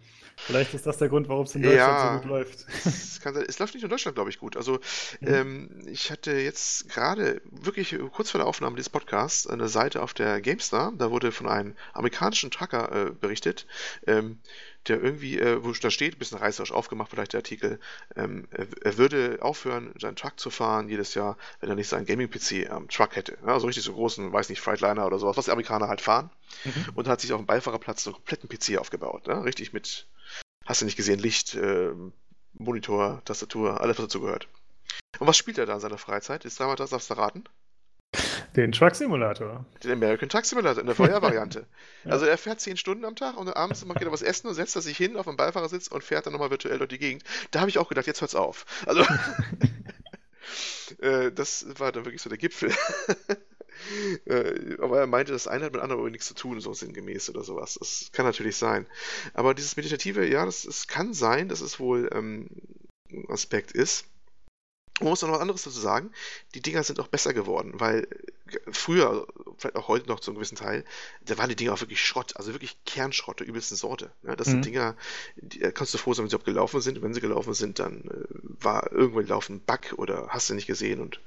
Vielleicht 0.45 0.73
ist 0.73 0.85
das 0.85 0.97
der 0.97 1.09
Grund, 1.09 1.29
warum 1.29 1.45
es 1.45 1.55
in 1.55 1.61
Deutschland 1.61 1.93
ja, 1.93 2.13
so 2.13 2.19
gut 2.19 2.29
läuft. 2.29 2.65
Es, 2.85 3.19
kann 3.21 3.33
sein. 3.33 3.45
es 3.47 3.59
läuft 3.59 3.73
nicht 3.73 3.83
in 3.83 3.89
Deutschland, 3.89 4.15
glaube 4.15 4.29
ich, 4.29 4.39
gut. 4.39 4.57
Also 4.57 4.79
mhm. 5.21 5.27
ähm, 5.27 5.69
ich 5.85 6.11
hatte 6.11 6.33
jetzt 6.33 6.89
gerade 6.89 7.41
wirklich 7.49 7.95
kurz 8.11 8.31
vor 8.31 8.39
der 8.39 8.47
Aufnahme 8.47 8.75
dieses 8.75 8.89
Podcasts 8.89 9.47
eine 9.47 9.69
Seite 9.69 10.01
auf 10.01 10.13
der 10.13 10.41
GameStar. 10.41 10.91
Da 10.97 11.11
wurde 11.11 11.31
von 11.31 11.47
einem 11.47 11.75
amerikanischen 11.93 12.51
Trucker 12.51 12.91
äh, 12.91 13.11
berichtet, 13.11 13.65
ähm, 14.05 14.39
der 14.87 15.01
irgendwie, 15.01 15.39
äh, 15.39 15.63
wo 15.63 15.71
da 15.71 15.89
steht, 15.89 16.15
ein 16.15 16.19
bisschen 16.19 16.37
reißerisch 16.37 16.71
aufgemacht, 16.71 17.09
vielleicht 17.09 17.33
der 17.33 17.39
Artikel, 17.39 17.79
ähm, 18.15 18.47
er, 18.51 18.67
er, 18.81 18.97
würde 18.97 19.37
aufhören, 19.41 19.93
seinen 19.99 20.15
Truck 20.15 20.39
zu 20.39 20.49
fahren 20.49 20.89
jedes 20.89 21.13
Jahr, 21.13 21.37
wenn 21.61 21.69
er 21.69 21.75
nicht 21.75 21.87
seinen 21.87 22.05
Gaming-PC 22.05 22.69
am 22.69 22.89
Truck 22.89 23.15
hätte. 23.15 23.37
Ja, 23.45 23.59
so 23.59 23.67
richtig 23.67 23.83
so 23.83 23.93
großen, 23.93 24.33
weiß 24.33 24.49
nicht, 24.49 24.59
Freightliner 24.59 25.05
oder 25.05 25.19
sowas, 25.19 25.37
was 25.37 25.45
die 25.45 25.51
Amerikaner 25.51 25.87
halt 25.87 26.01
fahren. 26.01 26.29
Mhm. 26.65 26.85
Und 26.95 27.07
hat 27.07 27.21
sich 27.21 27.31
auf 27.31 27.39
dem 27.39 27.45
Beifahrerplatz 27.45 28.03
so 28.03 28.09
einen 28.09 28.15
kompletten 28.15 28.49
PC 28.49 28.77
aufgebaut. 28.77 29.27
Ja, 29.27 29.39
richtig 29.39 29.73
mit 29.73 30.05
Hast 30.65 30.81
du 30.81 30.85
nicht 30.85 30.95
gesehen, 30.95 31.19
Licht, 31.19 31.55
äh, 31.55 31.91
Monitor, 32.53 33.21
Tastatur, 33.25 33.81
alles, 33.81 33.97
was 33.97 34.05
dazu 34.05 34.21
gehört. 34.21 34.47
Und 35.19 35.27
was 35.27 35.37
spielt 35.37 35.57
er 35.57 35.65
da 35.65 35.73
in 35.73 35.79
seiner 35.79 35.97
Freizeit? 35.97 36.45
Ist 36.45 36.59
damals 36.59 36.77
das, 36.77 36.91
darfst 36.91 37.09
du 37.09 37.15
raten? 37.15 37.43
Den 38.55 38.71
Truck 38.71 38.95
Simulator. 38.95 39.65
Den 39.83 39.91
American 39.91 40.29
Truck 40.29 40.45
Simulator 40.45 40.81
in 40.81 40.85
der 40.85 40.95
Feuervariante. 40.95 41.65
ja. 42.05 42.11
Also 42.11 42.25
er 42.25 42.37
fährt 42.37 42.61
zehn 42.61 42.77
Stunden 42.77 43.05
am 43.05 43.15
Tag 43.15 43.37
und 43.37 43.49
abends 43.49 43.83
macht 43.85 44.01
er 44.01 44.11
was 44.11 44.21
essen 44.21 44.47
und 44.47 44.53
setzt 44.53 44.75
er 44.75 44.83
sich 44.83 44.95
hin 44.95 45.17
auf 45.17 45.25
den 45.25 45.37
Beifahrersitz 45.37 45.87
und 45.87 46.03
fährt 46.03 46.25
dann 46.25 46.33
nochmal 46.33 46.51
virtuell 46.51 46.77
durch 46.77 46.89
die 46.89 46.99
Gegend. 46.99 47.23
Da 47.51 47.61
habe 47.61 47.69
ich 47.69 47.79
auch 47.79 47.89
gedacht, 47.89 48.05
jetzt 48.05 48.21
hört's 48.21 48.35
auf. 48.35 48.65
Also 48.85 49.03
äh, 51.01 51.31
das 51.31 51.65
war 51.79 51.91
dann 51.91 52.05
wirklich 52.05 52.21
so 52.21 52.29
der 52.29 52.37
Gipfel. 52.37 52.71
Äh, 54.25 54.77
aber 54.79 54.99
er 54.99 55.07
meinte, 55.07 55.31
das 55.31 55.47
eine 55.47 55.65
hat 55.65 55.73
mit 55.73 55.81
anderen 55.81 56.11
nichts 56.11 56.27
zu 56.27 56.33
tun, 56.33 56.59
so 56.59 56.73
sinngemäß 56.73 57.29
oder 57.29 57.43
sowas. 57.43 57.77
Das 57.79 58.09
kann 58.11 58.25
natürlich 58.25 58.57
sein. 58.57 58.85
Aber 59.33 59.53
dieses 59.53 59.75
Meditative, 59.75 60.27
ja, 60.27 60.45
das, 60.45 60.63
das 60.63 60.87
kann 60.87 61.13
sein, 61.13 61.49
dass 61.49 61.61
es 61.61 61.79
wohl 61.79 62.09
ähm, 62.13 62.47
ein 63.11 63.29
Aspekt 63.29 63.71
ist. 63.71 64.05
Man 64.99 65.09
muss 65.09 65.21
noch 65.23 65.31
was 65.31 65.41
anderes 65.41 65.63
dazu 65.63 65.79
sagen. 65.79 66.11
Die 66.53 66.61
Dinger 66.61 66.83
sind 66.83 66.99
auch 66.99 67.07
besser 67.07 67.33
geworden, 67.33 67.73
weil 67.75 68.03
äh, 68.03 68.71
früher, 68.71 69.27
vielleicht 69.57 69.75
auch 69.75 69.87
heute 69.87 70.07
noch 70.07 70.19
zu 70.19 70.29
einem 70.29 70.35
gewissen 70.35 70.55
Teil, 70.55 70.85
da 71.25 71.37
waren 71.37 71.49
die 71.49 71.55
Dinger 71.55 71.73
auch 71.73 71.81
wirklich 71.81 72.05
Schrott, 72.05 72.37
also 72.37 72.53
wirklich 72.53 72.77
Kernschrott 72.85 73.39
der 73.39 73.47
übelsten 73.47 73.75
Sorte. 73.75 74.11
Ja, 74.23 74.35
das 74.35 74.47
mhm. 74.47 74.51
sind 74.51 74.65
Dinger, 74.65 74.95
die 75.35 75.59
da 75.59 75.71
kannst 75.71 75.93
du 75.93 75.97
froh 75.97 76.13
sein, 76.13 76.23
wenn 76.23 76.29
sie 76.29 76.37
auch 76.37 76.43
gelaufen 76.43 76.79
sind. 76.79 77.01
Wenn 77.01 77.13
sie 77.13 77.21
gelaufen 77.21 77.53
sind, 77.53 77.79
dann 77.79 78.03
äh, 78.03 78.63
war 78.63 78.91
irgendwann 78.91 79.27
laufen 79.27 79.55
ein 79.55 79.61
Bug 79.61 79.97
oder 79.97 80.27
hast 80.29 80.49
du 80.49 80.53
nicht 80.53 80.67
gesehen 80.67 81.01
und 81.01 81.19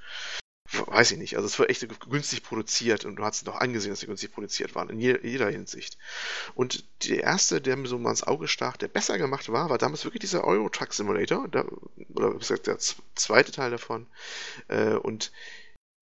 weiß 0.72 1.12
ich 1.12 1.18
nicht. 1.18 1.36
Also 1.36 1.46
es 1.46 1.58
war 1.58 1.68
echt 1.70 1.86
günstig 2.08 2.42
produziert 2.42 3.04
und 3.04 3.16
du 3.16 3.24
hast 3.24 3.42
es 3.42 3.48
auch 3.48 3.60
angesehen, 3.60 3.92
dass 3.92 4.00
sie 4.00 4.06
günstig 4.06 4.32
produziert 4.32 4.74
waren, 4.74 4.88
in 4.90 5.00
jeder 5.00 5.48
Hinsicht. 5.50 5.98
Und 6.54 6.84
der 7.04 7.22
erste, 7.22 7.60
der 7.60 7.76
mir 7.76 7.88
so 7.88 7.98
mal 7.98 8.10
ins 8.10 8.22
Auge 8.22 8.48
stach, 8.48 8.76
der 8.76 8.88
besser 8.88 9.18
gemacht 9.18 9.50
war, 9.50 9.70
war 9.70 9.78
damals 9.78 10.04
wirklich 10.04 10.20
dieser 10.20 10.44
Euro 10.44 10.68
Truck 10.68 10.92
Simulator, 10.92 11.48
der, 11.48 11.66
oder 12.14 12.34
gesagt, 12.34 12.66
der 12.66 12.78
zweite 12.78 13.52
Teil 13.52 13.70
davon. 13.70 14.06
Äh, 14.68 14.94
und 14.94 15.32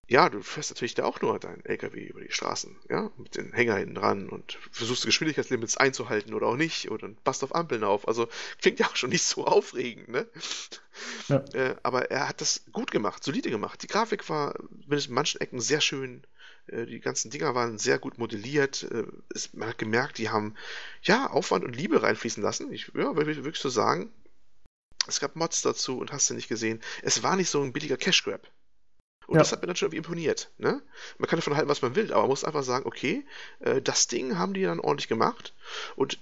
ja, 0.06 0.28
du 0.28 0.42
fährst 0.42 0.70
natürlich 0.70 0.94
da 0.94 1.04
auch 1.04 1.20
nur 1.20 1.38
deinen 1.38 1.64
LKW 1.64 2.04
über 2.04 2.20
die 2.20 2.30
Straßen, 2.30 2.76
ja, 2.90 3.10
mit 3.16 3.36
den 3.36 3.52
Hänger 3.52 3.76
hinten 3.76 3.94
dran 3.94 4.28
und 4.28 4.58
versuchst 4.70 5.06
Geschwindigkeitslimits 5.06 5.76
einzuhalten 5.76 6.34
oder 6.34 6.48
auch 6.48 6.56
nicht 6.56 6.90
oder 6.90 7.08
passt 7.24 7.42
auf 7.42 7.54
Ampeln 7.54 7.84
auf. 7.84 8.06
Also 8.06 8.28
klingt 8.60 8.78
ja 8.78 8.86
auch 8.86 8.96
schon 8.96 9.10
nicht 9.10 9.24
so 9.24 9.46
aufregend, 9.46 10.08
ne? 10.08 10.28
Ja. 11.28 11.44
Äh, 11.54 11.76
aber 11.82 12.10
er 12.10 12.28
hat 12.28 12.40
das 12.40 12.64
gut 12.72 12.90
gemacht, 12.90 13.24
solide 13.24 13.50
gemacht. 13.50 13.82
Die 13.82 13.86
Grafik 13.86 14.28
war 14.28 14.54
in 14.88 15.00
manchen 15.08 15.40
Ecken 15.40 15.60
sehr 15.60 15.80
schön. 15.80 16.22
Äh, 16.66 16.86
die 16.86 17.00
ganzen 17.00 17.30
Dinger 17.30 17.54
waren 17.54 17.78
sehr 17.78 17.98
gut 17.98 18.18
modelliert. 18.18 18.84
Äh, 18.90 19.04
es, 19.34 19.52
man 19.54 19.68
hat 19.68 19.78
gemerkt, 19.78 20.18
die 20.18 20.28
haben 20.28 20.54
ja 21.02 21.30
Aufwand 21.30 21.64
und 21.64 21.76
Liebe 21.76 22.02
reinfließen 22.02 22.42
lassen. 22.42 22.72
Ich 22.72 22.92
ja, 22.94 23.16
will 23.16 23.26
wirklich 23.26 23.58
so 23.58 23.70
sagen. 23.70 24.12
Es 25.06 25.20
gab 25.20 25.36
Mods 25.36 25.62
dazu 25.62 25.98
und 25.98 26.12
hast 26.12 26.30
du 26.30 26.34
nicht 26.34 26.48
gesehen. 26.48 26.80
Es 27.02 27.22
war 27.22 27.36
nicht 27.36 27.50
so 27.50 27.62
ein 27.62 27.72
billiger 27.72 27.96
Cash 27.96 28.24
Grab. 28.24 28.50
Und 29.26 29.34
ja. 29.34 29.40
das 29.40 29.52
hat 29.52 29.60
mir 29.62 29.66
dann 29.66 29.76
schon 29.76 29.87
irgendwie 29.87 29.98
imponiert. 29.98 30.50
Ne? 30.58 30.82
Man 31.18 31.28
kann 31.28 31.38
davon 31.38 31.56
halten, 31.56 31.68
was 31.68 31.82
man 31.82 31.96
will, 31.96 32.12
aber 32.12 32.22
man 32.22 32.30
muss 32.30 32.44
einfach 32.44 32.62
sagen, 32.62 32.87
okay, 32.87 33.24
äh, 33.60 33.80
das 33.80 34.08
Ding 34.08 34.38
haben 34.38 34.54
die 34.54 34.62
dann 34.62 34.80
ordentlich 34.80 35.08
gemacht. 35.08 35.54
Und 35.96 36.18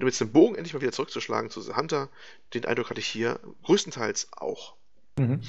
jetzt 0.00 0.20
den 0.20 0.32
Bogen 0.32 0.54
endlich 0.54 0.74
mal 0.74 0.80
wieder 0.80 0.92
zurückzuschlagen 0.92 1.50
zu 1.50 1.60
The 1.60 1.74
Hunter, 1.74 2.08
den 2.54 2.64
Eindruck 2.64 2.90
hatte 2.90 3.00
ich 3.00 3.06
hier 3.06 3.40
größtenteils 3.64 4.28
auch. 4.32 4.74
Mhm. 5.18 5.40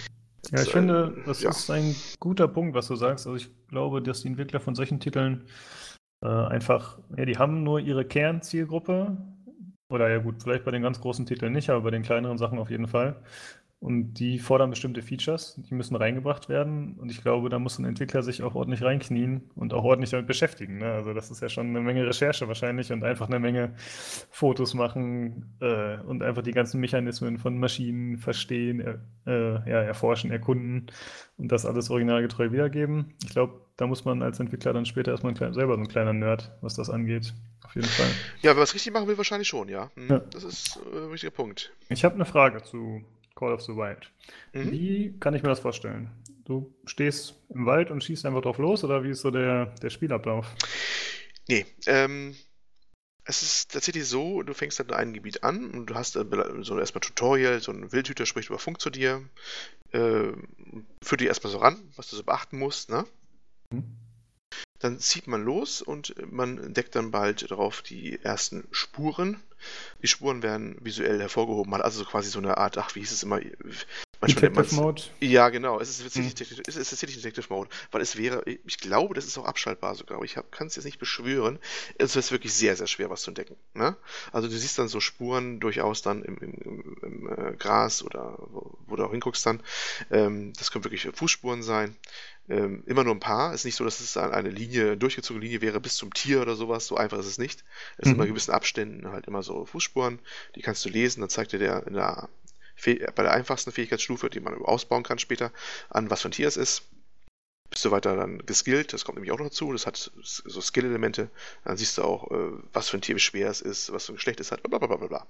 Ja, 0.52 0.62
ich 0.62 0.70
finde, 0.70 1.24
das 1.26 1.41
ja. 1.41 1.50
ist 1.50 1.70
ein 1.72 1.96
guter 2.20 2.48
Punkt, 2.48 2.76
was 2.76 2.88
du 2.88 2.96
sagst. 2.96 3.26
Also 3.26 3.36
ich 3.36 3.50
glaube, 3.68 4.02
dass 4.02 4.22
die 4.22 4.28
Entwickler 4.28 4.60
von 4.60 4.76
solchen 4.76 5.00
Titeln 5.00 5.46
äh, 6.22 6.28
einfach, 6.28 7.00
ja, 7.18 7.26
die 7.26 7.38
haben 7.38 7.63
nur 7.63 7.80
ihre 7.80 8.06
Kernzielgruppe. 8.06 9.18
Oder 9.89 10.10
ja 10.10 10.18
gut, 10.18 10.41
vielleicht 10.41 10.65
bei 10.65 10.72
den 10.72 10.82
ganz 10.82 11.00
großen 11.00 11.26
Titeln 11.26 11.54
nicht, 11.54 11.70
aber 11.70 11.82
bei 11.82 11.91
den 11.91 12.04
kleineren 12.04 12.38
Sachen 12.38 12.58
auf 12.58 12.70
jeden 12.70 12.88
Fall. 12.88 13.22
Und 13.80 14.14
die 14.16 14.40
fordern 14.40 14.72
bestimmte 14.72 15.02
Features, 15.02 15.60
die 15.70 15.76
müssen 15.76 15.96
reingebracht 15.96 16.50
werden. 16.50 16.96
Und 16.98 17.12
ich 17.12 17.22
glaube, 17.22 17.50
da 17.50 17.60
muss 17.60 17.78
ein 17.78 17.86
Entwickler 17.86 18.24
sich 18.24 18.42
auch 18.42 18.56
ordentlich 18.56 18.82
reinknien 18.82 19.52
und 19.56 19.74
auch 19.74 19.84
ordentlich 19.84 20.10
damit 20.10 20.28
beschäftigen. 20.28 20.80
Ne? 20.80 20.92
Also 20.92 21.14
das 21.14 21.30
ist 21.30 21.42
ja 21.42 21.50
schon 21.50 21.68
eine 21.68 21.82
Menge 21.82 22.08
Recherche 22.08 22.48
wahrscheinlich 22.48 22.92
und 22.92 23.04
einfach 23.04 23.28
eine 23.28 23.40
Menge 23.40 23.76
Fotos 24.32 24.74
machen 24.74 25.56
äh, 25.60 25.98
und 25.98 26.24
einfach 26.24 26.42
die 26.42 26.52
ganzen 26.52 26.80
Mechanismen 26.80 27.38
von 27.38 27.60
Maschinen 27.60 28.18
verstehen, 28.18 28.80
äh, 29.28 29.70
ja, 29.70 29.82
erforschen, 29.82 30.32
erkunden 30.32 30.88
und 31.38 31.52
das 31.52 31.66
alles 31.66 31.90
originalgetreu 31.90 32.52
wiedergeben. 32.52 33.14
Ich 33.24 33.32
glaube, 33.32 33.62
da 33.78 33.88
muss 33.88 34.06
man 34.06 34.24
als 34.24 34.40
Entwickler 34.40 34.74
dann 34.74 34.86
später 34.86 35.12
erstmal 35.12 35.34
klein, 35.34 35.54
selber 35.54 35.76
so 35.76 35.82
ein 35.82 35.88
kleiner 35.88 36.14
Nerd, 36.14 36.52
was 36.62 36.76
das 36.76 36.90
angeht. 36.90 37.34
Auf 37.64 37.76
jeden 37.76 37.88
Fall. 37.88 38.08
Ja, 38.42 38.52
wenn 38.52 38.58
man 38.58 38.64
es 38.64 38.74
richtig 38.74 38.94
machen 38.94 39.08
will, 39.08 39.18
wahrscheinlich 39.18 39.48
schon, 39.48 39.68
ja. 39.68 39.92
Hm, 39.96 40.08
ja. 40.10 40.20
Das 40.20 40.44
ist 40.44 40.80
äh, 40.94 41.06
ein 41.06 41.12
wichtiger 41.12 41.32
Punkt. 41.32 41.74
Ich 41.90 42.06
habe 42.06 42.16
eine 42.16 42.26
Frage 42.26 42.64
zu 42.64 43.04
Call 43.36 43.54
of 43.54 43.62
the 43.62 43.76
Wild. 43.76 44.10
Mhm. 44.54 44.71
Wie 44.71 45.19
kann 45.19 45.34
ich 45.34 45.43
mir 45.43 45.50
das 45.50 45.60
vorstellen? 45.60 46.10
Du 46.45 46.74
stehst 46.86 47.36
im 47.50 47.65
Wald 47.65 47.91
und 47.91 48.04
schießt 48.04 48.26
einfach 48.26 48.41
drauf 48.41 48.58
los 48.58 48.84
oder 48.84 49.04
wie 49.04 49.10
ist 49.10 49.21
so 49.21 49.32
der, 49.32 49.67
der 49.82 49.89
Spielablauf? 49.89 50.48
Nee, 51.48 51.65
ähm, 51.88 52.36
es 53.26 53.41
ist 53.41 53.71
tatsächlich 53.71 54.08
so, 54.08 54.43
du 54.43 54.54
fängst 54.54 54.78
halt 54.80 54.89
in 54.89 54.95
einem 54.95 55.13
Gebiet 55.13 55.43
an 55.43 55.71
und 55.71 55.88
du 55.88 55.95
hast 55.95 56.13
so 56.13 56.80
erstmal 56.80 57.02
Tutorial, 57.02 57.60
so 57.60 57.71
ein 57.71 57.91
Wildhüter 57.91 58.28
spricht 58.28 58.50
über 58.50 58.60
Funk 58.60 58.80
zu 58.80 58.91
dir, 58.91 59.28
äh, 59.91 60.32
führt 61.04 61.21
dich 61.21 61.28
erstmal 61.28 61.52
so 61.52 61.58
ran, 61.58 61.91
was 61.95 62.10
du 62.10 62.15
so 62.15 62.24
beachten 62.24 62.60
musst, 62.60 62.89
ne? 62.89 63.06
Mhm. 63.71 63.84
Dann 64.80 65.00
zieht 65.00 65.26
man 65.26 65.43
los 65.43 65.82
und 65.82 66.13
man 66.32 66.60
entdeckt 66.60 66.95
dann 66.95 67.10
bald 67.10 67.50
darauf 67.50 67.82
die 67.82 68.19
ersten 68.21 68.67
Spuren. 68.71 69.41
Die 70.01 70.08
Spuren 70.08 70.43
werden 70.43 70.78
visuell 70.82 71.19
hervorgehoben. 71.19 71.71
Man 71.71 71.80
hat 71.80 71.86
also 71.86 72.04
quasi 72.06 72.30
so 72.30 72.39
eine 72.39 72.58
Art, 72.58 72.78
ach, 72.78 72.95
wie 72.95 72.99
hieß 72.99 73.12
es 73.12 73.23
immer? 73.23 73.39
Detective 74.21 74.75
Mode? 74.75 75.01
Ja, 75.19 75.49
genau. 75.49 75.80
Es 75.80 75.89
ist 75.89 76.04
tatsächlich, 76.04 76.58
hm. 76.58 76.63
es 76.67 76.75
ist 76.75 76.89
tatsächlich 76.89 77.21
Detective 77.21 77.54
Mode, 77.54 77.69
weil 77.91 78.01
es 78.01 78.17
wäre, 78.17 78.43
ich 78.45 78.78
glaube, 78.78 79.13
das 79.13 79.25
ist 79.25 79.38
auch 79.38 79.45
abschaltbar 79.45 79.95
sogar, 79.95 80.17
aber 80.17 80.25
ich 80.25 80.38
kann 80.51 80.67
es 80.67 80.75
jetzt 80.75 80.86
nicht 80.86 80.99
beschwören. 80.99 81.60
Es 81.97 82.15
ist 82.15 82.32
wirklich 82.32 82.54
sehr, 82.54 82.75
sehr 82.75 82.88
schwer, 82.88 83.10
was 83.10 83.21
zu 83.21 83.32
entdecken. 83.32 83.56
Ne? 83.73 83.95
Also 84.32 84.47
du 84.47 84.56
siehst 84.56 84.80
dann 84.80 84.88
so 84.88 84.99
Spuren 84.99 85.60
durchaus 85.60 86.01
dann 86.01 86.23
im, 86.23 86.38
im, 86.38 86.97
im, 87.01 87.30
äh, 87.30 87.56
Gras 87.58 88.04
oder 88.04 88.38
wo, 88.39 88.78
wo, 88.88 88.95
du 88.95 89.04
auch 89.04 89.12
hinguckst 89.12 89.45
dann. 89.45 89.62
Ähm, 90.12 90.54
das 90.58 90.71
können 90.71 90.84
wirklich 90.84 91.08
Fußspuren 91.13 91.63
sein. 91.63 91.95
Ähm, 92.47 92.84
immer 92.86 93.04
nur 93.04 93.15
ein 93.15 93.19
paar. 93.19 93.54
Es 93.54 93.62
ist 93.62 93.65
nicht 93.65 93.75
so, 93.75 93.84
dass 93.84 93.99
es 93.99 94.17
eine 94.17 94.49
Linie, 94.49 94.97
durchgezogene 94.97 95.43
Linie 95.43 95.62
wäre 95.62 95.82
bis 95.82 95.95
zum 95.95 96.13
Tier 96.13 96.41
oder 96.41 96.56
sowas. 96.56 96.86
So 96.86 96.95
einfach 96.95 97.17
ist 97.17 97.25
es 97.25 97.38
nicht. 97.39 97.63
Es 97.97 98.06
mhm. 98.06 98.10
sind 98.10 98.15
immer 98.15 98.28
gewissen 98.28 98.51
Abständen 98.51 99.08
halt 99.12 99.25
immer 99.25 99.41
so 99.41 99.55
Fußspuren. 99.63 100.20
Die 100.56 100.62
kannst 100.62 100.84
du 100.84 100.89
lesen. 100.89 101.22
Dann 101.22 101.30
zeigt 101.30 101.54
dir 101.54 101.60
der 101.60 101.88
in 101.88 101.94
der, 101.94 102.30
bei 102.84 103.24
der 103.24 103.32
einfachsten 103.32 103.72
Fähigkeitsstufe, 103.72 104.30
die 104.30 104.39
man 104.39 104.56
ausbauen 104.56 105.04
kann 105.04 105.20
später, 105.20 105.52
an, 105.89 106.10
was 106.10 106.22
für 106.22 106.30
ein 106.30 106.32
Tier 106.32 106.48
es 106.48 106.58
ist. 106.58 106.84
Bist 107.70 107.84
du 107.84 107.91
weiter 107.91 108.15
dann 108.15 108.46
geskillt, 108.46 108.94
das 108.94 109.04
kommt 109.04 109.15
nämlich 109.18 109.32
auch 109.32 109.39
noch 109.39 109.48
dazu, 109.48 109.74
das 109.74 109.88
hat 109.88 110.12
so 110.22 110.62
Skill-Elemente, 110.62 111.30
dann 111.63 111.78
siehst 111.78 111.98
du 111.98 112.04
auch, 112.04 112.30
äh, 112.32 112.52
was 112.72 112.89
für 112.89 112.98
ein 112.98 113.02
Tier 113.02 113.15
wie 113.15 113.20
schwer 113.20 113.50
es 113.50 113.60
ist, 113.60 113.91
was 113.91 114.06
für 114.06 114.13
ein 114.13 114.18
Geschlecht 114.18 114.39
es 114.39 114.52
hat, 114.52 114.62
bla 114.62 114.78
bla 114.78 114.88
bla 114.88 115.08
bla. 115.08 115.28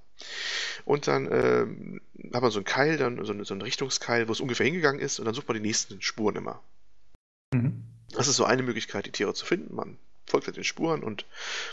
Und 0.84 1.08
dann 1.08 1.32
ähm, 1.32 2.02
hat 2.34 2.42
man 2.42 2.52
so 2.52 2.60
einen 2.60 2.66
Keil, 2.66 2.98
dann 2.98 3.24
so, 3.24 3.32
einen, 3.32 3.46
so 3.46 3.54
einen 3.54 3.62
Richtungskeil, 3.62 4.28
wo 4.28 4.34
es 4.34 4.42
ungefähr 4.42 4.66
hingegangen 4.66 5.00
ist, 5.00 5.18
und 5.18 5.26
dann 5.26 5.34
sucht 5.34 5.48
man 5.48 5.56
die 5.56 5.62
nächsten 5.62 6.02
Spuren 6.02 6.36
immer. 6.36 6.62
Mhm. 7.54 7.84
Das 8.12 8.28
ist 8.28 8.36
so 8.36 8.46
eine 8.46 8.64
Möglichkeit, 8.64 9.06
die 9.06 9.12
Tiere 9.12 9.34
zu 9.34 9.46
finden. 9.46 9.74
Man 9.74 9.98
folgt 10.26 10.48
halt 10.48 10.58
den 10.58 10.64
Spuren 10.64 11.04
und 11.04 11.26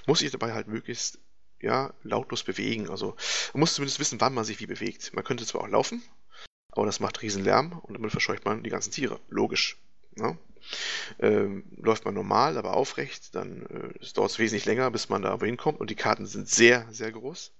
muss 0.06 0.20
sich 0.20 0.30
dabei 0.30 0.52
halt 0.52 0.68
möglichst 0.68 1.18
ja, 1.62 1.94
lautlos 2.02 2.42
bewegen. 2.42 2.90
Also 2.90 3.16
man 3.54 3.60
muss 3.60 3.74
zumindest 3.74 4.00
wissen, 4.00 4.20
wann 4.20 4.34
man 4.34 4.44
sich 4.44 4.60
wie 4.60 4.66
bewegt. 4.66 5.14
Man 5.14 5.24
könnte 5.24 5.46
zwar 5.46 5.62
auch 5.62 5.68
laufen, 5.68 6.02
aber 6.70 6.86
das 6.86 7.00
macht 7.00 7.22
riesen 7.22 7.44
Lärm 7.44 7.78
und 7.82 7.94
damit 7.94 8.10
verscheucht 8.10 8.44
man 8.44 8.62
die 8.62 8.70
ganzen 8.70 8.92
Tiere. 8.92 9.20
Logisch. 9.28 9.78
Ne? 10.14 10.36
Ähm, 11.18 11.64
läuft 11.76 12.04
man 12.04 12.14
normal, 12.14 12.58
aber 12.58 12.74
aufrecht, 12.74 13.34
dann 13.34 13.66
äh, 13.66 14.12
dauert 14.14 14.30
es 14.30 14.38
wesentlich 14.38 14.66
länger, 14.66 14.90
bis 14.90 15.08
man 15.08 15.22
da 15.22 15.38
hinkommt 15.38 15.80
und 15.80 15.90
die 15.90 15.96
Karten 15.96 16.26
sind 16.26 16.48
sehr, 16.48 16.86
sehr 16.90 17.10
groß. 17.10 17.52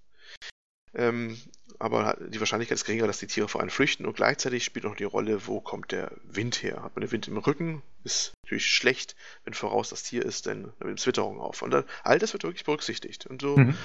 Ähm, 0.94 1.38
aber 1.78 2.16
die 2.20 2.38
Wahrscheinlichkeit 2.38 2.76
ist 2.76 2.85
geringer, 2.85 3.07
dass 3.07 3.18
die 3.18 3.26
Tiere 3.26 3.48
vor 3.48 3.61
einem 3.61 3.70
flüchten 3.70 4.07
und 4.07 4.14
gleichzeitig 4.14 4.64
spielt 4.64 4.85
noch 4.85 4.94
die 4.94 5.05
Rolle, 5.05 5.46
wo 5.46 5.61
kommt 5.61 5.90
der 5.90 6.12
Wind 6.22 6.62
her. 6.62 6.83
Hat 6.83 6.94
man 6.94 7.00
den 7.00 7.11
Wind 7.11 7.26
im 7.26 7.38
Rücken, 7.38 7.83
ist 8.05 8.35
natürlich 8.44 8.66
schlecht, 8.66 9.16
wenn 9.44 9.55
voraus 9.55 9.88
das 9.88 10.05
Tier 10.05 10.24
ist, 10.24 10.46
denn 10.46 10.72
dann 10.78 10.88
nimmt 10.88 11.05
Witterung 11.05 11.40
auf. 11.40 11.62
Und 11.62 11.72
dann, 11.72 11.85
all 12.05 12.18
das 12.18 12.33
wird 12.33 12.44
wirklich 12.44 12.64
berücksichtigt. 12.64 13.26
Und 13.26 13.42
so 13.42 13.57
mhm. 13.57 13.76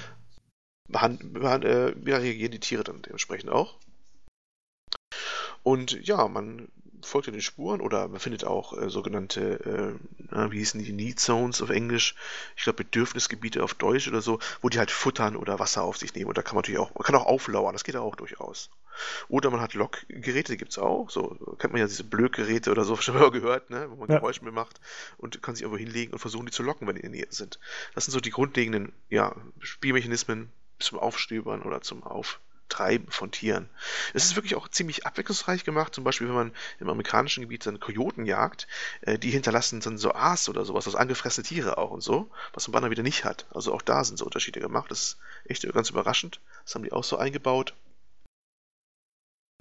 behand, 0.88 1.32
behand, 1.32 1.64
äh, 1.64 1.94
reagieren 2.04 2.52
die 2.52 2.60
Tiere 2.60 2.84
dann 2.84 3.02
dementsprechend 3.02 3.50
auch. 3.50 3.78
Und 5.64 6.06
ja, 6.06 6.28
man 6.28 6.68
folgt 7.02 7.28
den 7.28 7.40
Spuren 7.40 7.80
oder 7.80 8.08
man 8.08 8.20
findet 8.20 8.44
auch 8.44 8.76
äh, 8.76 8.90
sogenannte, 8.90 9.98
äh, 10.32 10.50
wie 10.50 10.58
hießen 10.58 10.82
die, 10.82 10.92
Need 10.92 11.20
Zones 11.20 11.62
auf 11.62 11.70
Englisch, 11.70 12.14
ich 12.56 12.64
glaube 12.64 12.84
Bedürfnisgebiete 12.84 13.62
auf 13.62 13.74
Deutsch 13.74 14.08
oder 14.08 14.20
so, 14.20 14.38
wo 14.62 14.68
die 14.68 14.78
halt 14.78 14.90
futtern 14.90 15.36
oder 15.36 15.58
Wasser 15.58 15.82
auf 15.82 15.96
sich 15.96 16.14
nehmen 16.14 16.28
und 16.28 16.38
da 16.38 16.42
kann 16.42 16.54
man 16.54 16.62
natürlich 16.62 16.80
auch, 16.80 16.94
man 16.94 17.02
kann 17.02 17.14
auch 17.14 17.26
auflauern, 17.26 17.72
das 17.72 17.84
geht 17.84 17.96
auch 17.96 18.16
durchaus. 18.16 18.70
Oder 19.28 19.50
man 19.50 19.60
hat 19.60 19.74
Lockgeräte, 19.74 20.52
die 20.52 20.58
gibt 20.58 20.72
es 20.72 20.78
auch, 20.78 21.10
so 21.10 21.36
kennt 21.58 21.72
man 21.72 21.80
ja 21.80 21.86
diese 21.86 22.04
Blökgeräte 22.04 22.70
oder 22.70 22.84
so, 22.84 22.96
schon 23.00 23.18
mal 23.18 23.30
gehört, 23.30 23.70
ne, 23.70 23.90
wo 23.90 23.96
man 23.96 24.08
ja. 24.08 24.18
Geräusche 24.18 24.44
mit 24.44 24.54
macht 24.54 24.80
und 25.16 25.42
kann 25.42 25.54
sich 25.54 25.62
irgendwo 25.62 25.78
hinlegen 25.78 26.12
und 26.12 26.18
versuchen, 26.18 26.46
die 26.46 26.52
zu 26.52 26.62
locken, 26.62 26.86
wenn 26.86 26.96
die 26.96 27.02
in 27.02 27.12
der 27.12 27.20
Nähe 27.20 27.32
sind. 27.32 27.58
Das 27.94 28.04
sind 28.04 28.12
so 28.12 28.20
die 28.20 28.30
grundlegenden, 28.30 28.92
ja, 29.08 29.34
Spielmechanismen 29.60 30.50
zum 30.78 30.98
Aufstöbern 30.98 31.62
oder 31.62 31.80
zum 31.80 32.02
Auf 32.02 32.40
Treiben 32.68 33.10
von 33.10 33.30
Tieren. 33.30 33.68
Es 34.14 34.24
ist 34.24 34.36
wirklich 34.36 34.54
auch 34.54 34.68
ziemlich 34.68 35.06
abwechslungsreich 35.06 35.64
gemacht. 35.64 35.94
Zum 35.94 36.04
Beispiel, 36.04 36.28
wenn 36.28 36.34
man 36.34 36.52
im 36.80 36.88
amerikanischen 36.88 37.42
Gebiet 37.42 37.66
dann 37.66 37.80
Kojoten 37.80 38.26
jagt, 38.26 38.66
äh, 39.02 39.18
die 39.18 39.30
hinterlassen 39.30 39.80
dann 39.80 39.98
so 39.98 40.12
Aas 40.12 40.48
oder 40.48 40.64
sowas, 40.64 40.86
also 40.86 40.98
angefressene 40.98 41.46
Tiere 41.46 41.78
auch 41.78 41.90
und 41.90 42.02
so, 42.02 42.30
was 42.52 42.68
man 42.68 42.72
Banner 42.72 42.90
wieder 42.90 43.02
nicht 43.02 43.24
hat. 43.24 43.46
Also 43.50 43.72
auch 43.72 43.82
da 43.82 44.04
sind 44.04 44.18
so 44.18 44.24
Unterschiede 44.24 44.60
gemacht. 44.60 44.90
Das 44.90 45.00
ist 45.02 45.18
echt 45.44 45.72
ganz 45.72 45.90
überraschend. 45.90 46.40
Das 46.64 46.74
haben 46.74 46.82
die 46.82 46.92
auch 46.92 47.04
so 47.04 47.16
eingebaut. 47.16 47.74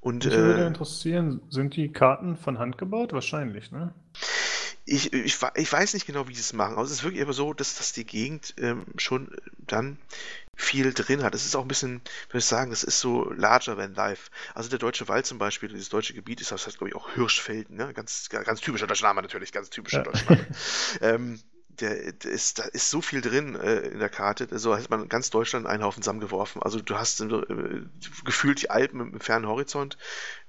Und, 0.01 0.25
Mich 0.25 0.33
äh, 0.33 0.37
würde 0.37 0.67
interessieren, 0.67 1.41
sind 1.49 1.75
die 1.75 1.91
Karten 1.91 2.37
von 2.37 2.59
Hand 2.59 2.77
gebaut? 2.77 3.13
Wahrscheinlich, 3.13 3.71
ne? 3.71 3.93
Ich, 4.89 5.11
ich, 5.11 5.37
ich 5.55 5.71
weiß 5.71 5.93
nicht 5.93 6.05
genau, 6.05 6.27
wie 6.27 6.33
sie 6.33 6.39
es 6.41 6.53
machen. 6.53 6.73
Aber 6.73 6.83
es 6.83 6.91
ist 6.91 7.03
wirklich 7.03 7.21
immer 7.21 7.33
so, 7.33 7.53
dass, 7.53 7.75
dass 7.75 7.91
die 7.91 8.05
Gegend 8.05 8.53
ähm, 8.57 8.85
schon 8.97 9.35
dann 9.57 9.97
viel 10.55 10.93
drin 10.93 11.23
hat. 11.23 11.35
Es 11.35 11.45
ist 11.45 11.55
auch 11.55 11.61
ein 11.61 11.67
bisschen, 11.67 12.01
würde 12.29 12.39
ich 12.39 12.45
sagen, 12.45 12.71
es 12.71 12.83
ist 12.83 12.99
so 12.99 13.29
larger 13.31 13.75
than 13.75 13.93
life. 13.93 14.31
Also 14.55 14.69
der 14.69 14.79
deutsche 14.79 15.07
Wald 15.07 15.25
zum 15.25 15.37
Beispiel, 15.37 15.69
dieses 15.69 15.89
deutsche 15.89 16.13
Gebiet 16.13 16.41
ist, 16.41 16.51
das 16.51 16.65
heißt, 16.65 16.77
glaube 16.77 16.89
ich, 16.89 16.95
auch 16.95 17.13
Hirschfelden, 17.13 17.75
ne? 17.75 17.93
Ganz, 17.93 18.29
ganz 18.29 18.61
typischer 18.61 18.87
deutscher 18.87 19.05
Name 19.05 19.21
natürlich, 19.21 19.51
ganz 19.51 19.69
typischer 19.69 19.99
ja. 19.99 20.03
deutscher 20.03 20.31
Name. 20.31 20.47
ähm, 21.01 21.39
der, 21.81 22.11
der 22.13 22.31
ist, 22.31 22.59
da 22.59 22.63
ist 22.63 22.89
so 22.89 23.01
viel 23.01 23.21
drin 23.21 23.55
äh, 23.55 23.79
in 23.79 23.99
der 23.99 24.09
Karte, 24.09 24.47
so 24.57 24.75
hat 24.75 24.89
man 24.89 25.09
ganz 25.09 25.29
Deutschland 25.29 25.65
in 25.65 25.71
einen 25.71 25.83
Haufen 25.83 26.03
zusammengeworfen. 26.03 26.61
Also 26.61 26.81
du 26.81 26.95
hast 26.97 27.21
äh, 27.21 27.81
gefühlt 28.25 28.61
die 28.61 28.69
Alpen 28.69 28.99
im, 28.99 29.13
im, 29.13 29.19
fernen 29.19 29.47
Horizont, 29.47 29.97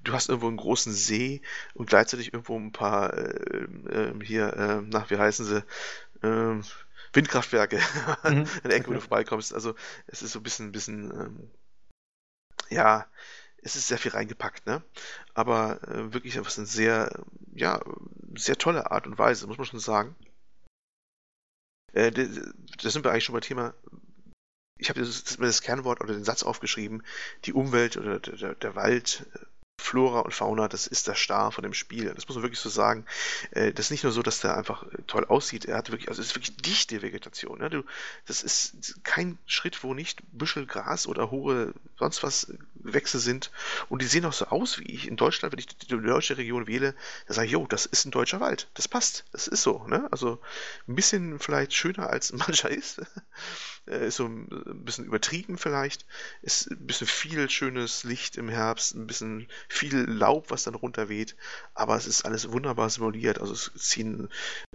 du 0.03 0.13
hast 0.13 0.29
irgendwo 0.29 0.49
einen 0.49 0.57
großen 0.57 0.93
See 0.93 1.43
und 1.75 1.89
gleichzeitig 1.89 2.33
irgendwo 2.33 2.59
ein 2.59 2.73
paar 2.73 3.15
äh, 3.15 3.67
ähm, 3.91 4.21
hier, 4.21 4.53
äh, 4.55 4.81
nach 4.83 5.11
wie 5.11 5.19
heißen 5.19 5.45
sie, 5.45 5.65
ähm, 6.23 6.65
Windkraftwerke 7.13 7.77
mhm. 8.25 8.25
an 8.25 8.49
der 8.65 8.77
Ecke, 8.77 8.89
wo 8.89 8.93
du 8.95 9.01
vorbeikommst. 9.01 9.55
Also 9.55 9.75
es 10.07 10.23
ist 10.23 10.33
so 10.33 10.41
ein 10.41 10.43
bisschen, 10.43 10.69
ein 10.69 10.73
bisschen 10.73 11.11
ähm, 11.11 11.51
ja, 12.71 13.07
es 13.63 13.77
ist 13.77 13.89
sehr 13.89 13.99
viel 13.99 14.13
reingepackt, 14.13 14.67
ne? 14.67 14.83
Aber 15.35 15.83
äh, 15.89 16.13
wirklich 16.13 16.39
einfach 16.39 16.57
eine 16.57 16.67
sehr, 16.67 17.11
ja, 17.55 17.81
sehr 18.37 18.57
tolle 18.57 18.91
Art 18.91 19.07
und 19.07 19.19
Weise, 19.19 19.47
muss 19.47 19.59
man 19.59 19.67
schon 19.67 19.81
sagen. 19.81 20.15
Äh, 21.93 22.13
da 22.13 22.91
sind 22.91 23.05
wir 23.05 23.11
eigentlich 23.11 23.25
schon 23.25 23.35
beim 23.35 23.43
Thema. 23.43 23.75
Ich 24.79 24.89
habe 24.91 25.01
das, 25.01 25.25
das 25.25 25.63
Kernwort 25.63 26.01
oder 26.01 26.15
den 26.15 26.25
Satz 26.25 26.43
aufgeschrieben, 26.43 27.03
die 27.45 27.53
Umwelt 27.53 27.97
oder 27.97 28.21
der, 28.21 28.55
der 28.55 28.75
Wald 28.75 29.27
äh, 29.35 29.39
Flora 29.81 30.21
und 30.21 30.35
Fauna, 30.35 30.69
das 30.69 30.87
ist 30.87 31.07
der 31.07 31.15
Star 31.15 31.53
von 31.53 31.63
dem 31.63 31.73
Spiel. 31.73 32.13
Das 32.15 32.27
muss 32.27 32.37
man 32.37 32.43
wirklich 32.43 32.61
so 32.61 32.69
sagen. 32.69 33.07
Äh, 33.53 33.73
das 33.73 33.87
ist 33.87 33.91
nicht 33.93 34.03
nur 34.03 34.13
so, 34.13 34.23
dass 34.23 34.41
der 34.41 34.57
einfach 34.57 34.83
äh, 34.83 35.03
toll 35.07 35.25
aussieht, 35.25 35.65
er 35.65 35.79
hat 35.79 35.91
wirklich, 35.91 36.09
also 36.09 36.21
es 36.21 36.29
ist 36.29 36.37
wirklich 36.37 36.57
dichte 36.57 37.01
Vegetation. 37.01 37.85
Das 38.27 38.43
ist 38.43 39.01
kein 39.05 39.39
Schritt, 39.47 39.83
wo 39.85 39.95
nicht 39.95 40.21
Büschel 40.33 40.67
Gras 40.67 41.07
oder 41.07 41.31
hohe 41.31 41.73
sonst 41.99 42.23
was 42.23 42.53
Wechsel 42.75 43.21
sind. 43.21 43.51
Und 43.89 44.03
die 44.03 44.07
sehen 44.07 44.25
auch 44.25 44.33
so 44.33 44.47
aus, 44.47 44.79
wie 44.79 44.93
ich 44.93 45.07
in 45.07 45.17
Deutschland, 45.17 45.53
wenn 45.53 45.61
ich 45.61 45.69
die, 45.69 45.87
die 45.87 46.03
deutsche 46.03 46.37
Region 46.37 46.67
wähle, 46.67 46.95
da 47.27 47.35
sage 47.35 47.47
ich, 47.47 47.53
jo, 47.53 47.67
das 47.67 47.87
ist 47.87 48.05
ein 48.05 48.11
deutscher 48.11 48.41
Wald. 48.41 48.69
Das 48.75 48.89
passt. 48.89 49.25
Das 49.33 49.49
ist 49.49 49.63
so. 49.63 49.87
Ne? 49.87 50.09
Also 50.11 50.41
ein 50.87 50.97
bisschen 50.97 51.39
vielleicht 51.39 51.73
schöner 51.73 52.11
als 52.11 52.33
mancher 52.33 52.71
ist. 52.71 53.01
Äh, 53.89 54.09
ist 54.09 54.17
so 54.17 54.27
ein 54.27 54.85
bisschen 54.85 55.05
übertrieben 55.07 55.59
vielleicht. 55.59 56.05
Ist 56.43 56.71
ein 56.71 56.87
bisschen 56.87 57.07
viel 57.07 57.49
schönes 57.51 58.05
Licht 58.05 58.37
im 58.37 58.49
Herbst, 58.49 58.95
ein 58.95 59.07
bisschen 59.07 59.49
viel 59.69 59.99
Laub, 59.99 60.51
was 60.51 60.65
dann 60.65 60.75
runterweht, 60.75 61.37
aber 61.75 61.97
es 61.97 62.07
ist 62.07 62.25
alles 62.25 62.53
wunderbar 62.53 62.91
simuliert. 62.91 63.41
Also 63.41 63.55
es 63.55 63.73
ziehen 63.77 64.29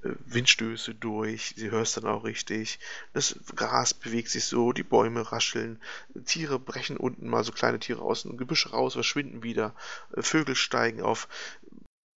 äh, 0.03 0.09
Windstöße 0.25 0.95
durch, 0.95 1.53
sie 1.55 1.71
hörst 1.71 1.97
dann 1.97 2.05
auch 2.05 2.23
richtig. 2.23 2.79
Das 3.13 3.35
Gras 3.55 3.93
bewegt 3.93 4.29
sich 4.29 4.45
so, 4.45 4.71
die 4.73 4.83
Bäume 4.83 5.31
rascheln, 5.31 5.79
Tiere 6.25 6.59
brechen 6.59 6.97
unten 6.97 7.29
mal 7.29 7.43
so 7.43 7.51
kleine 7.51 7.79
Tiere 7.79 8.01
aus 8.01 8.23
dem 8.23 8.37
Gebüsch 8.37 8.71
raus, 8.71 8.93
verschwinden 8.93 9.43
wieder, 9.43 9.75
äh, 10.15 10.21
Vögel 10.21 10.55
steigen 10.55 11.01
auf, 11.01 11.27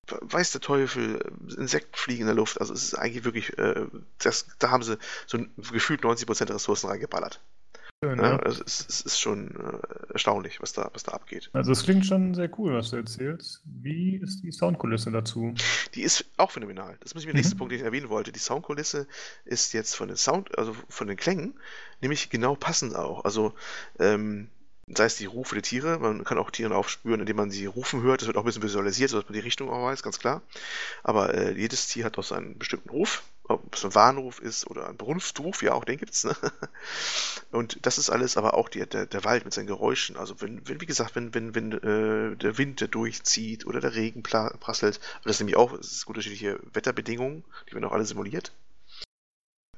weiß 0.07 0.51
der 0.51 0.61
Teufel, 0.61 1.19
Insekten 1.57 1.95
fliegen 1.95 2.21
in 2.21 2.27
der 2.27 2.35
Luft. 2.35 2.59
Also 2.59 2.73
es 2.73 2.83
ist 2.83 2.93
eigentlich 2.95 3.23
wirklich, 3.23 3.57
äh, 3.57 3.85
das, 4.19 4.47
da 4.59 4.71
haben 4.71 4.83
sie 4.83 4.97
so 5.25 5.39
gefühlt 5.71 6.01
90% 6.01 6.45
der 6.45 6.55
Ressourcen 6.55 6.87
reingeballert. 6.87 7.41
Schön, 8.03 8.19
ja, 8.19 8.37
also 8.37 8.61
es, 8.65 8.85
es, 8.87 9.01
ist 9.01 9.19
schon 9.19 9.55
äh, 9.55 10.13
erstaunlich, 10.13 10.61
was 10.61 10.73
da, 10.73 10.89
was 10.93 11.03
da 11.03 11.13
abgeht. 11.13 11.49
Also 11.53 11.71
es 11.71 11.83
klingt 11.83 12.05
schon 12.05 12.35
sehr 12.35 12.49
cool, 12.59 12.73
was 12.73 12.91
du 12.91 12.97
erzählst. 12.97 13.61
Wie 13.63 14.17
ist 14.17 14.43
die 14.43 14.51
Soundkulisse 14.51 15.11
dazu? 15.11 15.53
Die 15.95 16.01
ist 16.01 16.25
auch 16.35 16.51
phänomenal. 16.51 16.97
Das 16.99 17.13
muss 17.13 17.23
ich 17.23 17.27
mir 17.27 17.33
mhm. 17.33 17.37
nächsten 17.37 17.57
Punkt, 17.57 17.71
den 17.71 17.79
ich 17.79 17.85
erwähnen 17.85 18.09
wollte. 18.09 18.33
Die 18.33 18.39
Soundkulisse 18.39 19.07
ist 19.45 19.73
jetzt 19.73 19.95
von 19.95 20.09
den 20.09 20.17
Sound, 20.17 20.57
also 20.57 20.75
von 20.89 21.07
den 21.07 21.15
Klängen, 21.15 21.55
nämlich 22.01 22.29
genau 22.29 22.55
passend 22.55 22.95
auch. 22.95 23.23
Also 23.23 23.53
ähm, 23.97 24.49
sei 24.87 25.05
es 25.05 25.15
die 25.15 25.25
Rufe 25.25 25.55
der 25.55 25.63
Tiere, 25.63 25.97
man 25.99 26.23
kann 26.23 26.37
auch 26.37 26.51
Tiere 26.51 26.75
aufspüren, 26.75 27.19
indem 27.19 27.37
man 27.37 27.49
sie 27.49 27.65
rufen 27.65 28.03
hört. 28.03 28.21
Das 28.21 28.27
wird 28.27 28.37
auch 28.37 28.43
ein 28.43 28.45
bisschen 28.45 28.63
visualisiert, 28.63 29.09
sodass 29.09 29.25
man 29.25 29.33
die 29.33 29.39
Richtung 29.39 29.69
auch 29.69 29.83
weiß, 29.83 30.03
ganz 30.03 30.19
klar. 30.19 30.41
Aber 31.03 31.33
äh, 31.33 31.57
jedes 31.57 31.87
Tier 31.87 32.05
hat 32.05 32.17
auch 32.19 32.23
seinen 32.23 32.59
bestimmten 32.59 32.89
Ruf, 32.89 33.23
ob 33.43 33.75
es 33.75 33.83
ein 33.83 33.95
Warnruf 33.95 34.39
ist 34.39 34.67
oder 34.67 34.87
ein 34.87 34.97
Brunftruf, 34.97 35.63
ja, 35.63 35.73
auch 35.73 35.85
den 35.85 35.97
gibt's. 35.97 36.23
Ne? 36.23 36.35
Und 37.51 37.83
das 37.85 37.97
ist 37.97 38.11
alles, 38.11 38.37
aber 38.37 38.53
auch 38.53 38.69
die, 38.69 38.85
der, 38.85 39.07
der 39.07 39.23
Wald 39.23 39.43
mit 39.45 39.53
seinen 39.55 39.67
Geräuschen. 39.67 40.17
Also 40.17 40.39
wenn, 40.41 40.67
wenn 40.67 40.81
wie 40.81 40.85
gesagt, 40.85 41.15
wenn, 41.15 41.33
wenn, 41.33 41.55
wenn 41.55 41.71
äh, 41.71 42.35
der 42.35 42.57
Wind 42.59 42.81
der 42.81 42.87
durchzieht 42.87 43.65
oder 43.65 43.81
der 43.81 43.95
Regen 43.95 44.21
prasselt, 44.21 44.99
das 45.23 45.35
ist 45.35 45.39
nämlich 45.39 45.57
auch, 45.57 45.73
es 45.73 45.91
ist 45.93 46.07
unterschiedliche 46.07 46.59
Wetterbedingungen, 46.73 47.43
die 47.67 47.73
werden 47.73 47.85
auch 47.85 47.91
alle 47.91 48.05
simuliert 48.05 48.51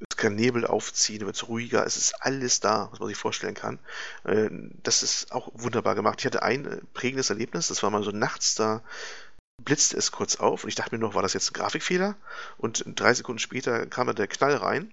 es 0.08 0.16
kann 0.16 0.34
Nebel 0.34 0.66
aufziehen, 0.66 1.24
wird 1.26 1.36
es 1.36 1.48
ruhiger, 1.48 1.84
es 1.86 1.96
ist 1.96 2.14
alles 2.20 2.60
da, 2.60 2.88
was 2.90 3.00
man 3.00 3.08
sich 3.08 3.18
vorstellen 3.18 3.54
kann. 3.54 3.78
Äh, 4.24 4.48
das 4.82 5.02
ist 5.02 5.32
auch 5.32 5.50
wunderbar 5.54 5.94
gemacht. 5.94 6.20
Ich 6.20 6.26
hatte 6.26 6.42
ein 6.42 6.66
äh, 6.66 6.78
prägendes 6.94 7.30
Erlebnis, 7.30 7.68
das 7.68 7.82
war 7.82 7.90
mal 7.90 8.02
so 8.02 8.10
nachts, 8.10 8.54
da 8.54 8.82
blitzte 9.64 9.96
es 9.96 10.12
kurz 10.12 10.36
auf 10.36 10.64
und 10.64 10.68
ich 10.68 10.76
dachte 10.76 10.94
mir 10.94 11.00
noch, 11.00 11.14
war 11.14 11.22
das 11.22 11.34
jetzt 11.34 11.50
ein 11.50 11.54
Grafikfehler? 11.54 12.16
Und 12.58 12.84
drei 12.86 13.12
Sekunden 13.14 13.40
später 13.40 13.86
kam 13.86 14.06
da 14.06 14.12
der 14.12 14.28
Knall 14.28 14.54
rein 14.54 14.92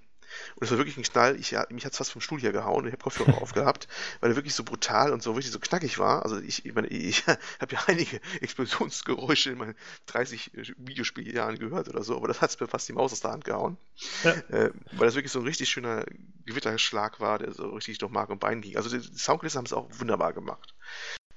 und 0.55 0.63
es 0.63 0.71
war 0.71 0.77
wirklich 0.77 0.97
ein 0.97 1.03
Knall. 1.03 1.39
Ich, 1.39 1.55
mich 1.69 1.86
hat 1.86 1.91
es 1.91 1.97
fast 1.97 2.11
vom 2.11 2.21
Stuhl 2.21 2.39
hier 2.39 2.51
gehauen 2.51 2.81
und 2.81 2.88
ich 2.88 2.93
habe 2.93 3.03
Kopfhörer 3.03 3.38
aufgehabt, 3.41 3.88
weil 4.19 4.31
er 4.31 4.36
wirklich 4.36 4.55
so 4.55 4.63
brutal 4.63 5.11
und 5.13 5.21
so 5.21 5.33
richtig 5.33 5.53
so 5.53 5.59
knackig 5.59 5.99
war. 5.99 6.23
Also 6.23 6.39
ich, 6.39 6.65
ich 6.65 6.73
meine, 6.73 6.88
ich 6.88 7.25
habe 7.27 7.73
ja 7.73 7.79
einige 7.88 8.19
Explosionsgeräusche 8.41 9.51
in 9.51 9.57
meinen 9.57 9.75
30 10.07 10.53
äh, 10.53 10.63
Videospieljahren 10.77 11.59
gehört 11.59 11.89
oder 11.89 12.03
so, 12.03 12.15
aber 12.15 12.27
das 12.27 12.41
hat 12.41 12.49
es 12.51 12.59
mir 12.59 12.67
fast 12.67 12.88
die 12.88 12.93
Maus 12.93 13.11
aus 13.11 13.21
der 13.21 13.31
Hand 13.31 13.45
gehauen. 13.45 13.77
Ja. 14.23 14.31
Äh, 14.49 14.71
weil 14.93 15.07
das 15.07 15.15
wirklich 15.15 15.31
so 15.31 15.39
ein 15.39 15.45
richtig 15.45 15.69
schöner 15.69 16.05
Gewitterschlag 16.45 17.19
war, 17.19 17.39
der 17.39 17.53
so 17.53 17.69
richtig 17.69 17.97
durch 17.97 18.11
Mark 18.11 18.29
und 18.29 18.39
Bein 18.39 18.61
ging. 18.61 18.77
Also 18.77 18.89
die 18.89 19.01
Soundkulissen 19.01 19.57
haben 19.57 19.65
es 19.65 19.73
auch 19.73 19.89
wunderbar 19.91 20.33
gemacht. 20.33 20.73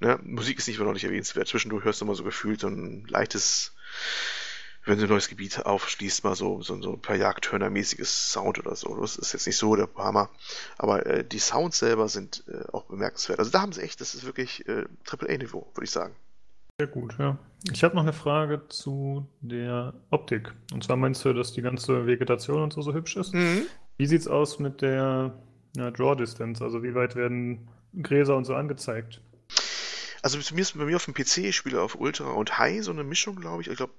Ne? 0.00 0.18
Musik 0.22 0.58
ist 0.58 0.68
nicht 0.68 0.78
noch 0.78 0.92
nicht 0.92 1.04
erwähnenswert. 1.04 1.48
Zwischendurch 1.48 1.84
hörst 1.84 2.00
du 2.00 2.04
immer 2.04 2.14
so 2.14 2.24
gefühlt 2.24 2.60
so 2.60 2.68
ein 2.68 3.04
leichtes 3.08 3.74
wenn 4.88 4.98
du 4.98 5.04
ein 5.04 5.10
neues 5.10 5.28
Gebiet 5.28 5.64
aufschließt, 5.64 6.24
mal 6.24 6.34
so, 6.34 6.62
so, 6.62 6.80
so 6.80 6.92
ein 6.94 7.00
paar 7.00 7.16
Jagdhörner-mäßiges 7.16 8.32
Sound 8.32 8.58
oder 8.58 8.74
so. 8.74 8.98
Das 9.00 9.16
ist 9.16 9.32
jetzt 9.32 9.46
nicht 9.46 9.56
so 9.56 9.76
der 9.76 9.88
Hammer. 9.96 10.30
Aber 10.78 11.06
äh, 11.06 11.24
die 11.24 11.38
Sounds 11.38 11.78
selber 11.78 12.08
sind 12.08 12.44
äh, 12.48 12.64
auch 12.72 12.84
bemerkenswert. 12.84 13.38
Also 13.38 13.50
da 13.50 13.60
haben 13.60 13.72
sie 13.72 13.82
echt, 13.82 14.00
das 14.00 14.14
ist 14.14 14.24
wirklich 14.24 14.66
äh, 14.68 14.86
AAA-Niveau, 15.06 15.66
würde 15.74 15.84
ich 15.84 15.90
sagen. 15.90 16.14
Sehr 16.80 16.88
gut, 16.88 17.16
ja. 17.18 17.36
Ich 17.72 17.82
habe 17.84 17.96
noch 17.96 18.02
eine 18.02 18.12
Frage 18.12 18.62
zu 18.68 19.26
der 19.40 19.94
Optik. 20.10 20.52
Und 20.72 20.84
zwar 20.84 20.96
meinst 20.96 21.24
du, 21.24 21.32
dass 21.32 21.52
die 21.52 21.62
ganze 21.62 22.06
Vegetation 22.06 22.62
und 22.62 22.72
so 22.72 22.82
so 22.82 22.94
hübsch 22.94 23.16
ist? 23.16 23.34
Mhm. 23.34 23.66
Wie 23.96 24.06
sieht 24.06 24.20
es 24.20 24.28
aus 24.28 24.58
mit 24.58 24.80
der 24.80 25.34
ja, 25.76 25.90
Draw 25.90 26.14
Distance? 26.14 26.62
Also 26.62 26.82
wie 26.82 26.94
weit 26.94 27.16
werden 27.16 27.68
Gräser 28.00 28.36
und 28.36 28.44
so 28.44 28.54
angezeigt? 28.54 29.20
Also 30.22 30.38
zumindest 30.40 30.78
bei 30.78 30.84
mir 30.84 30.96
auf 30.96 31.04
dem 31.04 31.14
PC, 31.14 31.38
ich 31.38 31.56
spiele 31.56 31.80
auf 31.80 31.94
Ultra 31.96 32.30
und 32.30 32.58
High, 32.58 32.82
so 32.82 32.90
eine 32.90 33.04
Mischung, 33.04 33.36
glaube 33.36 33.62
ich. 33.62 33.68
Ich 33.68 33.76
glaube, 33.76 33.92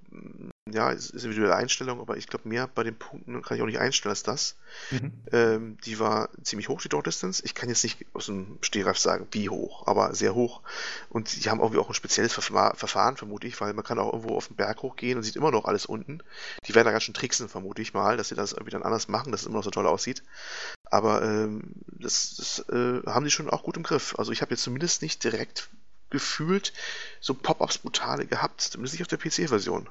ja, 0.72 0.92
ist, 0.92 1.12
ist 1.12 1.24
individuelle 1.24 1.56
Einstellung, 1.56 2.00
aber 2.00 2.18
ich 2.18 2.28
glaube, 2.28 2.48
mehr 2.48 2.68
bei 2.68 2.84
den 2.84 2.96
Punkten 2.96 3.42
kann 3.42 3.58
ich 3.58 3.64
auch 3.64 3.68
nicht 3.68 3.80
einstellen 3.80 4.12
als 4.12 4.24
das. 4.24 4.56
Mhm. 4.92 5.12
Ähm, 5.32 5.78
die 5.86 6.00
war 6.00 6.30
ziemlich 6.44 6.70
hoch, 6.70 6.82
die 6.82 6.90
Door 6.90 7.04
Distance. 7.04 7.42
Ich 7.46 7.56
kann 7.56 7.70
jetzt 7.70 7.84
nicht 7.84 8.06
aus 8.14 8.28
dem 8.28 8.58
Stehreif 8.62 8.98
sagen, 8.98 9.28
wie 9.32 9.50
hoch, 9.50 9.88
aber 9.88 10.14
sehr 10.16 10.36
hoch. 10.36 10.62
Und 11.10 11.44
die 11.44 11.50
haben 11.50 11.60
irgendwie 11.60 11.80
auch 11.80 11.90
ein 11.90 11.94
spezielles 11.94 12.34
Verfahren, 12.34 13.18
vermute 13.18 13.48
ich, 13.48 13.60
weil 13.62 13.74
man 13.74 13.86
kann 13.86 14.00
auch 14.00 14.14
irgendwo 14.14 14.36
auf 14.36 14.48
den 14.48 14.56
Berg 14.56 14.82
hochgehen 14.82 15.18
und 15.18 15.24
sieht 15.24 15.36
immer 15.36 15.52
noch 15.52 15.66
alles 15.66 15.86
unten. 15.86 16.22
Die 16.66 16.76
werden 16.76 16.86
da 16.86 16.92
ganz 16.92 17.04
schön 17.04 17.14
tricksen, 17.14 17.50
vermute 17.50 17.82
ich 17.82 17.94
mal, 17.94 18.18
dass 18.18 18.30
sie 18.30 18.36
das 18.36 18.54
irgendwie 18.54 18.72
dann 18.72 18.84
anders 18.84 19.08
machen, 19.08 19.32
dass 19.32 19.42
es 19.42 19.48
immer 19.48 19.58
noch 19.58 19.64
so 19.64 19.72
toll 19.72 19.88
aussieht. 19.88 20.24
Aber 20.86 21.22
ähm, 21.22 21.62
das, 21.88 22.36
das 22.36 22.60
äh, 22.70 23.02
haben 23.06 23.26
die 23.26 23.32
schon 23.32 23.50
auch 23.50 23.64
gut 23.64 23.78
im 23.78 23.84
Griff. 23.84 24.16
Also 24.18 24.32
ich 24.32 24.42
habe 24.42 24.52
jetzt 24.52 24.64
zumindest 24.64 25.02
nicht 25.02 25.24
direkt 25.24 25.70
gefühlt 26.10 26.74
so 27.20 27.34
Pop-ups 27.34 27.78
brutale 27.78 28.26
gehabt, 28.26 28.62
zumindest 28.62 28.94
nicht 28.94 29.02
auf 29.04 29.08
der 29.08 29.18
PC-Version. 29.18 29.88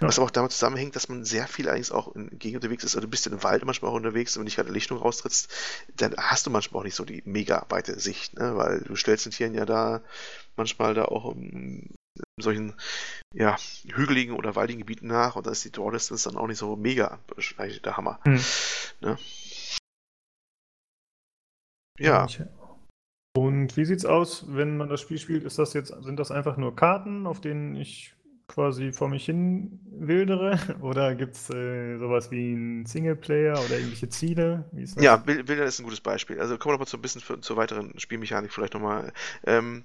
Ja. 0.00 0.08
Was 0.08 0.18
aber 0.18 0.26
auch 0.26 0.30
damit 0.30 0.52
zusammenhängt, 0.52 0.94
dass 0.94 1.08
man 1.08 1.24
sehr 1.24 1.48
viel 1.48 1.70
eigentlich 1.70 1.90
auch 1.90 2.14
in 2.14 2.38
Gegend 2.38 2.56
unterwegs 2.56 2.84
ist. 2.84 2.96
Also 2.96 3.06
du 3.06 3.10
bist 3.10 3.26
in 3.26 3.32
den 3.32 3.42
Wald 3.42 3.64
manchmal 3.64 3.90
auch 3.90 3.96
unterwegs 3.96 4.36
und 4.36 4.40
wenn 4.40 4.44
du 4.44 4.48
nicht 4.48 4.56
gerade 4.56 4.72
Lichtung 4.72 4.98
raustrittst, 4.98 5.50
dann 5.96 6.14
hast 6.18 6.44
du 6.44 6.50
manchmal 6.50 6.80
auch 6.80 6.84
nicht 6.84 6.96
so 6.96 7.06
die 7.06 7.22
mega 7.24 7.64
weite 7.70 7.98
Sicht, 7.98 8.38
ne? 8.38 8.56
weil 8.56 8.80
du 8.80 8.94
stellst 8.94 9.24
den 9.24 9.32
Tieren 9.32 9.54
ja 9.54 9.64
da 9.64 10.02
manchmal 10.54 10.92
da 10.92 11.06
auch 11.06 11.34
in, 11.34 11.94
solchen 12.38 12.74
ja, 13.34 13.56
hügeligen 13.86 14.36
oder 14.36 14.54
waldigen 14.54 14.80
Gebieten 14.80 15.06
nach 15.06 15.36
und 15.36 15.46
da 15.46 15.50
ist 15.50 15.64
die 15.64 15.72
Door 15.72 15.92
Distance 15.92 16.28
dann 16.28 16.38
auch 16.38 16.46
nicht 16.46 16.58
so 16.58 16.76
mega 16.76 17.18
der 17.84 17.96
Hammer. 17.96 18.20
Hm. 18.24 18.40
Ne? 19.00 19.18
Ja. 21.98 22.26
Und 23.36 23.76
wie 23.76 23.84
sieht's 23.84 24.06
aus, 24.06 24.44
wenn 24.48 24.76
man 24.76 24.88
das 24.88 25.00
Spiel 25.00 25.18
spielt? 25.18 25.44
Ist 25.44 25.58
das 25.58 25.72
jetzt, 25.74 25.88
sind 26.02 26.18
das 26.18 26.30
einfach 26.30 26.56
nur 26.56 26.74
Karten, 26.74 27.26
auf 27.26 27.40
denen 27.40 27.76
ich 27.76 28.15
quasi 28.48 28.92
vor 28.92 29.08
mich 29.08 29.24
hin 29.24 29.80
wildere? 29.90 30.58
Oder 30.80 31.14
gibt 31.14 31.36
es 31.36 31.50
äh, 31.50 31.98
sowas 31.98 32.30
wie 32.30 32.52
einen 32.52 32.86
Singleplayer 32.86 33.58
oder 33.58 33.76
irgendwelche 33.76 34.08
Ziele? 34.08 34.70
Ja, 34.98 35.26
Wildern 35.26 35.66
ist 35.66 35.78
ein 35.78 35.84
gutes 35.84 36.00
Beispiel. 36.00 36.40
Also 36.40 36.58
kommen 36.58 36.72
wir 36.72 36.74
nochmal 36.74 36.88
so 36.88 36.96
ein 36.96 37.02
bisschen 37.02 37.20
für, 37.20 37.40
zur 37.40 37.56
weiteren 37.56 37.98
Spielmechanik 37.98 38.52
vielleicht 38.52 38.74
nochmal. 38.74 39.12
Ähm, 39.44 39.84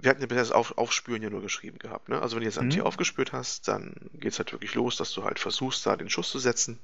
wir 0.00 0.10
hatten 0.10 0.20
ja 0.20 0.26
bisher 0.26 0.42
das 0.42 0.52
Auf 0.52 0.78
Aufspüren 0.78 1.22
ja 1.22 1.30
nur 1.30 1.42
geschrieben 1.42 1.78
gehabt. 1.78 2.08
Ne? 2.08 2.20
Also 2.20 2.36
wenn 2.36 2.42
du 2.42 2.46
jetzt 2.46 2.58
ein 2.58 2.66
mhm. 2.66 2.70
Tier 2.70 2.86
aufgespürt 2.86 3.32
hast, 3.32 3.68
dann 3.68 3.94
geht 4.14 4.32
es 4.32 4.38
halt 4.38 4.52
wirklich 4.52 4.74
los, 4.74 4.96
dass 4.96 5.12
du 5.12 5.24
halt 5.24 5.38
versuchst, 5.38 5.86
da 5.86 5.96
den 5.96 6.10
Schuss 6.10 6.30
zu 6.30 6.38
setzen. 6.38 6.78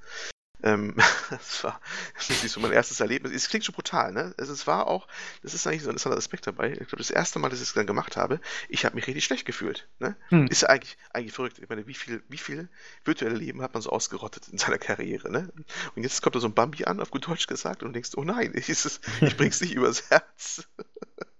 Ähm, 0.64 0.94
das 1.30 1.62
war 1.62 1.78
das 2.16 2.30
ist 2.30 2.52
so 2.52 2.60
mein 2.60 2.72
erstes 2.72 2.98
Erlebnis. 3.00 3.32
Es 3.32 3.48
klingt 3.48 3.64
schon 3.64 3.74
brutal, 3.74 4.12
ne? 4.12 4.34
Also 4.38 4.52
es 4.52 4.66
war 4.66 4.86
auch, 4.86 5.06
das 5.42 5.52
ist 5.52 5.66
eigentlich 5.66 5.82
so 5.82 5.88
ein 5.88 5.90
interessanter 5.90 6.16
Aspekt 6.16 6.46
dabei. 6.46 6.72
Ich 6.72 6.78
glaube, 6.78 6.96
das 6.96 7.10
erste 7.10 7.38
Mal, 7.38 7.50
dass 7.50 7.60
ich 7.60 7.68
es 7.68 7.74
dann 7.74 7.86
gemacht 7.86 8.16
habe, 8.16 8.40
ich 8.68 8.84
habe 8.84 8.96
mich 8.96 9.06
richtig 9.06 9.24
schlecht 9.24 9.44
gefühlt. 9.44 9.86
Ne? 9.98 10.16
Hm. 10.30 10.46
Ist 10.46 10.62
ja 10.62 10.70
eigentlich, 10.70 10.96
eigentlich 11.12 11.32
verrückt. 11.32 11.58
Ich 11.58 11.68
meine, 11.68 11.86
wie 11.86 11.94
viel, 11.94 12.22
wie 12.28 12.38
viel 12.38 12.68
virtuelle 13.04 13.36
Leben 13.36 13.60
hat 13.60 13.74
man 13.74 13.82
so 13.82 13.90
ausgerottet 13.90 14.48
in 14.48 14.58
seiner 14.58 14.78
Karriere, 14.78 15.30
ne? 15.30 15.52
Und 15.94 16.02
jetzt 16.02 16.22
kommt 16.22 16.34
da 16.34 16.40
so 16.40 16.48
ein 16.48 16.54
Bambi 16.54 16.84
an, 16.84 17.00
auf 17.00 17.10
gut 17.10 17.26
Deutsch 17.28 17.46
gesagt, 17.46 17.82
und 17.82 17.90
du 17.90 17.92
denkst, 17.92 18.12
oh 18.16 18.24
nein, 18.24 18.52
ich, 18.54 18.68
ich 18.68 19.36
bring's 19.36 19.60
nicht 19.60 19.74
übers 19.74 20.10
Herz. 20.10 20.66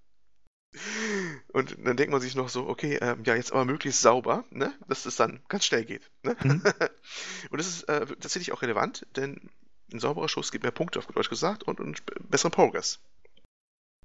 Und 1.49 1.77
dann 1.85 1.97
denkt 1.97 2.13
man 2.13 2.21
sich 2.21 2.35
noch 2.35 2.49
so, 2.49 2.67
okay, 2.67 2.99
ähm, 3.01 3.23
ja, 3.25 3.37
jetzt 3.37 3.53
aber 3.53 3.65
möglichst 3.65 4.01
sauber, 4.01 4.45
ne? 4.51 4.73
dass 4.89 5.07
es 5.07 5.17
dann 5.17 5.41
ganz 5.49 5.65
schnell 5.65 5.85
geht. 5.85 6.11
Ne? 6.23 6.37
Mhm. 6.43 6.63
und 7.51 7.59
das 7.59 7.69
ist 7.69 7.83
äh, 7.85 8.07
tatsächlich 8.07 8.53
auch 8.53 8.63
relevant, 8.63 9.07
denn 9.17 9.51
ein 9.93 10.01
sauberer 10.01 10.29
Schuss 10.29 10.51
gibt 10.51 10.65
mehr 10.65 10.73
Punkte, 10.73 10.99
auf 10.99 11.07
Deutsch 11.07 11.31
gesagt, 11.31 11.63
und, 11.63 11.81
und 11.81 12.03
besseren 12.29 12.51
Progress. 12.51 12.99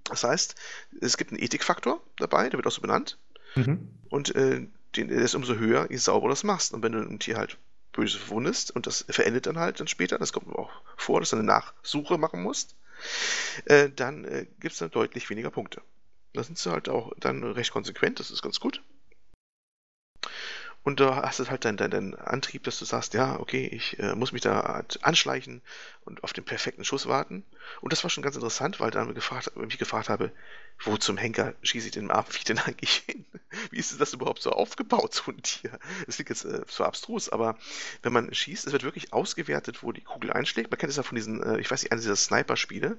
Das 0.03 0.24
heißt, 0.24 0.55
es 1.01 1.17
gibt 1.17 1.32
einen 1.32 1.41
Ethikfaktor 1.41 2.01
dabei, 2.17 2.49
der 2.49 2.57
wird 2.57 2.67
auch 2.67 2.72
so 2.72 2.82
benannt. 2.82 3.17
Mhm. 3.55 3.89
Und 4.09 4.36
äh, 4.36 4.67
den, 4.95 5.07
der 5.07 5.20
ist 5.20 5.36
umso 5.36 5.55
höher, 5.55 5.88
je 5.89 5.97
sauberer 5.97 6.30
du 6.30 6.34
das 6.34 6.43
machst. 6.43 6.74
Und 6.74 6.84
wenn 6.84 6.91
du 6.91 6.99
ein 6.99 7.20
Tier 7.20 7.38
halt 7.38 7.57
böse 7.91 8.20
verwundest 8.20 8.72
und 8.72 8.88
das 8.88 9.05
verendet 9.09 9.45
dann 9.45 9.57
halt 9.57 9.80
dann 9.80 9.88
später, 9.88 10.17
das 10.17 10.34
kommt 10.34 10.53
auch 10.55 10.70
vor, 10.97 11.20
dass 11.20 11.32
du 11.32 11.38
eine 11.38 11.45
Nachsuche 11.45 12.17
machen 12.17 12.41
musst, 12.41 12.76
äh, 13.65 13.89
dann 13.89 14.26
äh, 14.26 14.45
gibt 14.59 14.74
es 14.74 14.80
dann 14.80 14.91
deutlich 14.91 15.30
weniger 15.30 15.51
Punkte. 15.51 15.82
Da 16.34 16.44
sind 16.44 16.58
sie 16.58 16.72
halt 16.72 16.90
auch 16.90 17.12
dann 17.18 17.44
recht 17.44 17.72
konsequent, 17.72 18.20
das 18.20 18.32
ist 18.32 18.42
ganz 18.42 18.60
gut. 18.60 18.82
Und 20.84 21.00
da 21.02 21.24
hast 21.24 21.40
du 21.40 21.48
halt 21.48 21.66
deinen 21.66 21.78
dein, 21.78 21.92
dein 21.92 22.16
Antrieb, 22.16 22.64
dass 22.64 22.80
du 22.80 22.86
sagst, 22.86 23.14
ja, 23.14 23.40
okay, 23.40 23.68
ich 23.68 24.00
äh, 24.00 24.16
muss 24.16 24.32
mich 24.32 24.42
da 24.42 24.84
anschleichen 25.02 25.62
und 26.06 26.24
auf 26.24 26.32
den 26.32 26.46
perfekten 26.46 26.86
Schuss 26.86 27.06
warten. 27.06 27.44
Und 27.82 27.92
das 27.92 28.04
war 28.04 28.10
schon 28.10 28.24
ganz 28.24 28.36
interessant, 28.36 28.80
weil 28.80 28.90
dann 28.90 29.14
gefragt, 29.14 29.56
mich 29.58 29.78
gefragt 29.78 30.08
habe, 30.08 30.32
wo 30.80 30.96
zum 30.96 31.18
Henker 31.18 31.54
schieße 31.62 31.88
ich 31.88 31.92
den 31.92 32.12
Abend 32.12 32.48
denn 32.48 32.60
eigentlich 32.60 33.04
hin? 33.06 33.26
Wie 33.72 33.78
ist 33.78 34.00
das 34.00 34.14
überhaupt 34.14 34.42
so 34.42 34.52
aufgebaut, 34.52 35.14
so 35.14 35.32
ein 35.32 35.42
Tier? 35.44 35.78
Das 36.06 36.16
klingt 36.16 36.30
jetzt 36.30 36.46
äh, 36.46 36.62
so 36.68 36.86
abstrus, 36.86 37.30
aber 37.30 37.58
wenn 38.02 38.14
man 38.14 38.34
schießt, 38.34 38.66
es 38.66 38.74
wird 38.74 38.84
wirklich 38.84 39.12
ausgewertet, 39.12 39.84
wo 39.84 39.92
die 39.92 40.02
Kugel 40.02 40.32
einschlägt. 40.32 40.72
Man 40.72 40.78
kennt 40.78 40.92
es 40.92 40.98
ja 40.98 41.04
von 41.04 41.16
diesen, 41.16 41.44
äh, 41.44 41.60
ich 41.60 41.70
weiß 41.70 41.84
nicht, 41.84 41.92
eines 41.92 42.06
dieser 42.06 42.16
Sniper-Spiele. 42.16 42.98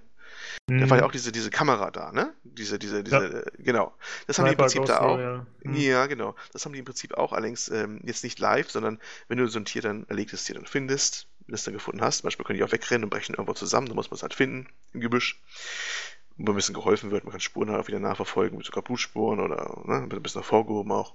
Mhm. 0.68 0.80
Da 0.80 0.90
war 0.90 0.98
ja 0.98 1.04
auch 1.04 1.12
diese, 1.12 1.32
diese 1.32 1.50
Kamera 1.50 1.90
da, 1.90 2.12
ne? 2.12 2.34
Diese, 2.44 2.78
diese, 2.78 3.02
diese, 3.02 3.44
ja. 3.56 3.62
genau. 3.62 3.94
Das 4.26 4.38
haben 4.38 4.46
die 4.46 4.52
im 4.52 4.58
Prinzip 4.58 4.84
da 4.84 5.00
auch. 5.00 5.18
Ja. 5.18 5.46
Mhm. 5.64 5.74
ja. 5.76 6.06
genau. 6.06 6.34
Das 6.52 6.64
haben 6.64 6.72
die 6.72 6.78
im 6.78 6.84
Prinzip 6.84 7.14
auch, 7.14 7.32
allerdings 7.32 7.68
ähm, 7.68 8.00
jetzt 8.04 8.24
nicht 8.24 8.38
live, 8.38 8.70
sondern 8.70 8.98
wenn 9.28 9.38
du 9.38 9.46
so 9.48 9.58
ein 9.58 9.64
Tier 9.64 9.82
dann, 9.82 10.06
erlegtes 10.08 10.44
Tier 10.44 10.54
dann 10.54 10.66
findest, 10.66 11.26
wenn 11.40 11.52
du 11.52 11.54
es 11.54 11.64
dann 11.64 11.74
gefunden 11.74 12.00
hast, 12.00 12.22
manchmal 12.22 12.46
können 12.46 12.58
die 12.58 12.64
auch 12.64 12.72
wegrennen 12.72 13.04
und 13.04 13.10
brechen 13.10 13.34
irgendwo 13.34 13.54
zusammen, 13.54 13.86
dann 13.86 13.96
muss 13.96 14.10
man 14.10 14.16
es 14.16 14.22
halt 14.22 14.34
finden 14.34 14.68
im 14.92 15.00
Gebüsch. 15.00 15.40
Wo 16.46 16.52
ein 16.52 16.56
bisschen 16.56 16.74
geholfen 16.74 17.10
wird. 17.10 17.24
Man 17.24 17.32
kann 17.32 17.40
Spuren 17.40 17.70
halt 17.70 17.82
auch 17.82 17.88
wieder 17.88 18.00
nachverfolgen, 18.00 18.56
mit 18.56 18.66
sogar 18.66 18.82
Blutspuren 18.82 19.40
oder 19.40 19.82
ne, 19.84 19.96
ein 19.96 20.08
bisschen 20.08 20.40
hervorgehoben 20.40 20.92
auch. 20.92 21.14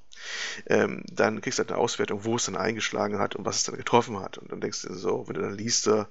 Ähm, 0.67 1.03
dann 1.11 1.41
kriegst 1.41 1.59
du 1.59 1.63
halt 1.63 1.71
eine 1.71 1.79
Auswertung, 1.79 2.23
wo 2.23 2.35
es 2.35 2.45
dann 2.45 2.55
eingeschlagen 2.55 3.19
hat 3.19 3.35
und 3.35 3.45
was 3.45 3.57
es 3.57 3.63
dann 3.63 3.77
getroffen 3.77 4.19
hat. 4.19 4.37
Und 4.37 4.51
dann 4.51 4.61
denkst 4.61 4.83
du 4.83 4.93
so, 4.93 5.27
wenn 5.27 5.35
du 5.35 5.41
dann 5.41 5.57
liest, 5.57 5.87
äh, 5.87 6.05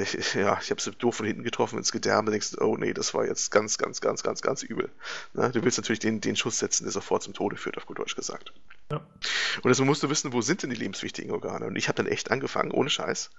ich, 0.00 0.34
ja, 0.34 0.58
ich 0.60 0.70
habe 0.70 0.78
es 0.80 0.90
doof 0.98 1.16
von 1.16 1.26
hinten 1.26 1.42
getroffen 1.42 1.78
ins 1.78 1.92
Gedärme, 1.92 2.30
denkst 2.30 2.52
du, 2.52 2.64
oh 2.64 2.76
nee, 2.76 2.92
das 2.92 3.14
war 3.14 3.26
jetzt 3.26 3.50
ganz, 3.50 3.78
ganz, 3.78 4.00
ganz, 4.00 4.22
ganz, 4.22 4.42
ganz 4.42 4.62
übel. 4.62 4.90
Ne? 5.32 5.50
Du 5.50 5.62
willst 5.62 5.78
natürlich 5.78 6.00
den, 6.00 6.20
den 6.20 6.36
Schuss 6.36 6.58
setzen, 6.58 6.84
der 6.84 6.92
sofort 6.92 7.22
zum 7.22 7.34
Tode 7.34 7.56
führt, 7.56 7.76
auf 7.76 7.86
gut 7.86 7.98
Deutsch 7.98 8.16
gesagt. 8.16 8.52
Ja. 8.90 8.98
Und 8.98 9.66
deswegen 9.66 9.86
musst 9.86 10.02
du 10.02 10.10
wissen, 10.10 10.32
wo 10.32 10.40
sind 10.40 10.62
denn 10.62 10.70
die 10.70 10.76
lebenswichtigen 10.76 11.30
Organe? 11.30 11.66
Und 11.66 11.76
ich 11.76 11.88
habe 11.88 11.96
dann 11.96 12.06
echt 12.06 12.30
angefangen, 12.30 12.70
ohne 12.70 12.90
Scheiß, 12.90 13.30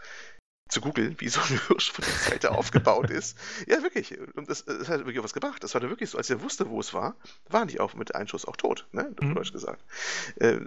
zu 0.67 0.81
googeln, 0.81 1.15
wie 1.19 1.29
so 1.29 1.39
ein 1.41 1.59
Hirsch 1.67 1.91
von 1.91 2.03
der 2.03 2.13
Seite 2.13 2.51
aufgebaut 2.51 3.09
ist. 3.09 3.37
Ja, 3.67 3.83
wirklich. 3.83 4.17
Und 4.35 4.49
das, 4.49 4.65
das, 4.65 4.89
hat 4.89 5.05
wirklich 5.05 5.23
was 5.23 5.33
gebracht. 5.33 5.63
Das 5.63 5.73
war 5.73 5.81
dann 5.81 5.91
wirklich 5.91 6.09
so, 6.09 6.17
als 6.17 6.29
er 6.29 6.41
wusste, 6.41 6.69
wo 6.69 6.79
es 6.79 6.93
war, 6.93 7.15
waren 7.49 7.67
die 7.67 7.79
auch 7.79 7.93
mit 7.93 8.15
einem 8.15 8.27
Schuss 8.27 8.45
auch 8.45 8.55
tot, 8.55 8.87
ne? 8.91 9.13
Auf 9.19 9.25
mhm. 9.25 9.35
Deutsch 9.35 9.51
gesagt. 9.51 9.83
Äh, 10.37 10.59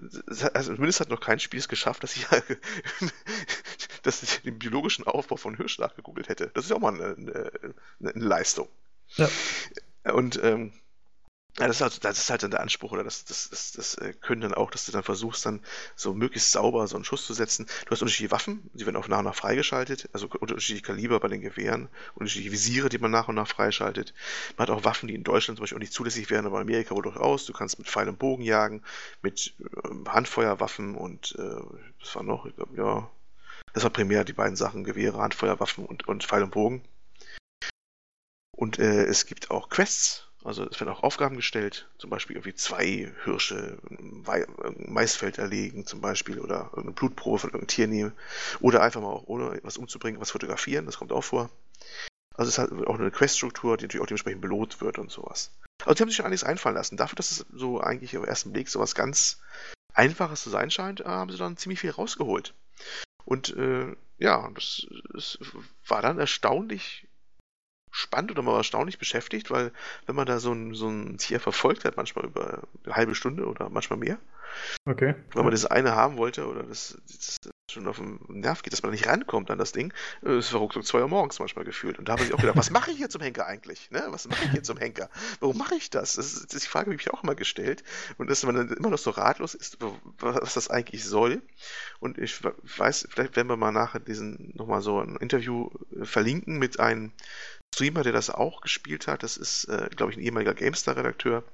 also 0.54 0.74
zumindest 0.74 1.00
hat 1.00 1.08
noch 1.08 1.20
kein 1.20 1.40
Spiel 1.40 1.58
es 1.58 1.68
geschafft, 1.68 2.02
dass 2.04 2.14
ich 2.14 2.26
dass 4.02 4.22
ich 4.22 4.42
den 4.42 4.58
biologischen 4.58 5.06
Aufbau 5.06 5.36
von 5.36 5.56
Hirsch 5.56 5.78
nachgegoogelt 5.78 6.28
hätte. 6.28 6.50
Das 6.54 6.64
ist 6.64 6.70
ja 6.70 6.76
auch 6.76 6.80
mal 6.80 6.94
eine, 6.94 7.16
eine, 7.16 7.50
eine 8.00 8.24
Leistung. 8.24 8.68
Ja. 9.16 9.28
Und 10.04 10.40
ähm, 10.42 10.72
ja, 11.58 11.66
das 11.66 11.76
ist, 11.76 11.82
halt, 11.82 12.04
das 12.04 12.18
ist 12.18 12.30
halt 12.30 12.42
dann 12.44 12.52
der 12.52 12.60
Anspruch 12.60 12.92
oder 12.92 13.02
das, 13.02 13.24
das, 13.24 13.50
das, 13.50 13.72
das 13.72 13.94
äh, 13.96 14.12
können 14.12 14.42
dann 14.42 14.54
auch, 14.54 14.70
dass 14.70 14.86
du 14.86 14.92
dann 14.92 15.02
versuchst, 15.02 15.44
dann 15.44 15.60
so 15.96 16.14
möglichst 16.14 16.52
sauber 16.52 16.86
so 16.86 16.94
einen 16.94 17.04
Schuss 17.04 17.26
zu 17.26 17.34
setzen. 17.34 17.66
Du 17.84 17.90
hast 17.90 18.00
unterschiedliche 18.00 18.30
Waffen, 18.30 18.70
die 18.74 18.86
werden 18.86 18.96
auch 18.96 19.08
nach 19.08 19.18
und 19.18 19.24
nach 19.24 19.34
freigeschaltet, 19.34 20.08
also 20.12 20.28
unterschiedliche 20.28 20.86
Kaliber 20.86 21.18
bei 21.18 21.26
den 21.26 21.40
Gewehren, 21.40 21.88
unterschiedliche 22.14 22.52
Visiere, 22.52 22.88
die 22.88 22.98
man 22.98 23.10
nach 23.10 23.26
und 23.26 23.34
nach 23.34 23.48
freischaltet. 23.48 24.14
Man 24.56 24.68
hat 24.68 24.74
auch 24.74 24.84
Waffen, 24.84 25.08
die 25.08 25.16
in 25.16 25.24
Deutschland 25.24 25.58
zum 25.58 25.64
Beispiel 25.64 25.76
auch 25.76 25.80
nicht 25.80 25.92
zulässig 25.92 26.30
wären, 26.30 26.46
aber 26.46 26.58
in 26.60 26.68
Amerika 26.68 26.94
wohl 26.94 27.02
durchaus. 27.02 27.44
Du 27.46 27.52
kannst 27.52 27.78
mit 27.78 27.88
Pfeil 27.88 28.08
und 28.08 28.20
Bogen 28.20 28.44
jagen, 28.44 28.84
mit 29.22 29.54
äh, 29.58 30.08
Handfeuerwaffen 30.08 30.94
und 30.94 31.34
äh, 31.38 31.56
was 32.00 32.14
war 32.14 32.22
noch? 32.22 32.46
Ich 32.46 32.54
glaube, 32.54 32.76
ja. 32.76 33.10
Das 33.72 33.82
war 33.82 33.90
primär 33.90 34.24
die 34.24 34.32
beiden 34.32 34.56
Sachen, 34.56 34.84
Gewehre, 34.84 35.18
Handfeuerwaffen 35.18 35.84
und, 35.84 36.06
und 36.06 36.24
Pfeil 36.24 36.44
und 36.44 36.52
Bogen. 36.52 36.84
Und 38.52 38.78
äh, 38.78 39.04
es 39.04 39.26
gibt 39.26 39.50
auch 39.50 39.68
Quests, 39.68 40.27
also 40.44 40.68
es 40.68 40.78
werden 40.80 40.90
auch 40.90 41.02
Aufgaben 41.02 41.36
gestellt, 41.36 41.88
zum 41.98 42.10
Beispiel 42.10 42.36
irgendwie 42.36 42.54
zwei 42.54 43.12
Hirsche 43.24 43.78
Maisfeld 44.76 45.38
erlegen 45.38 45.84
zum 45.84 46.00
Beispiel 46.00 46.38
oder 46.38 46.70
eine 46.76 46.92
Blutprobe 46.92 47.38
von 47.38 47.50
irgendeinem 47.50 47.68
Tier 47.68 47.88
nehmen 47.88 48.12
oder 48.60 48.82
einfach 48.82 49.00
mal 49.00 49.08
auch 49.08 49.26
ohne 49.26 49.58
was 49.62 49.76
umzubringen, 49.76 50.20
was 50.20 50.30
fotografieren, 50.30 50.86
das 50.86 50.98
kommt 50.98 51.12
auch 51.12 51.24
vor. 51.24 51.50
Also 52.34 52.50
es 52.50 52.58
hat 52.58 52.70
auch 52.86 52.98
eine 52.98 53.10
Queststruktur, 53.10 53.76
die 53.76 53.84
natürlich 53.84 54.02
auch 54.02 54.06
dementsprechend 54.06 54.40
belohnt 54.40 54.80
wird 54.80 54.98
und 54.98 55.10
sowas. 55.10 55.50
Also 55.84 55.94
die 55.94 56.02
haben 56.02 56.08
sich 56.08 56.16
schon 56.16 56.26
einiges 56.26 56.44
einfallen 56.44 56.76
lassen. 56.76 56.96
Dafür, 56.96 57.16
dass 57.16 57.32
es 57.32 57.46
so 57.52 57.80
eigentlich 57.80 58.16
auf 58.16 58.22
den 58.22 58.28
ersten 58.28 58.52
Blick 58.52 58.68
sowas 58.68 58.94
ganz 58.94 59.40
Einfaches 59.92 60.42
zu 60.42 60.50
sein 60.50 60.70
scheint, 60.70 61.04
haben 61.04 61.32
sie 61.32 61.38
dann 61.38 61.56
ziemlich 61.56 61.80
viel 61.80 61.90
rausgeholt. 61.90 62.54
Und 63.24 63.56
äh, 63.56 63.96
ja, 64.18 64.48
das, 64.54 64.86
das 65.12 65.38
war 65.86 66.00
dann 66.00 66.20
erstaunlich 66.20 67.07
spannend 67.90 68.30
oder 68.30 68.42
mal 68.42 68.56
erstaunlich 68.56 68.98
beschäftigt, 68.98 69.50
weil 69.50 69.72
wenn 70.06 70.16
man 70.16 70.26
da 70.26 70.38
so 70.38 70.52
ein, 70.52 70.74
so 70.74 70.88
ein 70.88 71.18
Tier 71.18 71.40
verfolgt 71.40 71.84
hat, 71.84 71.96
manchmal 71.96 72.26
über 72.26 72.62
eine 72.84 72.94
halbe 72.94 73.14
Stunde 73.14 73.46
oder 73.46 73.68
manchmal 73.68 73.98
mehr, 73.98 74.18
okay. 74.86 75.14
weil 75.32 75.42
man 75.42 75.52
das 75.52 75.66
eine 75.66 75.94
haben 75.94 76.16
wollte 76.16 76.46
oder 76.46 76.62
das, 76.62 76.98
das 77.06 77.38
schon 77.70 77.86
auf 77.86 77.96
den 77.98 78.18
Nerv 78.28 78.62
geht, 78.62 78.72
dass 78.72 78.82
man 78.82 78.92
nicht 78.92 79.06
rankommt 79.06 79.50
an 79.50 79.58
das 79.58 79.72
Ding, 79.72 79.92
äh, 80.24 80.30
es 80.30 80.52
war 80.52 80.60
ruckzuck 80.60 80.86
zwei 80.86 81.00
Uhr 81.00 81.08
morgens 81.08 81.38
manchmal 81.38 81.64
gefühlt. 81.64 81.98
Und 81.98 82.08
da 82.08 82.12
habe 82.12 82.24
ich 82.24 82.32
auch 82.32 82.38
gedacht, 82.38 82.56
was 82.56 82.70
mache 82.70 82.90
ich 82.90 82.96
hier 82.96 83.10
zum 83.10 83.20
Henker 83.20 83.46
eigentlich? 83.46 83.90
Ne? 83.90 84.06
Was 84.08 84.28
mache 84.28 84.44
ich 84.44 84.50
hier 84.52 84.62
zum 84.62 84.78
Henker? 84.78 85.10
Warum 85.40 85.58
mache 85.58 85.74
ich 85.74 85.90
das? 85.90 86.14
Das 86.14 86.32
ist, 86.32 86.52
die 86.52 86.66
Frage 86.66 86.86
habe 86.86 86.94
ich 86.94 87.06
mich 87.06 87.12
auch 87.12 87.22
immer 87.22 87.34
gestellt. 87.34 87.84
Und 88.16 88.30
dass 88.30 88.44
man 88.44 88.54
dann 88.54 88.72
immer 88.72 88.90
noch 88.90 88.98
so 88.98 89.10
ratlos 89.10 89.54
ist, 89.54 89.78
was 90.18 90.54
das 90.54 90.70
eigentlich 90.70 91.04
soll. 91.04 91.42
Und 92.00 92.18
ich 92.18 92.40
weiß, 92.42 93.08
vielleicht 93.10 93.36
werden 93.36 93.48
wir 93.48 93.56
mal 93.56 93.72
nachher 93.72 94.00
diesen 94.00 94.52
nochmal 94.56 94.80
so 94.80 95.00
ein 95.00 95.16
Interview 95.16 95.70
äh, 95.94 96.04
verlinken 96.04 96.58
mit 96.58 96.80
einem 96.80 97.12
Streamer, 97.74 98.02
der 98.02 98.12
das 98.12 98.30
auch 98.30 98.60
gespielt 98.60 99.06
hat, 99.06 99.22
das 99.22 99.36
ist, 99.36 99.64
äh, 99.66 99.88
glaube 99.94 100.10
ich, 100.10 100.18
ein 100.18 100.22
ehemaliger 100.22 100.54
GameStar-Redakteur. 100.54 101.44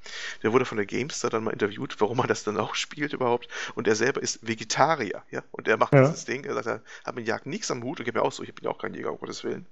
Der 0.42 0.52
wurde 0.52 0.64
von 0.64 0.76
der 0.78 0.86
GameStar 0.86 1.30
dann 1.30 1.44
mal 1.44 1.50
interviewt, 1.50 2.00
warum 2.00 2.18
er 2.18 2.26
das 2.26 2.44
dann 2.44 2.56
auch 2.56 2.74
spielt 2.74 3.12
überhaupt. 3.12 3.48
Und 3.74 3.86
er 3.88 3.94
selber 3.94 4.22
ist 4.22 4.46
Vegetarier, 4.46 5.22
ja. 5.30 5.42
Und 5.50 5.68
er 5.68 5.76
macht 5.76 5.92
ja. 5.92 6.00
dieses 6.00 6.24
Ding. 6.24 6.44
Er 6.44 6.54
sagt, 6.54 6.66
er 6.66 6.82
hat 7.04 7.14
mit 7.14 7.26
Jagd 7.26 7.46
nichts 7.46 7.70
am 7.70 7.82
Hut. 7.82 8.00
Und 8.00 8.08
ich 8.08 8.14
mir 8.14 8.22
auch 8.22 8.32
so, 8.32 8.42
ich 8.42 8.54
bin 8.54 8.64
ja 8.64 8.70
auch 8.70 8.78
kein 8.78 8.94
Jäger, 8.94 9.12
um 9.12 9.18
Gottes 9.18 9.44
Willen. 9.44 9.66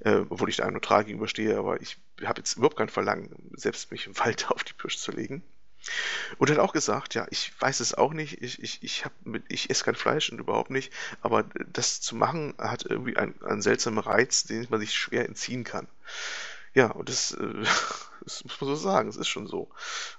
Äh, 0.00 0.22
obwohl 0.28 0.48
ich 0.50 0.56
da 0.56 0.70
neutral 0.70 1.04
gegenüberstehe, 1.04 1.58
aber 1.58 1.80
ich 1.80 1.98
habe 2.24 2.40
jetzt 2.40 2.56
überhaupt 2.56 2.76
kein 2.76 2.88
Verlangen, 2.88 3.34
selbst 3.54 3.90
mich 3.90 4.06
im 4.06 4.16
Wald 4.18 4.46
auf 4.50 4.62
die 4.62 4.74
Pirsch 4.74 4.98
zu 4.98 5.10
legen. 5.10 5.42
Und 6.38 6.50
er 6.50 6.56
hat 6.56 6.62
auch 6.62 6.72
gesagt, 6.72 7.14
ja, 7.14 7.26
ich 7.30 7.52
weiß 7.60 7.80
es 7.80 7.94
auch 7.94 8.12
nicht, 8.12 8.42
ich, 8.42 8.62
ich, 8.62 8.82
ich, 8.82 9.04
hab 9.04 9.12
mit, 9.24 9.44
ich 9.48 9.70
esse 9.70 9.84
kein 9.84 9.94
Fleisch 9.94 10.30
und 10.30 10.38
überhaupt 10.38 10.70
nicht, 10.70 10.92
aber 11.20 11.44
das 11.72 12.00
zu 12.00 12.16
machen 12.16 12.54
hat 12.58 12.84
irgendwie 12.84 13.16
einen, 13.16 13.40
einen 13.42 13.62
seltsamen 13.62 13.98
Reiz, 13.98 14.44
den 14.44 14.66
man 14.70 14.80
sich 14.80 14.94
schwer 14.94 15.26
entziehen 15.26 15.64
kann. 15.64 15.88
Ja, 16.74 16.90
und 16.90 17.08
das, 17.08 17.32
äh, 17.32 17.64
das 18.24 18.44
muss 18.44 18.60
man 18.60 18.68
so 18.68 18.74
sagen, 18.74 19.08
es 19.08 19.16
ist 19.16 19.28
schon 19.28 19.46
so. 19.46 19.70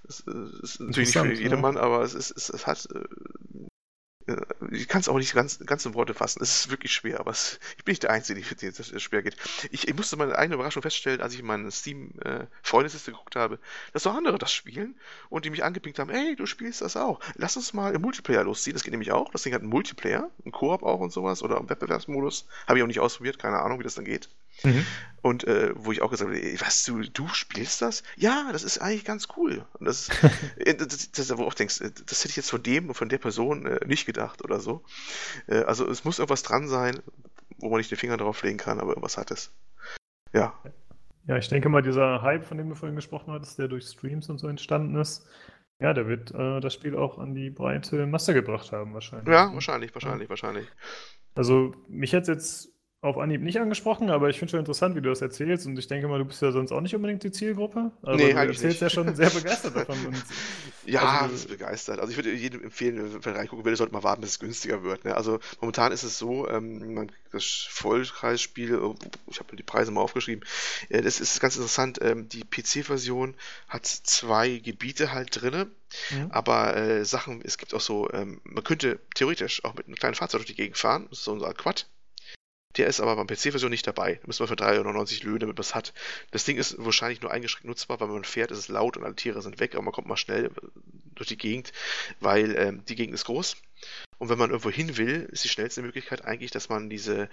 Es, 0.08 0.22
äh, 0.22 0.32
es 0.32 0.72
ist 0.72 0.80
natürlich 0.80 1.16
nicht 1.16 1.26
für 1.26 1.34
jedermann, 1.34 1.76
ja. 1.76 1.82
aber 1.82 2.02
es, 2.02 2.16
ist, 2.16 2.32
es, 2.32 2.50
es 2.50 2.66
hat 2.66 2.88
äh, 2.94 2.98
äh, 2.98 3.68
ich 4.72 4.88
kann 4.88 5.02
es 5.02 5.08
auch 5.08 5.18
nicht 5.18 5.34
ganz, 5.34 5.60
ganz 5.66 5.86
in 5.86 5.94
Worte 5.94 6.14
fassen. 6.14 6.42
Es 6.42 6.60
ist 6.60 6.72
wirklich 6.72 6.92
schwer, 6.92 7.20
aber 7.20 7.32
es, 7.32 7.60
ich 7.78 7.86
bin 7.86 7.94
nicht 7.94 8.04
der 8.04 8.12
Einzige, 8.12 8.42
für 8.44 8.56
den 8.56 8.70
es 8.70 9.02
schwer 9.02 9.24
geht. 9.24 9.38
Ich, 9.72 9.88
ich, 9.88 9.96
musste 9.96 10.18
meine 10.18 10.38
eigene 10.38 10.56
Überraschung 10.56 10.82
feststellen, 10.82 11.22
als 11.22 11.34
ich 11.34 11.40
in 11.40 11.46
meine 11.46 11.72
Steam-Freundesliste 11.72 13.12
äh, 13.12 13.14
geguckt 13.14 13.36
habe, 13.36 13.60
dass 13.94 14.06
auch 14.06 14.16
andere 14.16 14.38
das 14.38 14.52
spielen 14.52 14.96
und 15.30 15.46
die 15.46 15.50
mich 15.50 15.64
angepinkt 15.64 16.00
haben, 16.00 16.10
ey, 16.10 16.36
du 16.36 16.46
spielst 16.46 16.82
das 16.82 16.98
auch. 16.98 17.20
Lass 17.36 17.56
uns 17.56 17.74
mal 17.74 17.96
im 17.96 18.02
Multiplayer 18.02 18.44
losziehen. 18.44 18.74
Das 18.74 18.84
geht 18.84 18.92
nämlich 18.92 19.12
auch. 19.12 19.32
Das 19.32 19.44
Ding 19.44 19.54
hat 19.54 19.62
einen 19.62 19.70
Multiplayer, 19.70 20.30
einen 20.44 20.52
Koop 20.52 20.84
auch 20.84 21.00
und 21.00 21.12
sowas 21.12 21.42
oder 21.42 21.58
einen 21.58 21.70
Wettbewerbsmodus. 21.70 22.48
Habe 22.68 22.80
ich 22.80 22.84
auch 22.84 22.88
nicht 22.88 23.00
ausprobiert, 23.00 23.40
keine 23.40 23.60
Ahnung, 23.60 23.80
wie 23.80 23.84
das 23.84 23.96
dann 23.96 24.06
geht. 24.06 24.30
Mhm. 24.64 24.86
Und 25.22 25.46
äh, 25.46 25.74
wo 25.76 25.92
ich 25.92 26.02
auch 26.02 26.10
gesagt 26.10 26.30
habe, 26.30 26.40
ey, 26.40 26.60
was, 26.62 26.84
du, 26.84 27.02
du 27.02 27.28
spielst 27.28 27.82
das? 27.82 28.04
Ja, 28.16 28.50
das 28.52 28.64
ist 28.64 28.78
eigentlich 28.78 29.04
ganz 29.04 29.28
cool. 29.36 29.66
Und 29.74 29.86
das, 29.86 30.10
äh, 30.58 30.76
das, 30.76 31.12
das, 31.12 31.32
wo 31.32 31.42
du 31.42 31.48
auch 31.48 31.54
denkst, 31.54 31.82
äh, 31.82 31.92
das 32.06 32.20
hätte 32.20 32.30
ich 32.30 32.38
jetzt 32.38 32.50
von 32.50 32.64
dem 32.64 32.88
und 32.88 32.94
von 32.94 33.10
der 33.10 33.18
Person 33.18 33.66
äh, 33.66 33.86
nicht 33.86 34.06
gedacht 34.06 34.44
oder 34.44 34.60
so. 34.60 34.84
Äh, 35.48 35.64
also 35.64 35.90
es 35.90 36.06
muss 36.06 36.20
irgendwas 36.20 36.44
dran 36.44 36.68
sein, 36.68 37.00
wo 37.58 37.70
man 37.70 37.80
nicht 37.80 37.92
den 37.92 37.98
Finger 37.98 38.18
drauf 38.18 38.42
legen 38.44 38.58
kann, 38.58 38.80
aber 38.80 38.90
irgendwas 38.90 39.18
hat 39.18 39.32
es. 39.32 39.52
Ja. 40.34 40.54
Ja, 41.26 41.38
ich 41.38 41.50
denke 41.50 41.68
mal, 41.68 41.82
dieser 41.82 42.22
Hype, 42.22 42.46
von 42.46 42.58
dem 42.58 42.70
du 42.70 42.76
vorhin 42.76 42.96
gesprochen 42.96 43.34
hattest, 43.34 43.60
der 43.60 43.68
durch 43.68 43.86
Streams 43.86 44.30
und 44.30 44.38
so 44.38 44.48
entstanden 44.48 44.96
ist, 44.96 45.28
ja, 45.80 45.94
der 45.94 46.08
wird 46.08 46.34
äh, 46.34 46.60
das 46.62 46.74
Spiel 46.74 46.96
auch 46.96 47.20
an 47.20 47.36
die 47.36 47.50
breite 47.50 48.06
Masse 48.08 48.34
gebracht 48.34 48.72
haben, 48.72 48.94
wahrscheinlich. 48.94 49.28
Ja, 49.28 49.54
wahrscheinlich, 49.54 49.94
wahrscheinlich, 49.94 50.28
ja. 50.28 50.30
wahrscheinlich. 50.30 50.68
Also, 51.36 51.76
mich 51.88 52.16
hat 52.16 52.28
jetzt 52.28 52.70
auf 53.02 53.18
Anhieb 53.20 53.42
nicht 53.42 53.60
angesprochen, 53.60 54.10
aber 54.10 54.30
ich 54.30 54.40
finde 54.40 54.52
schon 54.52 54.60
interessant, 54.60 54.96
wie 54.96 55.02
du 55.02 55.10
das 55.10 55.22
erzählst 55.22 55.68
und 55.68 55.78
ich 55.78 55.88
denke 55.88 56.08
mal, 56.08 56.18
du 56.18 56.26
bist 56.26 56.42
ja 56.42 56.52
sonst 56.52 56.72
auch 56.72 56.82
nicht 56.82 56.96
unbedingt 56.96 57.22
die 57.24 57.32
Zielgruppe. 57.32 57.92
Aber 58.02 58.16
nee, 58.16 58.34
du 58.34 58.40
erzählst 58.40 58.64
nicht. 58.64 58.82
ja 58.82 58.90
schon 58.90 59.16
sehr 59.16 59.30
begeistert 59.30 59.76
davon. 59.76 60.04
Und, 60.08 60.26
ja, 60.86 61.22
also, 61.22 61.36
ist 61.36 61.48
begeistert. 61.48 62.00
Also 62.00 62.10
ich 62.10 62.18
würde 62.18 62.34
jedem 62.34 62.64
empfehlen, 62.64 63.24
wenn 63.24 63.34
er 63.34 63.40
reingucken 63.40 63.66
will, 63.66 63.76
sollte 63.76 63.94
mal 63.94 64.02
warten, 64.02 64.22
bis 64.22 64.32
es 64.32 64.40
günstiger 64.40 64.82
wird. 64.82 65.06
Ne? 65.06 65.16
Also 65.16 65.40
momentan 65.62 65.92
ist 65.92 66.02
es 66.02 66.18
so, 66.18 66.50
ähm, 66.50 67.08
das 67.32 67.68
Vollpreisspiel, 67.70 68.80
oh, 68.80 68.96
ich 69.28 69.40
habe 69.40 69.56
die 69.56 69.64
Preise 69.64 69.92
mal 69.92 70.02
aufgeschrieben, 70.02 70.44
äh, 70.90 71.04
das 71.04 71.20
ist 71.20 71.40
ganz 71.40 71.56
interessant, 71.56 72.00
ähm, 72.02 72.28
die 72.30 72.44
PC-Version 72.44 73.36
hat 73.68 73.86
zwei 73.86 74.58
Gebiete 74.58 75.12
halt 75.14 75.40
drinne, 75.40 75.68
mhm. 76.10 76.32
aber 76.32 76.76
äh, 76.76 77.06
Sachen, 77.06 77.42
es 77.44 77.60
gibt 77.60 77.76
auch 77.76 77.82
so, 77.82 78.10
ähm, 78.12 78.42
man 78.44 78.64
könnte 78.64 79.00
theoretisch 79.14 79.64
auch 79.66 79.76
mit 79.76 79.86
einem 79.86 79.96
kleinen 79.96 80.16
Fahrzeug 80.16 80.40
durch 80.40 80.48
die 80.48 80.56
Gegend 80.56 80.78
fahren, 80.78 81.06
das 81.10 81.20
ist 81.20 81.26
so 81.26 81.34
ein 81.34 81.54
Quad, 81.54 81.88
der 82.78 82.88
ist 82.88 83.00
aber 83.00 83.16
beim 83.16 83.28
PC-Version 83.28 83.72
nicht 83.72 83.88
dabei. 83.88 84.16
Da 84.16 84.28
müssen 84.28 84.42
wir 84.42 84.48
für 84.48 84.56
3,99 84.56 85.24
löhnen, 85.24 85.40
damit 85.40 85.58
man 85.58 85.62
es 85.62 85.76
hat. 85.76 85.94
Das 86.32 86.46
Ding 86.46 86.58
ist 86.58 86.76
wahrscheinlich 86.78 87.22
nur 87.22 87.32
eingeschränkt 87.32 87.68
nutzbar, 87.68 88.00
weil 88.00 88.08
man 88.08 88.24
fährt, 88.24 88.52
ist 88.52 88.60
es 88.60 88.68
laut 88.68 88.98
und 88.98 89.04
alle 89.04 89.16
Tiere 89.16 89.42
sind 89.42 89.60
weg, 89.60 89.76
aber 89.76 89.84
man 89.84 89.94
kommt 89.94 90.08
mal 90.08 90.18
schnell 90.18 90.52
durch 91.16 91.30
die 91.30 91.38
Gegend, 91.38 91.72
weil 92.20 92.56
ähm, 92.56 92.86
die 92.86 92.96
Gegend 92.96 93.14
ist 93.16 93.26
groß. 93.26 93.58
Und 94.18 94.30
wenn 94.30 94.38
man 94.38 94.50
irgendwo 94.50 94.72
hin 94.72 94.98
will, 94.98 95.30
ist 95.32 95.44
die 95.44 95.50
schnellste 95.50 95.82
Möglichkeit 95.82 96.26
eigentlich, 96.26 96.52
dass 96.52 96.70
man 96.70 96.90
diese, 96.90 97.30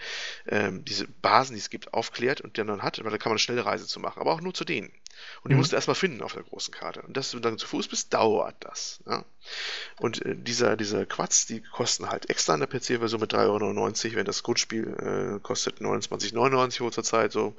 ähm, 0.46 0.84
diese 0.84 1.08
Basen, 1.08 1.54
die 1.54 1.60
es 1.60 1.70
gibt, 1.70 1.94
aufklärt 1.94 2.42
und 2.42 2.58
dann 2.58 2.82
hat, 2.82 3.02
weil 3.02 3.10
da 3.10 3.18
kann 3.18 3.30
man 3.30 3.34
eine 3.34 3.38
schnelle 3.38 3.64
Reise 3.64 3.86
zu 3.86 4.00
machen, 4.00 4.20
aber 4.20 4.32
auch 4.32 4.42
nur 4.42 4.52
zu 4.52 4.64
denen. 4.64 4.92
Und 5.42 5.50
die 5.50 5.54
mhm. 5.54 5.60
musst 5.60 5.72
du 5.72 5.76
erstmal 5.76 5.94
finden 5.94 6.22
auf 6.22 6.32
der 6.32 6.42
großen 6.42 6.72
Karte. 6.72 7.02
Und 7.02 7.16
dass 7.16 7.30
du 7.30 7.40
dann 7.40 7.58
zu 7.58 7.66
Fuß 7.66 7.88
bist, 7.88 8.12
dauert 8.14 8.56
das. 8.60 9.00
Ja? 9.06 9.24
Und 10.00 10.24
äh, 10.24 10.34
dieser, 10.34 10.76
diese 10.76 11.06
Quads, 11.06 11.46
die 11.46 11.60
kosten 11.60 12.08
halt 12.08 12.30
extra 12.30 12.54
in 12.54 12.60
der 12.60 12.66
PC-Version 12.66 13.20
mit 13.20 13.34
3,99 13.34 14.06
Euro, 14.06 14.16
wenn 14.16 14.24
das 14.24 14.42
Grundspiel 14.42 15.36
äh, 15.36 15.40
kostet 15.40 15.80
29,99 15.80 16.80
Euro 16.80 16.90
zurzeit 16.90 17.32
so. 17.32 17.54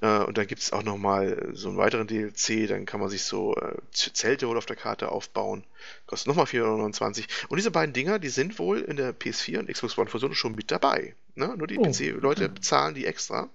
Äh, 0.00 0.18
und 0.20 0.38
dann 0.38 0.46
gibt 0.46 0.62
es 0.62 0.72
auch 0.72 0.82
nochmal 0.82 1.50
so 1.52 1.68
einen 1.68 1.76
weiteren 1.76 2.06
DLC, 2.06 2.66
dann 2.68 2.86
kann 2.86 3.00
man 3.00 3.10
sich 3.10 3.24
so 3.24 3.54
äh, 3.56 3.76
Zelte 3.92 4.48
wohl 4.48 4.56
auf 4.56 4.66
der 4.66 4.76
Karte 4.76 5.10
aufbauen. 5.10 5.64
Kostet 6.06 6.28
nochmal 6.28 6.46
4,29 6.46 7.18
Euro. 7.18 7.26
Und 7.48 7.56
diese 7.56 7.70
beiden 7.70 7.92
Dinger, 7.92 8.18
die 8.18 8.28
sind 8.28 8.58
wohl 8.58 8.80
in 8.80 8.96
der 8.96 9.14
PS4 9.14 9.58
und 9.58 9.68
Xbox 9.68 9.98
One-Version 9.98 10.34
schon 10.34 10.54
mit 10.54 10.70
dabei. 10.70 11.14
Ne? 11.34 11.54
Nur 11.56 11.66
die 11.66 11.78
oh, 11.78 11.82
PC-Leute 11.82 12.44
okay. 12.44 12.54
bezahlen 12.54 12.94
die 12.94 13.06
extra. 13.06 13.50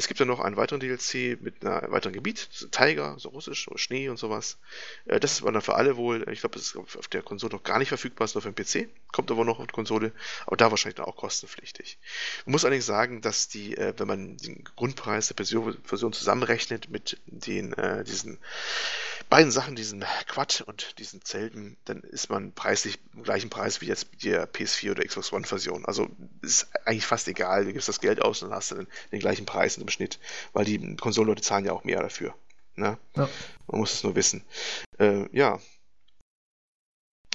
Es 0.00 0.08
gibt 0.08 0.18
dann 0.18 0.28
noch 0.28 0.40
einen 0.40 0.56
weiteren 0.56 0.80
DLC 0.80 1.38
mit 1.42 1.62
einem 1.62 1.92
weiteren 1.92 2.14
Gebiet, 2.14 2.48
Tiger, 2.72 3.16
so 3.18 3.28
russisch, 3.28 3.66
so 3.66 3.76
Schnee 3.76 4.08
und 4.08 4.18
sowas. 4.18 4.56
Äh, 5.04 5.20
das 5.20 5.42
war 5.42 5.52
dann 5.52 5.60
für 5.60 5.74
alle 5.74 5.98
wohl, 5.98 6.26
ich 6.30 6.40
glaube, 6.40 6.58
das 6.58 6.68
ist 6.68 6.76
auf 6.76 7.08
der 7.08 7.20
Konsole 7.20 7.52
noch 7.52 7.62
gar 7.62 7.78
nicht 7.78 7.90
verfügbar, 7.90 8.24
ist 8.24 8.34
nur 8.34 8.40
für 8.40 8.50
den 8.50 8.64
PC, 8.64 8.88
kommt 9.12 9.30
aber 9.30 9.44
noch 9.44 9.58
auf 9.58 9.66
die 9.66 9.74
Konsole, 9.74 10.12
aber 10.46 10.56
da 10.56 10.70
wahrscheinlich 10.70 10.96
dann 10.96 11.04
auch 11.04 11.16
kostenpflichtig. 11.16 11.98
Man 12.46 12.52
muss 12.52 12.64
allerdings 12.64 12.86
sagen, 12.86 13.20
dass 13.20 13.48
die, 13.48 13.76
äh, 13.76 13.92
wenn 13.98 14.08
man 14.08 14.38
den 14.38 14.64
Grundpreis 14.74 15.28
der 15.28 15.36
Version 15.36 16.12
zusammenrechnet 16.14 16.88
mit 16.88 17.18
den, 17.26 17.74
äh, 17.74 18.02
diesen 18.02 18.38
beiden 19.28 19.52
Sachen, 19.52 19.76
diesen 19.76 20.04
Quad 20.26 20.62
und 20.66 20.98
diesen 20.98 21.22
Zelten, 21.22 21.76
dann 21.84 22.00
ist 22.00 22.30
man 22.30 22.52
preislich 22.52 22.98
im 23.14 23.22
gleichen 23.22 23.48
Preis 23.48 23.80
wie 23.80 23.86
jetzt 23.86 24.08
die 24.22 24.34
PS4 24.34 24.90
oder 24.90 25.04
Xbox 25.04 25.32
One 25.32 25.46
Version. 25.46 25.84
Also 25.84 26.08
ist 26.42 26.68
eigentlich 26.84 27.06
fast 27.06 27.28
egal, 27.28 27.64
du 27.64 27.72
gibst 27.72 27.88
das 27.88 28.00
Geld 28.00 28.22
aus 28.22 28.42
und 28.42 28.52
hast 28.52 28.72
dann 28.72 28.88
den 29.12 29.20
gleichen 29.20 29.46
Preis 29.46 29.76
im 29.90 29.92
Schnitt, 29.92 30.18
weil 30.52 30.64
die 30.64 30.96
Konsolenleute 30.96 31.42
zahlen 31.42 31.64
ja 31.64 31.72
auch 31.72 31.84
mehr 31.84 32.00
dafür. 32.00 32.34
Ne? 32.76 32.96
Ja. 33.16 33.28
Man 33.66 33.80
muss 33.80 33.92
es 33.92 34.02
nur 34.04 34.14
wissen. 34.14 34.42
Äh, 34.98 35.26
ja, 35.36 35.58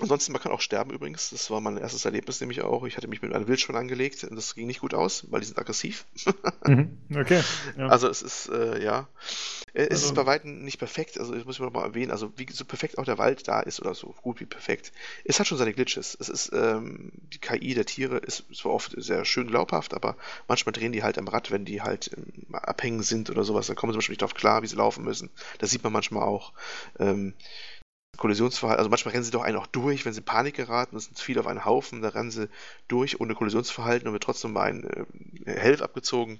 Ansonsten, 0.01 0.33
man 0.33 0.41
kann 0.41 0.51
auch 0.51 0.59
sterben 0.59 0.91
übrigens. 0.91 1.29
Das 1.29 1.49
war 1.49 1.61
mein 1.61 1.77
erstes 1.77 2.03
Erlebnis 2.03 2.41
nämlich 2.41 2.61
auch. 2.61 2.85
Ich 2.85 2.97
hatte 2.97 3.07
mich 3.07 3.21
mit 3.21 3.33
einem 3.33 3.47
Wildschwein 3.47 3.77
angelegt 3.77 4.25
und 4.25 4.35
das 4.35 4.53
ging 4.53 4.67
nicht 4.67 4.81
gut 4.81 4.93
aus, 4.93 5.25
weil 5.31 5.39
die 5.39 5.45
sind 5.45 5.57
aggressiv. 5.57 6.05
mhm, 6.65 6.97
okay. 7.15 7.41
Ja. 7.77 7.87
Also 7.87 8.09
es 8.09 8.21
ist, 8.21 8.49
äh, 8.49 8.83
ja. 8.83 9.07
Es 9.73 9.89
also, 9.89 10.05
ist 10.07 10.15
bei 10.15 10.25
Weitem 10.25 10.63
nicht 10.63 10.79
perfekt, 10.79 11.17
also 11.19 11.33
das 11.33 11.45
muss 11.45 11.59
ich 11.59 11.61
mal 11.61 11.83
erwähnen, 11.83 12.11
also 12.11 12.31
wie 12.37 12.47
so 12.49 12.63
perfekt 12.63 12.97
auch 12.97 13.03
der 13.03 13.17
Wald 13.17 13.47
da 13.47 13.59
ist 13.59 13.81
oder 13.81 13.93
so 13.93 14.13
gut 14.21 14.39
wie 14.39 14.45
perfekt. 14.45 14.91
Es 15.23 15.39
hat 15.39 15.47
schon 15.47 15.57
seine 15.57 15.73
Glitches. 15.73 16.17
Es 16.19 16.27
ist, 16.27 16.51
ähm, 16.53 17.11
die 17.33 17.39
KI 17.39 17.73
der 17.73 17.85
Tiere 17.85 18.17
ist 18.17 18.45
zwar 18.53 18.73
oft 18.73 18.93
sehr 18.97 19.23
schön 19.23 19.47
glaubhaft, 19.47 19.93
aber 19.93 20.17
manchmal 20.47 20.73
drehen 20.73 20.91
die 20.91 21.03
halt 21.03 21.17
am 21.17 21.27
Rad, 21.27 21.51
wenn 21.51 21.65
die 21.65 21.81
halt 21.81 22.11
ähm, 22.17 22.53
abhängen 22.53 23.03
sind 23.03 23.29
oder 23.29 23.43
sowas. 23.43 23.67
Dann 23.67 23.75
kommen 23.77 23.91
sie 23.91 23.95
zum 23.95 23.99
Beispiel 23.99 24.13
nicht 24.13 24.21
darauf 24.21 24.33
klar, 24.33 24.61
wie 24.61 24.67
sie 24.67 24.75
laufen 24.75 25.05
müssen. 25.05 25.29
Das 25.59 25.69
sieht 25.69 25.83
man 25.83 25.93
manchmal 25.93 26.23
auch. 26.23 26.53
Ähm, 26.99 27.33
Kollisionsverhalten, 28.17 28.79
also 28.79 28.89
manchmal 28.89 29.13
rennen 29.13 29.23
sie 29.23 29.31
doch 29.31 29.43
einen 29.43 29.57
auch 29.57 29.67
durch, 29.67 30.05
wenn 30.05 30.13
sie 30.13 30.21
Panik 30.21 30.55
geraten, 30.55 30.95
es 30.95 31.05
sind 31.05 31.19
viele 31.19 31.39
auf 31.39 31.47
einen 31.47 31.65
Haufen, 31.65 32.01
da 32.01 32.09
rennen 32.09 32.31
sie 32.31 32.49
durch 32.87 33.19
ohne 33.19 33.35
Kollisionsverhalten 33.35 34.07
und 34.07 34.13
wird 34.13 34.23
trotzdem 34.23 34.53
mal 34.53 34.63
ein 34.63 34.83
äh, 35.45 35.59
Helf 35.59 35.81
abgezogen, 35.81 36.39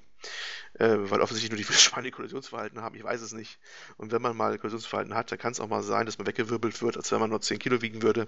äh, 0.75 0.95
weil 0.97 1.21
offensichtlich 1.21 1.51
nur 1.51 1.57
die 1.57 1.73
Schweine 1.79 2.11
Kollisionsverhalten 2.11 2.81
haben, 2.81 2.95
ich 2.95 3.03
weiß 3.03 3.21
es 3.21 3.33
nicht. 3.33 3.59
Und 3.97 4.11
wenn 4.11 4.21
man 4.21 4.35
mal 4.35 4.57
Kollisionsverhalten 4.57 5.15
hat, 5.15 5.31
dann 5.31 5.39
kann 5.39 5.51
es 5.51 5.59
auch 5.59 5.67
mal 5.67 5.83
sein, 5.83 6.05
dass 6.05 6.17
man 6.17 6.27
weggewirbelt 6.27 6.81
wird, 6.81 6.97
als 6.97 7.11
wenn 7.11 7.19
man 7.19 7.29
nur 7.29 7.41
10 7.41 7.59
Kilo 7.59 7.81
wiegen 7.81 8.01
würde. 8.01 8.27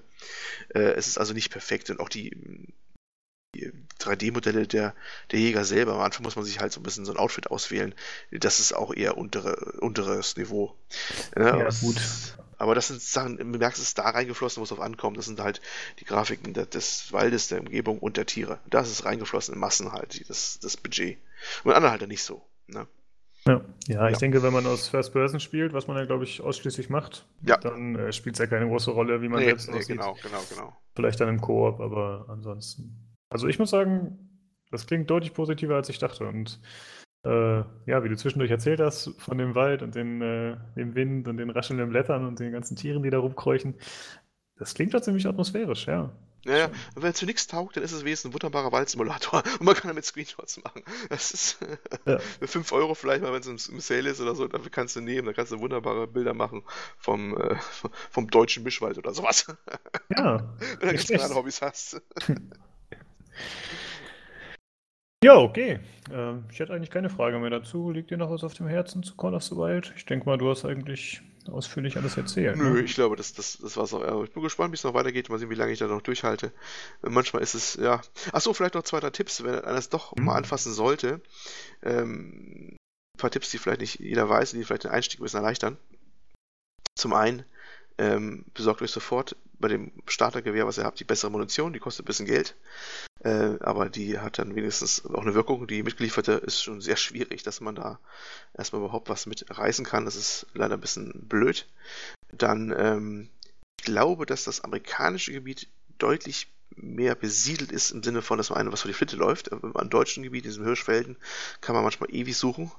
Äh, 0.73 0.93
es 0.93 1.07
ist 1.07 1.17
also 1.17 1.33
nicht 1.33 1.51
perfekt 1.51 1.89
und 1.89 1.99
auch 1.99 2.09
die 2.09 2.31
3D-Modelle 3.99 4.67
der, 4.67 4.93
der 5.31 5.39
Jäger 5.39 5.63
selber. 5.63 5.93
Am 5.93 6.01
Anfang 6.01 6.23
muss 6.23 6.35
man 6.35 6.45
sich 6.45 6.59
halt 6.59 6.71
so 6.71 6.79
ein 6.79 6.83
bisschen 6.83 7.05
so 7.05 7.11
ein 7.11 7.17
Outfit 7.17 7.47
auswählen. 7.49 7.95
Das 8.31 8.59
ist 8.59 8.73
auch 8.73 8.93
eher 8.93 9.17
untere, 9.17 9.55
unteres 9.79 10.37
Niveau. 10.37 10.75
Ja, 11.35 11.57
ja 11.57 11.69
gut. 11.81 11.97
Aber 12.58 12.76
das 12.76 12.88
sind 12.88 13.01
Sachen, 13.01 13.38
du 13.38 13.45
merkst, 13.45 13.80
es 13.80 13.89
ist 13.89 13.97
da 13.97 14.10
reingeflossen, 14.10 14.62
wo 14.62 14.64
es 14.64 14.72
auf 14.72 14.80
ankommt. 14.80 15.18
Das 15.18 15.26
sind 15.26 15.39
halt 15.39 15.62
die 15.99 16.05
Grafiken 16.05 16.53
des 16.53 17.12
Waldes, 17.14 17.47
der 17.49 17.60
Umgebung 17.60 17.99
und 17.99 18.18
der 18.18 18.26
Tiere. 18.26 18.60
Das 18.68 18.89
ist 18.89 19.05
reingeflossen 19.05 19.53
in 19.53 19.60
Massen 19.60 19.91
halt, 19.91 20.28
das, 20.30 20.60
das 20.60 20.78
Budget. 20.78 21.18
Und 21.64 21.74
andere 21.74 21.91
halt 21.91 22.08
nicht 22.08 22.24
so. 22.24 22.41
Ne? 22.68 22.88
Ja. 23.45 23.62
ja, 23.88 24.08
ich 24.08 24.14
ja. 24.14 24.20
denke, 24.20 24.43
wenn 24.43 24.51
man 24.51 24.66
aus 24.66 24.89
First 24.89 25.14
Person 25.14 25.39
spielt, 25.39 25.74
was 25.74 25.88
man 25.88 25.97
ja, 25.97 26.05
glaube 26.05 26.26
ich, 26.26 26.41
ausschließlich 26.41 26.89
macht, 26.89 27.26
ja. 27.43 27.58
dann 27.58 27.95
äh, 27.95 28.12
spielt 28.12 28.36
es 28.36 28.39
ja 28.39 28.47
keine 28.47 28.68
große 28.68 28.91
Rolle, 28.91 29.22
wie 29.22 29.30
man 29.30 29.39
nee, 29.39 29.45
selbst 29.45 29.70
nee, 29.70 29.78
aussieht. 29.78 29.97
Genau, 29.97 30.18
genau, 30.22 30.41
genau. 30.49 30.78
Vielleicht 30.95 31.20
dann 31.22 31.30
im 31.30 31.39
Koop, 31.39 31.80
aber 31.80 32.26
ansonsten. 32.28 33.16
Also 33.30 33.47
ich 33.47 33.60
muss 33.60 33.70
sagen, 33.70 34.28
das 34.72 34.86
klingt 34.86 35.10
deutlich 35.10 35.34
positiver, 35.34 35.76
als 35.76 35.89
ich 35.89 35.99
dachte. 35.99 36.28
Und 36.28 36.60
äh, 37.24 37.57
ja, 37.86 38.03
wie 38.03 38.09
du 38.09 38.15
zwischendurch 38.15 38.51
erzählt 38.51 38.80
hast, 38.80 39.13
von 39.20 39.38
dem 39.38 39.55
Wald 39.55 39.82
und 39.82 39.95
den, 39.95 40.22
äh, 40.22 40.57
dem 40.76 40.95
Wind 40.95 41.28
und 41.28 41.38
den 41.38 41.49
raschelnden 41.49 41.89
Blättern 41.89 42.26
und 42.26 42.39
den 42.39 42.51
ganzen 42.51 42.76
Tieren, 42.76 43.03
die 43.03 43.09
da 43.09 43.20
rumkräuchen, 43.20 43.76
das 44.57 44.74
klingt 44.74 44.93
doch 44.93 45.01
ziemlich 45.01 45.28
atmosphärisch, 45.28 45.88
ja. 45.88 46.11
Ja, 46.45 46.57
ja. 46.57 46.65
Und 46.95 47.03
wenn 47.03 47.11
es 47.11 47.20
für 47.20 47.26
nichts 47.26 47.47
taugt, 47.47 47.76
dann 47.76 47.84
ist 47.84 47.91
es 47.91 48.05
wenigstens 48.05 48.30
ein 48.30 48.34
wunderbarer 48.34 48.72
Waldsimulator 48.72 49.43
und 49.59 49.63
man 49.63 49.76
kann 49.76 49.89
damit 49.89 50.05
Screenshots 50.05 50.63
machen. 50.63 50.84
Das 51.09 51.32
ist 51.32 51.57
ja. 52.05 52.20
für 52.39 52.47
5 52.47 52.72
Euro 52.72 52.95
vielleicht 52.95 53.22
mal, 53.22 53.34
wenn 53.34 53.41
es 53.41 53.68
im, 53.68 53.80
Sale 53.82 54.09
ist 54.09 54.22
oder 54.22 54.34
so, 54.34 54.47
dafür 54.47 54.72
kannst 54.72 54.95
du 54.95 55.01
nehmen, 55.01 55.26
da 55.26 55.34
kannst 55.34 55.51
du 55.51 55.59
wunderbare 55.59 56.07
Bilder 56.07 56.34
machen 56.34 56.63
vom, 56.97 57.38
äh, 57.38 57.55
vom 58.11 58.30
deutschen 58.30 58.63
Mischwald 58.63 58.97
oder 58.97 59.13
sowas. 59.13 59.47
Ja. 60.09 60.55
wenn 60.80 60.89
du 60.89 60.95
ganz 60.95 61.11
andere 61.11 61.36
Hobbys 61.36 61.61
hast. 61.61 62.01
Ja, 65.24 65.38
okay. 65.38 65.80
Ähm, 66.11 66.45
ich 66.51 66.59
hätte 66.59 66.74
eigentlich 66.74 66.91
keine 66.91 67.09
Frage 67.09 67.39
mehr 67.39 67.49
dazu. 67.49 67.89
Liegt 67.89 68.11
dir 68.11 68.18
noch 68.18 68.30
was 68.30 68.43
auf 68.43 68.53
dem 68.53 68.68
Herzen 68.68 69.01
zu 69.01 69.15
Call 69.15 69.34
of 69.34 69.43
the 69.43 69.55
Wild? 69.55 69.91
Ich 69.95 70.05
denke 70.05 70.28
mal, 70.28 70.38
du 70.38 70.49
hast 70.49 70.63
eigentlich 70.63 71.22
ausführlich 71.49 71.97
alles 71.97 72.18
erzählt. 72.18 72.57
Nö, 72.57 72.74
ne? 72.74 72.82
ich 72.82 72.93
glaube, 72.93 73.15
das, 73.15 73.34
das, 73.34 73.57
das 73.57 73.78
war's 73.78 73.93
auch. 73.93 74.01
Ja, 74.01 74.24
ich 74.24 74.32
bin 74.32 74.43
gespannt, 74.43 74.72
wie 74.72 74.76
es 74.76 74.84
noch 74.84 74.93
weitergeht. 74.93 75.30
Mal 75.30 75.39
sehen, 75.39 75.49
wie 75.49 75.55
lange 75.55 75.72
ich 75.72 75.80
da 75.80 75.88
noch 75.88 76.01
durchhalte. 76.01 76.51
Manchmal 77.01 77.41
ist 77.41 77.55
es, 77.55 77.76
ja. 77.76 78.01
Achso, 78.32 78.53
vielleicht 78.53 78.76
noch 78.76 78.84
zwei, 78.84 78.99
drei 78.99 79.09
Tipps, 79.09 79.43
wenn 79.43 79.55
einer 79.55 79.78
es 79.78 79.89
doch 79.89 80.15
hm. 80.15 80.26
mal 80.26 80.36
anfassen 80.36 80.72
sollte. 80.72 81.22
Ähm, 81.82 82.76
ein 82.76 83.18
paar 83.18 83.32
Tipps, 83.32 83.49
die 83.49 83.57
vielleicht 83.57 83.82
nicht 83.82 83.99
jeder 83.99 84.30
weiß, 84.30 84.51
die 84.51 84.63
vielleicht 84.63 84.84
den 84.84 84.91
Einstieg 84.91 85.20
ein 85.20 85.24
bisschen 85.24 85.39
erleichtern. 85.39 85.78
Zum 86.95 87.13
einen, 87.13 87.43
ähm, 87.97 88.45
besorgt 88.53 88.81
euch 88.81 88.91
sofort 88.91 89.35
bei 89.59 89.67
dem 89.67 89.91
Startergewehr, 90.05 90.67
was 90.67 90.77
ihr 90.77 90.83
habt, 90.83 90.99
die 90.99 91.03
bessere 91.03 91.31
Munition, 91.31 91.73
die 91.73 91.79
kostet 91.79 92.05
ein 92.05 92.07
bisschen 92.07 92.25
Geld. 92.25 92.55
Äh, 93.21 93.57
aber 93.59 93.89
die 93.89 94.19
hat 94.19 94.37
dann 94.37 94.55
wenigstens 94.55 95.05
auch 95.05 95.23
eine 95.23 95.33
Wirkung. 95.33 95.67
Die 95.67 95.83
mitgelieferte 95.83 96.33
ist 96.33 96.61
schon 96.61 96.81
sehr 96.81 96.97
schwierig, 96.97 97.43
dass 97.43 97.61
man 97.61 97.75
da 97.75 97.99
erstmal 98.53 98.81
überhaupt 98.81 99.09
was 99.09 99.25
mit 99.25 99.45
reißen 99.49 99.85
kann. 99.85 100.05
Das 100.05 100.15
ist 100.15 100.45
leider 100.53 100.75
ein 100.75 100.81
bisschen 100.81 101.27
blöd. 101.27 101.67
Dann, 102.31 102.73
ähm, 102.77 103.29
ich 103.79 103.85
glaube, 103.85 104.25
dass 104.25 104.43
das 104.43 104.61
amerikanische 104.61 105.31
Gebiet 105.31 105.67
deutlich 105.97 106.47
mehr 106.75 107.15
besiedelt 107.15 107.71
ist 107.71 107.91
im 107.91 108.03
Sinne 108.03 108.21
von, 108.21 108.37
dass 108.37 108.51
man 108.51 108.59
eine 108.59 108.71
was 108.71 108.81
vor 108.81 108.89
die 108.89 108.93
Flitte 108.93 109.15
läuft. 109.15 109.47
Im 109.47 109.89
deutschen 109.89 110.21
Gebiet, 110.21 110.45
in 110.45 110.51
diesen 110.51 110.65
Hirschfelden, 110.65 111.17
kann 111.61 111.73
man 111.73 111.83
manchmal 111.83 112.13
ewig 112.13 112.37
suchen. 112.37 112.71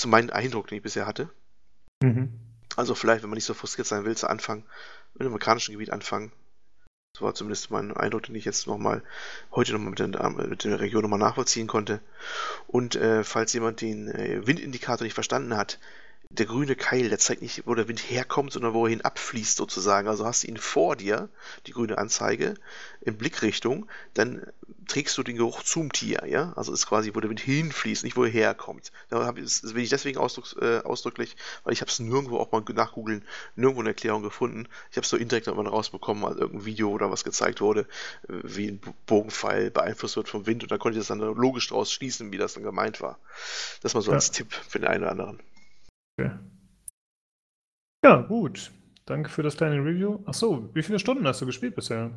Zu 0.00 0.08
meinem 0.08 0.30
Eindruck, 0.30 0.66
den 0.68 0.78
ich 0.78 0.82
bisher 0.82 1.06
hatte. 1.06 1.30
Mhm. 2.02 2.49
Also 2.80 2.94
vielleicht, 2.94 3.22
wenn 3.22 3.28
man 3.28 3.36
nicht 3.36 3.44
so 3.44 3.52
frustriert 3.52 3.86
sein 3.86 4.06
will, 4.06 4.16
zu 4.16 4.26
Anfang 4.26 4.64
mit 5.12 5.20
dem 5.20 5.26
amerikanischen 5.26 5.72
Gebiet 5.72 5.92
anfangen. 5.92 6.32
Das 7.12 7.20
war 7.20 7.34
zumindest 7.34 7.70
mein 7.70 7.94
Eindruck, 7.94 8.22
den 8.22 8.34
ich 8.34 8.46
jetzt 8.46 8.66
nochmal 8.66 9.02
heute 9.50 9.74
nochmal 9.74 9.90
mit, 9.90 9.98
der, 9.98 10.30
mit 10.30 10.64
der 10.64 10.80
Region 10.80 11.02
nochmal 11.02 11.18
nachvollziehen 11.18 11.66
konnte. 11.66 12.00
Und 12.68 12.96
äh, 12.96 13.22
falls 13.22 13.52
jemand 13.52 13.82
den 13.82 14.08
äh, 14.08 14.46
Windindikator 14.46 15.04
nicht 15.04 15.12
verstanden 15.12 15.58
hat, 15.58 15.78
der 16.32 16.46
grüne 16.46 16.76
Keil, 16.76 17.08
der 17.08 17.18
zeigt 17.18 17.42
nicht, 17.42 17.66
wo 17.66 17.74
der 17.74 17.88
Wind 17.88 17.98
herkommt, 17.98 18.52
sondern 18.52 18.72
wo 18.72 18.86
er 18.86 18.90
hin 18.90 19.00
abfließt 19.00 19.56
sozusagen. 19.56 20.06
Also 20.06 20.24
hast 20.24 20.44
du 20.44 20.46
ihn 20.46 20.58
vor 20.58 20.94
dir, 20.94 21.28
die 21.66 21.72
grüne 21.72 21.98
Anzeige, 21.98 22.54
in 23.00 23.16
Blickrichtung, 23.16 23.88
dann 24.14 24.46
trägst 24.86 25.18
du 25.18 25.24
den 25.24 25.36
Geruch 25.36 25.64
zum 25.64 25.90
Tier, 25.90 26.22
ja? 26.26 26.52
Also 26.54 26.72
ist 26.72 26.86
quasi, 26.86 27.14
wo 27.14 27.20
der 27.20 27.30
Wind 27.30 27.40
hinfließt, 27.40 28.04
nicht 28.04 28.16
wo 28.16 28.24
er 28.24 28.30
herkommt. 28.30 28.92
Da 29.08 29.32
das 29.32 29.62
bin 29.62 29.82
ich 29.82 29.90
deswegen 29.90 30.18
ausdrucks, 30.18 30.54
äh, 30.60 30.82
ausdrücklich, 30.84 31.36
weil 31.64 31.72
ich 31.72 31.80
habe 31.80 31.90
es 31.90 31.98
nirgendwo 31.98 32.38
auch 32.38 32.52
mal 32.52 32.62
nachgoogeln, 32.74 33.24
nirgendwo 33.56 33.80
eine 33.80 33.90
Erklärung 33.90 34.22
gefunden. 34.22 34.68
Ich 34.92 34.96
habe 34.96 35.04
es 35.04 35.10
so 35.10 35.16
indirekt 35.16 35.48
mal 35.48 35.66
rausbekommen, 35.66 36.24
als 36.24 36.36
irgendein 36.36 36.64
Video 36.64 36.90
oder 36.90 37.10
was 37.10 37.24
gezeigt 37.24 37.60
wurde, 37.60 37.86
wie 38.28 38.68
ein 38.68 38.80
Bogenpfeil 39.06 39.72
beeinflusst 39.72 40.16
wird 40.16 40.28
vom 40.28 40.46
Wind 40.46 40.62
und 40.62 40.70
da 40.70 40.78
konnte 40.78 40.96
ich 40.96 41.00
das 41.00 41.08
dann 41.08 41.18
logisch 41.18 41.68
daraus 41.68 41.92
schließen, 41.92 42.30
wie 42.30 42.38
das 42.38 42.54
dann 42.54 42.62
gemeint 42.62 43.00
war. 43.00 43.18
Das 43.82 43.94
mal 43.94 44.00
so 44.00 44.12
ja. 44.12 44.16
als 44.16 44.30
Tipp 44.30 44.52
für 44.52 44.78
den 44.78 44.88
einen 44.88 45.02
oder 45.02 45.12
anderen. 45.12 45.40
Okay. 46.20 46.30
Ja, 48.04 48.16
gut. 48.22 48.70
Danke 49.06 49.28
für 49.28 49.42
das 49.42 49.56
kleine 49.56 49.76
Review. 49.76 50.20
Achso, 50.24 50.70
wie 50.74 50.82
viele 50.82 50.98
Stunden 50.98 51.26
hast 51.26 51.40
du 51.40 51.46
gespielt 51.46 51.74
bisher? 51.74 52.10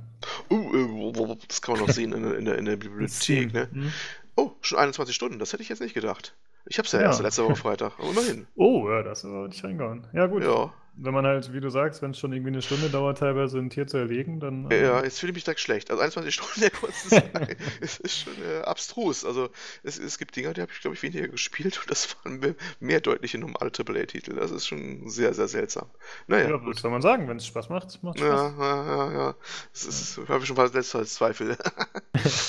Uh, 0.49 1.35
das 1.47 1.61
kann 1.61 1.75
man 1.75 1.87
noch 1.87 1.93
sehen 1.93 2.13
in, 2.13 2.31
in, 2.33 2.45
der, 2.45 2.57
in 2.57 2.65
der 2.65 2.75
Bibliothek, 2.77 3.53
ne? 3.53 3.69
Hm. 3.71 3.91
Oh, 4.35 4.51
schon 4.61 4.79
21 4.79 5.15
Stunden, 5.15 5.39
das 5.39 5.53
hätte 5.53 5.63
ich 5.63 5.69
jetzt 5.69 5.81
nicht 5.81 5.93
gedacht. 5.93 6.35
Ich 6.65 6.77
hab's 6.79 6.91
ja, 6.91 6.99
ja. 6.99 7.07
erst 7.07 7.21
letzte 7.21 7.43
Woche 7.43 7.55
Freitag, 7.55 7.93
aber 7.99 8.09
immerhin. 8.11 8.47
Oh, 8.55 8.89
ja, 8.89 9.03
das 9.03 9.23
war 9.25 9.47
nicht 9.47 9.63
reingehauen. 9.63 10.07
Ja, 10.13 10.27
gut. 10.27 10.43
Ja 10.43 10.71
wenn 10.95 11.13
man 11.13 11.25
halt, 11.25 11.53
wie 11.53 11.59
du 11.59 11.69
sagst, 11.69 12.01
wenn 12.01 12.11
es 12.11 12.19
schon 12.19 12.33
irgendwie 12.33 12.51
eine 12.51 12.61
Stunde 12.61 12.89
dauert, 12.89 13.17
teilweise 13.17 13.57
ein 13.57 13.69
Tier 13.69 13.87
zu 13.87 13.97
erlegen, 13.97 14.39
dann. 14.39 14.69
Äh... 14.69 14.83
Ja, 14.83 15.03
jetzt 15.03 15.19
fühle 15.19 15.31
ich 15.31 15.35
mich 15.35 15.43
da 15.43 15.57
schlecht. 15.57 15.89
Also 15.89 16.01
21 16.01 16.33
Stunden 16.35 16.61
der 16.61 16.69
kurzen 16.69 17.09
Zeit 17.09 17.57
ist, 17.81 17.99
ist 18.01 18.19
schon 18.19 18.33
äh, 18.43 18.61
abstrus. 18.61 19.25
Also 19.25 19.49
es, 19.81 19.97
es 19.97 20.19
gibt 20.19 20.35
Dinger, 20.35 20.53
die 20.53 20.61
habe 20.61 20.71
ich, 20.71 20.81
glaube 20.81 20.95
ich, 20.95 21.03
weniger 21.03 21.27
gespielt 21.27 21.79
und 21.79 21.89
das 21.89 22.15
waren 22.23 22.55
mehr, 22.79 23.01
deutliche 23.01 23.39
normale 23.39 23.71
AAA-Titel. 23.71 24.35
Das 24.35 24.51
ist 24.51 24.67
schon 24.67 25.09
sehr, 25.09 25.33
sehr 25.33 25.47
seltsam. 25.47 25.87
Naja. 26.27 26.49
Ja, 26.49 26.57
gut, 26.57 26.77
soll 26.77 26.91
man 26.91 27.01
sagen, 27.01 27.27
wenn 27.27 27.37
es 27.37 27.47
Spaß 27.47 27.69
macht, 27.69 28.01
macht 28.03 28.19
Spaß. 28.19 28.29
Ja, 28.29 28.53
ja, 28.59 28.85
ja. 28.85 29.11
ja. 29.11 29.35
Das 29.71 30.15
ja. 30.17 30.27
habe 30.29 30.39
ich 30.41 30.47
schon 30.47 30.55
fast 30.55 30.75
letztes 30.75 31.15
Zweifel. 31.15 31.57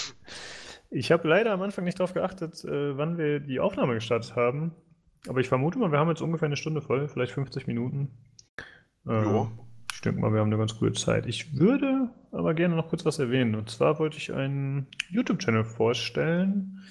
ich 0.91 1.11
habe 1.11 1.27
leider 1.29 1.53
am 1.53 1.63
Anfang 1.63 1.85
nicht 1.85 1.99
darauf 1.99 2.13
geachtet, 2.13 2.63
äh, 2.65 2.97
wann 2.99 3.17
wir 3.17 3.41
die 3.41 3.59
Aufnahme 3.61 3.95
gestartet 3.95 4.37
haben. 4.37 4.73
Aber 5.27 5.41
ich 5.41 5.49
vermute 5.49 5.79
mal, 5.79 5.91
wir 5.91 5.99
haben 5.99 6.11
jetzt 6.11 6.21
ungefähr 6.21 6.47
eine 6.47 6.57
Stunde 6.57 6.83
voll, 6.83 7.09
vielleicht 7.09 7.33
50 7.33 7.67
Minuten. 7.67 8.11
Äh, 9.07 9.47
ich 9.93 10.01
denke 10.01 10.21
mal, 10.21 10.33
wir 10.33 10.41
haben 10.41 10.49
eine 10.49 10.59
ganz 10.59 10.79
gute 10.79 10.93
Zeit. 10.93 11.27
Ich 11.27 11.57
würde 11.59 12.11
aber 12.33 12.55
gerne 12.55 12.75
noch 12.75 12.89
kurz 12.89 13.05
was 13.05 13.19
erwähnen. 13.19 13.55
Und 13.55 13.71
zwar 13.71 13.99
wollte 13.99 14.19
ich 14.19 14.33
einen 14.33 14.87
YouTube-Channel 15.11 15.65
vorstellen, 15.65 16.83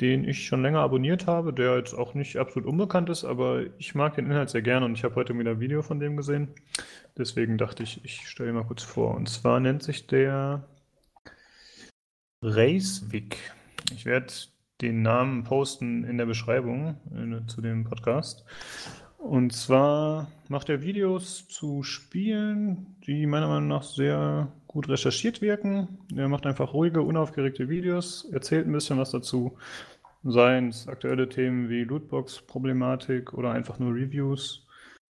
den 0.00 0.24
ich 0.24 0.46
schon 0.46 0.62
länger 0.62 0.80
abonniert 0.80 1.26
habe, 1.26 1.52
der 1.52 1.76
jetzt 1.76 1.94
auch 1.94 2.14
nicht 2.14 2.36
absolut 2.36 2.68
unbekannt 2.68 3.08
ist, 3.08 3.24
aber 3.24 3.62
ich 3.78 3.94
mag 3.94 4.14
den 4.14 4.26
Inhalt 4.26 4.50
sehr 4.50 4.62
gerne 4.62 4.84
und 4.84 4.94
ich 4.94 5.04
habe 5.04 5.14
heute 5.14 5.38
wieder 5.38 5.52
ein 5.52 5.60
Video 5.60 5.80
von 5.82 6.00
dem 6.00 6.16
gesehen. 6.16 6.48
Deswegen 7.16 7.56
dachte 7.56 7.82
ich, 7.82 8.04
ich 8.04 8.28
stelle 8.28 8.50
ihn 8.50 8.56
mal 8.56 8.64
kurz 8.64 8.82
vor. 8.82 9.14
Und 9.14 9.28
zwar 9.28 9.60
nennt 9.60 9.82
sich 9.82 10.06
der 10.06 10.68
Reiswick. 12.42 13.38
Ich 13.92 14.04
werde 14.04 14.32
den 14.80 15.02
Namen 15.02 15.44
posten 15.44 16.04
in 16.04 16.18
der 16.18 16.26
Beschreibung 16.26 16.96
in, 17.12 17.46
zu 17.46 17.60
dem 17.60 17.84
Podcast. 17.84 18.44
Und 19.22 19.52
zwar 19.52 20.32
macht 20.48 20.68
er 20.68 20.82
Videos 20.82 21.46
zu 21.46 21.84
Spielen, 21.84 22.96
die 23.06 23.24
meiner 23.26 23.46
Meinung 23.46 23.68
nach 23.68 23.84
sehr 23.84 24.52
gut 24.66 24.88
recherchiert 24.88 25.40
wirken. 25.40 26.00
Er 26.16 26.26
macht 26.28 26.44
einfach 26.44 26.74
ruhige, 26.74 27.02
unaufgeregte 27.02 27.68
Videos, 27.68 28.24
erzählt 28.32 28.66
ein 28.66 28.72
bisschen 28.72 28.98
was 28.98 29.12
dazu. 29.12 29.56
Seien 30.24 30.70
es 30.70 30.88
aktuelle 30.88 31.28
Themen 31.28 31.68
wie 31.68 31.84
Lootbox-Problematik 31.84 33.32
oder 33.34 33.52
einfach 33.52 33.78
nur 33.78 33.94
Reviews. 33.94 34.66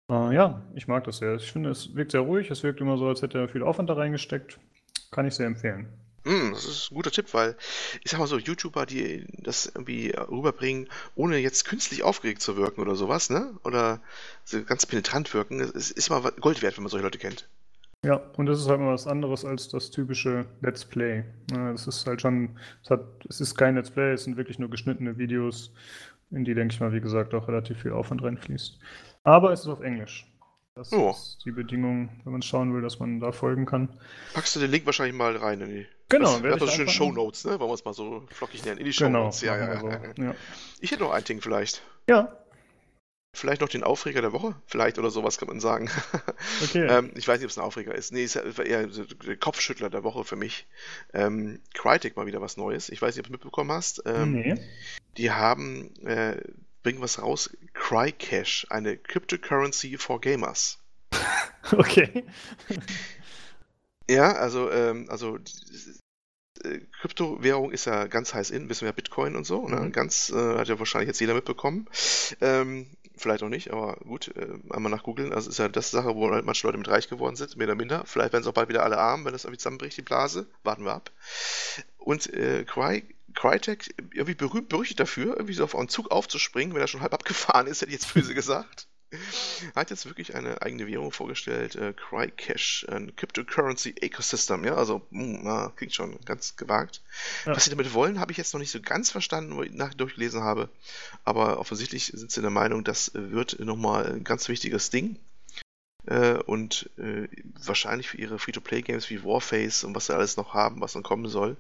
Äh, 0.10 0.36
ja, 0.36 0.62
ich 0.76 0.90
mag 0.90 1.06
das 1.06 1.20
sehr. 1.20 1.36
Ich 1.36 1.50
finde, 1.50 1.70
es 1.70 1.96
wirkt 1.96 2.12
sehr 2.12 2.22
ruhig. 2.22 2.52
Es 2.52 2.62
wirkt 2.62 2.82
immer 2.82 2.98
so, 2.98 3.08
als 3.08 3.22
hätte 3.22 3.40
er 3.40 3.48
viel 3.48 3.64
Aufwand 3.64 3.90
da 3.90 3.94
reingesteckt. 3.94 4.60
Kann 5.12 5.26
ich 5.26 5.36
sehr 5.36 5.48
empfehlen. 5.48 5.88
Mm, 6.26 6.52
das 6.52 6.66
ist 6.66 6.92
ein 6.92 6.96
guter 6.96 7.12
Tipp, 7.12 7.34
weil 7.34 7.56
ich 8.04 8.12
sag 8.12 8.20
mal 8.20 8.28
so, 8.28 8.38
YouTuber, 8.38 8.86
die 8.86 9.26
das 9.40 9.66
irgendwie 9.66 10.12
rüberbringen, 10.12 10.88
ohne 11.16 11.38
jetzt 11.38 11.66
künstlich 11.66 12.04
aufgeregt 12.04 12.42
zu 12.42 12.56
wirken 12.56 12.82
oder 12.82 12.96
sowas, 12.96 13.30
ne? 13.30 13.54
Oder 13.64 14.00
so 14.46 14.64
ganz 14.64 14.86
penetrant 14.86 15.34
wirken, 15.34 15.60
es 15.60 15.92
ist 15.92 16.10
immer 16.10 16.32
Gold 16.32 16.62
wert, 16.62 16.78
wenn 16.78 16.84
man 16.84 16.92
solche 16.92 17.06
Leute 17.06 17.20
kennt. 17.20 17.48
Ja, 18.06 18.22
und 18.36 18.48
das 18.48 18.60
ist 18.60 18.68
halt 18.68 18.82
mal 18.82 18.94
was 18.94 19.08
anderes 19.08 19.46
als 19.46 19.70
das 19.70 19.90
typische 19.90 20.46
Let's 20.62 20.84
Play. 20.84 21.24
Es 21.74 21.88
ist 21.88 22.06
halt 22.06 22.22
schon, 22.22 22.58
es, 22.84 22.90
hat, 22.90 23.02
es 23.30 23.40
ist 23.40 23.56
kein 23.56 23.76
Let's 23.76 23.92
Play, 23.92 24.12
es 24.12 24.26
sind 24.26 24.36
wirklich 24.36 24.60
nur 24.60 24.70
geschnittene 24.70 25.18
Videos, 25.18 25.72
in 26.30 26.44
die, 26.44 26.54
denke 26.54 26.74
ich 26.74 26.82
mal, 26.82 26.92
wie 26.92 27.00
gesagt, 27.00 27.34
auch 27.34 27.48
relativ 27.48 27.82
viel 27.82 27.94
Aufwand 27.94 28.24
reinfließt. 28.24 28.78
Aber 29.24 29.54
es 29.54 29.62
ist 29.62 29.68
auf 29.68 29.82
Englisch. 29.82 30.28
Das 30.76 30.92
oh. 30.92 31.12
ist 31.12 31.46
die 31.46 31.52
Bedingung, 31.52 32.10
wenn 32.24 32.34
man 32.34 32.42
schauen 32.42 32.74
will, 32.74 32.82
dass 32.82 33.00
man 33.00 33.20
da 33.20 33.32
folgen 33.32 33.66
kann. 33.66 33.90
Packst 34.34 34.56
du 34.56 34.60
den 34.60 34.72
Link 34.72 34.88
wahrscheinlich 34.88 35.16
mal 35.16 35.36
rein 35.38 35.62
in 35.62 35.70
die. 35.70 35.88
Genau, 36.10 36.40
das, 36.40 36.60
das 36.60 36.74
schön 36.74 36.90
Show 36.90 37.12
Notes, 37.12 37.46
ne? 37.46 37.60
Wollen 37.60 37.70
wir 37.70 37.76
es 37.76 37.86
mal 37.86 37.94
so 37.94 38.26
flockig 38.32 38.66
nennen. 38.66 38.80
In 38.80 38.86
die 38.86 38.94
Show 38.94 39.10
Notes. 39.10 39.42
Genau, 39.42 39.54
ja, 39.54 39.74
ja, 39.74 39.80
so. 39.80 40.22
ja. 40.22 40.36
Ich 40.80 40.92
hätte 40.92 41.04
noch 41.04 41.12
ein 41.12 41.24
Ding 41.24 41.42
vielleicht. 41.42 41.84
Ja. 42.10 42.36
Vielleicht 43.36 43.62
noch 43.62 43.70
den 43.70 43.84
Aufreger 43.84 44.22
der 44.22 44.32
Woche, 44.32 44.56
vielleicht 44.68 45.00
oder 45.00 45.10
sowas 45.10 45.40
kann 45.40 45.48
man 45.48 45.60
sagen. 45.60 45.90
Okay. 46.64 46.86
ähm, 46.88 47.12
ich 47.16 47.28
weiß 47.28 47.40
nicht, 47.40 47.46
ob 47.46 47.52
es 47.52 47.58
ein 47.58 47.64
Aufreger 47.64 47.96
ist. 47.96 48.12
Nee, 48.12 48.24
es 48.24 48.36
war 48.36 48.66
eher 48.66 48.86
der 48.88 49.38
Kopfschüttler 49.38 49.90
der 49.90 50.04
Woche 50.04 50.24
für 50.24 50.36
mich. 50.36 50.68
Ähm, 51.14 51.60
Crytek 51.74 52.16
mal 52.16 52.26
wieder 52.26 52.42
was 52.42 52.58
Neues. 52.58 52.90
Ich 52.90 53.02
weiß 53.02 53.16
nicht, 53.16 53.26
ob 53.26 53.28
du 53.28 53.34
es 53.34 53.44
mitbekommen 53.44 53.72
hast. 53.72 54.04
Ähm, 54.06 54.34
nee. 54.34 54.56
Die 55.18 55.32
haben 55.32 55.96
äh, 56.06 56.38
bringen 56.84 57.02
was 57.02 57.22
raus. 57.22 57.50
Crycash, 57.74 58.68
eine 58.70 58.98
Cryptocurrency 58.98 59.98
for 59.98 60.22
Gamers. 60.22 60.78
okay. 61.72 62.26
ja, 64.10 64.34
also, 64.34 64.70
ähm, 64.72 65.08
also 65.10 65.40
äh, 66.64 66.80
Kryptowährung 67.00 67.72
ist 67.72 67.86
ja 67.86 68.06
ganz 68.08 68.34
heiß 68.34 68.52
in, 68.52 68.70
wissen 68.70 68.82
wir 68.82 68.90
ja 68.90 68.94
Bitcoin 68.94 69.36
und 69.36 69.46
so, 69.46 69.68
ne? 69.68 69.78
Mhm. 69.78 69.92
Ganz, 69.92 70.30
äh, 70.30 70.58
hat 70.58 70.68
ja 70.68 70.80
wahrscheinlich 70.80 71.08
jetzt 71.08 71.20
jeder 71.20 71.34
mitbekommen. 71.34 71.88
Ähm, 72.42 72.88
vielleicht 73.16 73.44
auch 73.44 73.50
nicht, 73.50 73.72
aber 73.72 73.98
gut, 74.04 74.32
äh, 74.36 74.48
einmal 74.70 74.92
nachgoogeln. 74.92 75.34
Also 75.34 75.50
ist 75.50 75.60
ja 75.60 75.68
das 75.70 75.92
Sache, 75.92 76.16
wo 76.16 76.30
halt 76.32 76.46
manche 76.46 76.66
Leute 76.68 76.78
mit 76.78 76.88
reich 76.88 77.10
geworden 77.10 77.36
sind, 77.36 77.58
mehr 77.58 77.68
oder 77.68 77.76
minder. 77.76 78.04
Vielleicht 78.06 78.34
werden 78.34 78.44
es 78.44 78.48
auch 78.48 78.54
bald 78.54 78.70
wieder 78.70 78.84
alle 78.84 78.98
arm, 78.98 79.26
wenn 79.26 79.34
das 79.34 79.46
irgendwie 79.46 79.60
zusammenbricht, 79.60 79.98
die 79.98 80.02
Blase. 80.02 80.48
Warten 80.64 80.86
wir 80.86 80.94
ab. 80.94 81.12
Und 81.98 82.32
äh, 82.34 82.64
Cry 82.66 83.04
Crytek 83.34 83.94
irgendwie 84.14 84.36
berühmt 84.36 84.70
berüchtigt 84.70 85.00
dafür, 85.00 85.36
irgendwie 85.36 85.54
so 85.54 85.64
auf 85.64 85.76
einen 85.76 85.90
Zug 85.90 86.12
aufzuspringen, 86.12 86.74
wenn 86.74 86.82
er 86.82 86.88
schon 86.88 87.02
halb 87.02 87.14
abgefahren 87.14 87.68
ist, 87.68 87.82
hätte 87.82 87.92
ich 87.92 88.02
jetzt 88.02 88.14
böse 88.14 88.34
gesagt. 88.36 88.88
Hat 89.76 89.92
jetzt 89.92 90.06
wirklich 90.08 90.36
eine 90.36 90.62
eigene 90.62 90.88
Währung 90.88 91.12
vorgestellt, 91.12 91.76
äh, 91.76 91.94
Crycash, 91.94 92.86
ein 92.90 93.16
Cryptocurrency 93.16 93.94
Ecosystem, 94.02 94.66
ja, 94.66 94.76
also 94.76 95.06
mh, 95.12 95.68
hm, 95.68 95.76
klingt 95.76 95.94
schon 95.94 96.20
ganz 96.26 96.56
gewagt. 96.56 97.02
Ja. 97.46 97.56
Was 97.56 97.66
sie 97.66 97.70
damit 97.70 97.94
wollen, 97.94 98.20
habe 98.20 98.32
ich 98.32 98.38
jetzt 98.38 98.54
noch 98.54 98.60
nicht 98.60 98.72
so 98.72 98.82
ganz 98.82 99.12
verstanden, 99.12 99.56
wo 99.56 99.62
ich 99.62 99.72
nachher 99.72 99.96
durchgelesen 99.96 100.42
habe, 100.42 100.70
aber 101.24 101.60
offensichtlich 101.60 102.08
sind 102.08 102.32
sie 102.32 102.42
der 102.42 102.50
Meinung, 102.50 102.84
das 102.84 103.12
wird 103.14 103.60
nochmal 103.60 104.12
ein 104.12 104.24
ganz 104.24 104.50
wichtiges 104.50 104.90
Ding. 104.90 105.20
Äh, 106.06 106.38
und 106.40 106.90
äh, 106.98 107.28
wahrscheinlich 107.64 108.10
für 108.10 108.18
ihre 108.18 108.38
Free-to-Play-Games 108.38 109.10
wie 109.10 109.24
Warface 109.24 109.84
und 109.84 109.96
was 109.96 110.08
sie 110.08 110.16
alles 110.16 110.36
noch 110.38 110.54
haben, 110.54 110.82
was 110.82 110.94
dann 110.94 111.04
kommen 111.04 111.28
soll. 111.28 111.56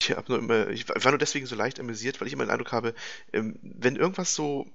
Ich, 0.00 0.14
nur 0.28 0.38
immer, 0.38 0.68
ich 0.68 0.88
war 0.88 1.12
nur 1.12 1.18
deswegen 1.18 1.46
so 1.46 1.54
leicht 1.54 1.80
amüsiert, 1.80 2.20
weil 2.20 2.28
ich 2.28 2.34
immer 2.34 2.44
den 2.44 2.50
Eindruck 2.50 2.72
habe, 2.72 2.94
ähm, 3.32 3.58
wenn 3.62 3.96
irgendwas 3.96 4.34
so 4.34 4.66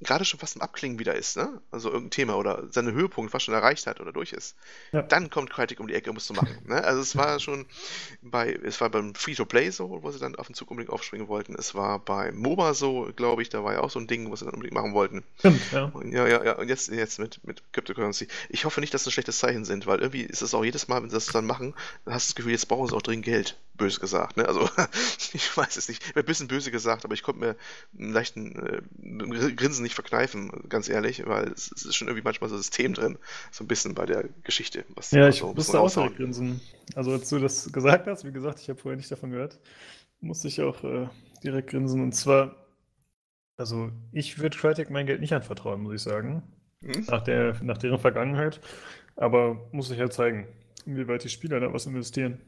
gerade 0.00 0.24
schon 0.24 0.40
fast 0.40 0.56
im 0.56 0.62
Abklingen 0.62 0.98
wieder 0.98 1.14
ist, 1.14 1.36
ne? 1.36 1.60
Also 1.70 1.88
irgendein 1.88 2.10
Thema 2.10 2.36
oder 2.36 2.64
seine 2.70 2.92
Höhepunkt 2.92 3.30
fast 3.30 3.44
schon 3.44 3.54
erreicht 3.54 3.86
hat 3.86 4.00
oder 4.00 4.12
durch 4.12 4.32
ist, 4.32 4.56
ja. 4.92 5.02
dann 5.02 5.30
kommt 5.30 5.50
Crytek 5.50 5.80
um 5.80 5.86
die 5.86 5.94
Ecke, 5.94 6.10
um 6.10 6.16
es 6.16 6.26
zu 6.26 6.34
machen. 6.34 6.58
ne? 6.66 6.82
Also 6.84 7.00
es 7.00 7.16
war 7.16 7.38
schon 7.40 7.66
bei, 8.22 8.52
es 8.52 8.80
war 8.80 8.90
beim 8.90 9.14
Free-to-Play 9.14 9.70
so, 9.70 10.02
wo 10.02 10.10
sie 10.10 10.18
dann 10.18 10.36
auf 10.36 10.46
den 10.46 10.54
Zug 10.54 10.70
unbedingt 10.70 10.92
aufspringen 10.92 11.28
wollten. 11.28 11.54
Es 11.54 11.74
war 11.74 11.98
bei 11.98 12.32
MOBA 12.32 12.74
so, 12.74 13.10
glaube 13.16 13.42
ich, 13.42 13.48
da 13.48 13.64
war 13.64 13.74
ja 13.74 13.80
auch 13.80 13.90
so 13.90 13.98
ein 13.98 14.06
Ding, 14.06 14.30
was 14.30 14.40
sie 14.40 14.44
dann 14.44 14.54
unbedingt 14.54 14.74
machen 14.74 14.94
wollten. 14.94 15.24
Stimmt, 15.38 15.72
ja. 15.72 15.84
Und 15.84 16.12
ja, 16.12 16.26
ja, 16.26 16.44
ja. 16.44 16.52
Und 16.56 16.68
jetzt, 16.68 16.88
jetzt 16.90 17.18
mit, 17.18 17.44
mit 17.44 17.62
Cryptocurrency. 17.72 18.28
Ich 18.48 18.64
hoffe 18.64 18.80
nicht, 18.80 18.92
dass 18.92 19.04
das 19.04 19.08
ein 19.08 19.12
schlechtes 19.12 19.38
Zeichen 19.38 19.64
sind, 19.64 19.86
weil 19.86 20.00
irgendwie 20.00 20.22
ist 20.22 20.42
es 20.42 20.54
auch 20.54 20.64
jedes 20.64 20.88
Mal, 20.88 21.02
wenn 21.02 21.10
sie 21.10 21.16
das 21.16 21.26
dann 21.26 21.46
machen, 21.46 21.74
dann 22.04 22.14
hast 22.14 22.28
du 22.28 22.30
das 22.30 22.34
Gefühl, 22.36 22.52
jetzt 22.52 22.68
brauchen 22.68 22.88
sie 22.88 22.94
auch 22.94 23.02
dringend 23.02 23.24
Geld 23.24 23.56
böse 23.76 24.00
gesagt. 24.00 24.36
Ne? 24.36 24.46
Also 24.46 24.68
ich 25.32 25.56
weiß 25.56 25.76
es 25.76 25.88
nicht. 25.88 26.16
Ein 26.16 26.24
bisschen 26.24 26.48
böse 26.48 26.70
gesagt, 26.70 27.04
aber 27.04 27.14
ich 27.14 27.22
konnte 27.22 27.40
mir 27.40 27.56
einen 27.98 28.12
leichten 28.12 28.84
äh, 29.00 29.52
Grinsen 29.52 29.82
nicht 29.82 29.94
verkneifen, 29.94 30.50
ganz 30.68 30.88
ehrlich, 30.88 31.26
weil 31.26 31.48
es, 31.48 31.70
es, 31.72 31.84
ist 31.84 31.96
schon 31.96 32.08
irgendwie 32.08 32.24
manchmal 32.24 32.50
so 32.50 32.56
ein 32.56 32.62
System 32.62 32.94
drin, 32.94 33.18
so 33.50 33.64
ein 33.64 33.68
bisschen 33.68 33.94
bei 33.94 34.06
der 34.06 34.28
Geschichte. 34.42 34.84
ja, 35.10 35.28
ich 35.28 35.38
so 35.38 35.52
musste 35.52 35.80
auch 35.80 35.92
direkt 35.92 36.16
grinsen. 36.16 36.60
Also 36.94 37.12
als 37.12 37.28
du 37.28 37.38
das 37.38 37.72
gesagt 37.72 38.06
hast, 38.06 38.24
wie 38.24 38.32
gesagt, 38.32 38.60
ich 38.60 38.68
habe 38.68 38.78
vorher 38.78 38.96
nicht 38.96 39.10
davon 39.10 39.30
gehört, 39.30 39.58
musste 40.20 40.48
ich 40.48 40.60
auch 40.62 40.82
äh, 40.84 41.08
direkt 41.42 41.70
grinsen. 41.70 42.02
Und 42.02 42.12
zwar, 42.12 42.56
also 43.56 43.90
ich 44.12 44.38
würde 44.38 44.56
Crytek 44.56 44.90
mein 44.90 45.06
Geld 45.06 45.20
nicht 45.20 45.32
anvertrauen, 45.32 45.82
muss 45.82 45.94
ich 45.94 46.02
sagen. 46.02 46.42
Hm? 46.82 47.06
Nach, 47.08 47.22
der, 47.22 47.62
nach 47.62 47.78
deren 47.78 47.98
Vergangenheit. 47.98 48.60
Aber 49.16 49.68
muss 49.72 49.90
ich 49.90 49.98
ja 49.98 50.10
zeigen, 50.10 50.48
inwieweit 50.86 51.24
die 51.24 51.28
Spieler 51.28 51.60
da 51.60 51.72
was 51.72 51.86
investieren. 51.86 52.40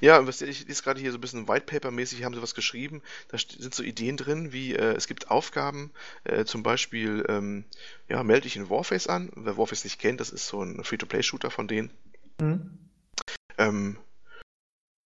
Ja, 0.00 0.26
was 0.26 0.40
ich 0.42 0.66
lese 0.66 0.82
gerade 0.82 1.00
hier 1.00 1.12
so 1.12 1.18
ein 1.18 1.20
bisschen 1.20 1.48
White 1.48 1.66
Paper-mäßig, 1.66 2.24
haben 2.24 2.34
sie 2.34 2.42
was 2.42 2.54
geschrieben. 2.54 3.02
Da 3.28 3.38
sind 3.38 3.74
so 3.74 3.82
Ideen 3.82 4.16
drin, 4.16 4.52
wie 4.52 4.74
äh, 4.74 4.94
es 4.94 5.06
gibt 5.06 5.30
Aufgaben, 5.30 5.92
äh, 6.24 6.44
zum 6.44 6.62
Beispiel, 6.62 7.24
ähm, 7.28 7.64
ja, 8.08 8.22
melde 8.22 8.42
dich 8.42 8.56
in 8.56 8.70
Warface 8.70 9.06
an. 9.06 9.30
Wer 9.34 9.56
Warface 9.56 9.84
nicht 9.84 9.98
kennt, 9.98 10.20
das 10.20 10.30
ist 10.30 10.46
so 10.46 10.62
ein 10.62 10.82
Free-to-Play-Shooter 10.84 11.50
von 11.50 11.68
denen. 11.68 11.90
Mhm. 12.40 12.78
Ähm, 13.58 13.98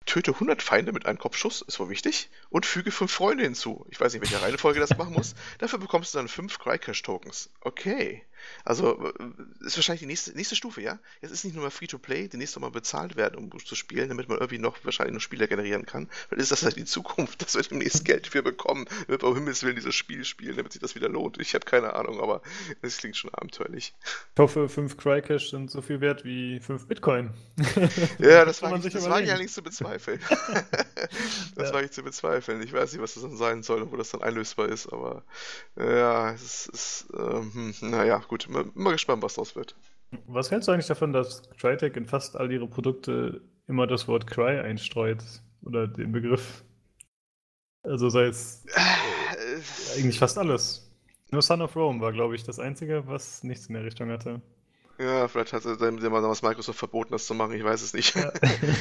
töte 0.08 0.32
100 0.32 0.62
Feinde 0.62 0.92
mit 0.92 1.06
einem 1.06 1.18
Kopfschuss, 1.18 1.62
ist 1.62 1.78
wohl 1.78 1.90
wichtig, 1.90 2.30
und 2.48 2.66
füge 2.66 2.90
5 2.90 3.12
Freunde 3.12 3.44
hinzu. 3.44 3.86
Ich 3.90 4.00
weiß 4.00 4.12
nicht, 4.12 4.22
welche 4.22 4.42
Reihenfolge 4.42 4.80
das 4.80 4.96
machen 4.96 5.12
muss. 5.12 5.34
Dafür 5.58 5.78
bekommst 5.78 6.14
du 6.14 6.18
dann 6.18 6.28
5 6.28 6.58
Crycash-Tokens. 6.58 7.50
Okay. 7.60 8.24
Also, 8.64 9.12
äh, 9.18 9.66
ist 9.66 9.76
wahrscheinlich 9.76 10.00
die 10.00 10.06
nächste, 10.06 10.32
nächste 10.32 10.56
Stufe, 10.56 10.80
ja? 10.80 10.98
Jetzt 11.22 11.30
ist 11.32 11.44
nicht 11.44 11.54
nur 11.54 11.64
mal 11.64 11.70
Free-to-Play, 11.70 12.28
demnächst 12.28 12.56
noch 12.56 12.62
mal 12.62 12.70
bezahlt 12.70 13.16
werden, 13.16 13.36
um 13.36 13.64
zu 13.64 13.74
spielen, 13.74 14.08
damit 14.08 14.28
man 14.28 14.38
irgendwie 14.38 14.58
noch 14.58 14.76
wahrscheinlich 14.84 15.14
noch 15.14 15.20
Spieler 15.20 15.46
generieren 15.46 15.86
kann. 15.86 16.08
Weil 16.30 16.38
ist 16.38 16.52
das 16.52 16.62
halt 16.62 16.76
die 16.76 16.84
Zukunft, 16.84 17.42
dass 17.42 17.54
wir 17.54 17.62
demnächst 17.62 18.04
Geld 18.04 18.26
für 18.26 18.42
bekommen, 18.42 18.86
damit 19.06 19.22
wir 19.22 19.28
um 19.28 19.34
Himmels 19.34 19.62
Willen 19.62 19.76
dieses 19.76 19.94
Spiel 19.94 20.24
spielen, 20.24 20.56
damit 20.56 20.72
sich 20.72 20.80
das 20.80 20.94
wieder 20.94 21.08
lohnt. 21.08 21.38
Ich 21.38 21.54
habe 21.54 21.64
keine 21.64 21.94
Ahnung, 21.94 22.20
aber 22.20 22.42
es 22.82 22.98
klingt 22.98 23.16
schon 23.16 23.32
abenteuerlich. 23.34 23.94
Ich 24.34 24.38
hoffe, 24.38 24.68
5 24.68 24.96
Crycash 24.96 25.50
sind 25.50 25.70
so 25.70 25.82
viel 25.82 26.00
wert 26.00 26.24
wie 26.24 26.60
5 26.60 26.86
Bitcoin. 26.86 27.30
Ja, 28.18 28.44
das, 28.44 28.62
war, 28.62 28.74
ich, 28.84 28.92
das 28.92 29.08
war 29.08 29.20
ja 29.20 29.38
nicht 29.38 29.52
zu 29.52 29.62
bezweifeln. 29.62 30.20
das 31.54 31.68
ja. 31.68 31.74
war 31.74 31.82
ich 31.82 31.90
zu 31.90 32.02
bezweifeln. 32.02 32.62
Ich 32.62 32.72
weiß 32.72 32.92
nicht, 32.92 33.02
was 33.02 33.14
das 33.14 33.22
dann 33.22 33.36
sein 33.36 33.62
soll 33.62 33.82
und 33.82 33.92
wo 33.92 33.96
das 33.96 34.10
dann 34.10 34.22
einlösbar 34.22 34.68
ist, 34.68 34.92
aber 34.92 35.22
ja, 35.76 36.32
es 36.32 36.66
ist, 36.66 37.06
ähm, 37.16 37.74
hm, 37.80 37.90
naja, 37.90 38.22
gut, 38.28 38.48
mal, 38.48 38.64
mal 38.74 38.92
gespannt, 38.92 39.22
was 39.22 39.34
das 39.34 39.56
wird. 39.56 39.74
Was 40.26 40.50
hältst 40.50 40.68
du 40.68 40.72
eigentlich 40.72 40.86
davon, 40.86 41.12
dass 41.12 41.48
Crytek 41.58 41.96
in 41.96 42.06
fast 42.06 42.36
all 42.36 42.50
ihre 42.50 42.66
Produkte 42.66 43.42
immer 43.66 43.86
das 43.86 44.08
Wort 44.08 44.26
Cry 44.26 44.58
einstreut? 44.60 45.22
Oder 45.62 45.88
den 45.88 46.12
Begriff? 46.12 46.64
Also 47.82 48.08
sei 48.08 48.26
es 48.26 48.64
äh, 48.66 49.98
eigentlich 49.98 50.18
fast 50.18 50.38
alles. 50.38 50.90
Nur 51.30 51.42
Son 51.42 51.62
of 51.62 51.76
Rome 51.76 52.00
war, 52.00 52.12
glaube 52.12 52.34
ich, 52.34 52.44
das 52.44 52.58
Einzige, 52.58 53.06
was 53.06 53.42
nichts 53.42 53.66
in 53.66 53.74
der 53.74 53.84
Richtung 53.84 54.10
hatte. 54.10 54.40
Ja, 54.98 55.28
vielleicht 55.28 55.52
hat 55.52 55.64
dem 55.64 56.00
damals 56.00 56.42
Microsoft 56.42 56.78
verboten, 56.78 57.12
das 57.12 57.26
zu 57.26 57.34
machen, 57.34 57.54
ich 57.54 57.62
weiß 57.62 57.82
es 57.82 57.92
nicht. 57.92 58.16
Ja. 58.16 58.32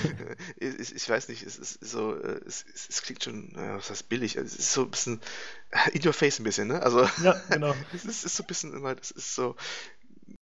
ich, 0.57 0.95
ich, 0.95 1.09
weiß 1.09 1.29
nicht, 1.29 1.43
es 1.43 1.57
ist 1.57 1.85
so, 1.85 2.15
äh, 2.15 2.41
es, 2.45 2.65
es, 2.73 2.89
es 2.89 3.01
klingt 3.03 3.23
schon, 3.23 3.51
was 3.55 3.91
heißt 3.91 4.09
billig, 4.09 4.35
es 4.35 4.55
ist 4.55 4.73
so 4.73 4.83
ein 4.83 4.91
bisschen 4.91 5.21
in 5.93 6.05
your 6.05 6.13
face 6.13 6.39
ein 6.39 6.43
bisschen, 6.43 6.69
ne? 6.69 6.81
Also, 6.81 7.07
ja, 7.23 7.39
genau. 7.49 7.75
es 7.93 8.05
ist, 8.05 8.25
ist 8.25 8.35
so 8.35 8.43
ein 8.43 8.47
bisschen 8.47 8.73
immer, 8.73 8.95
das 8.95 9.11
ist 9.11 9.35
so, 9.35 9.55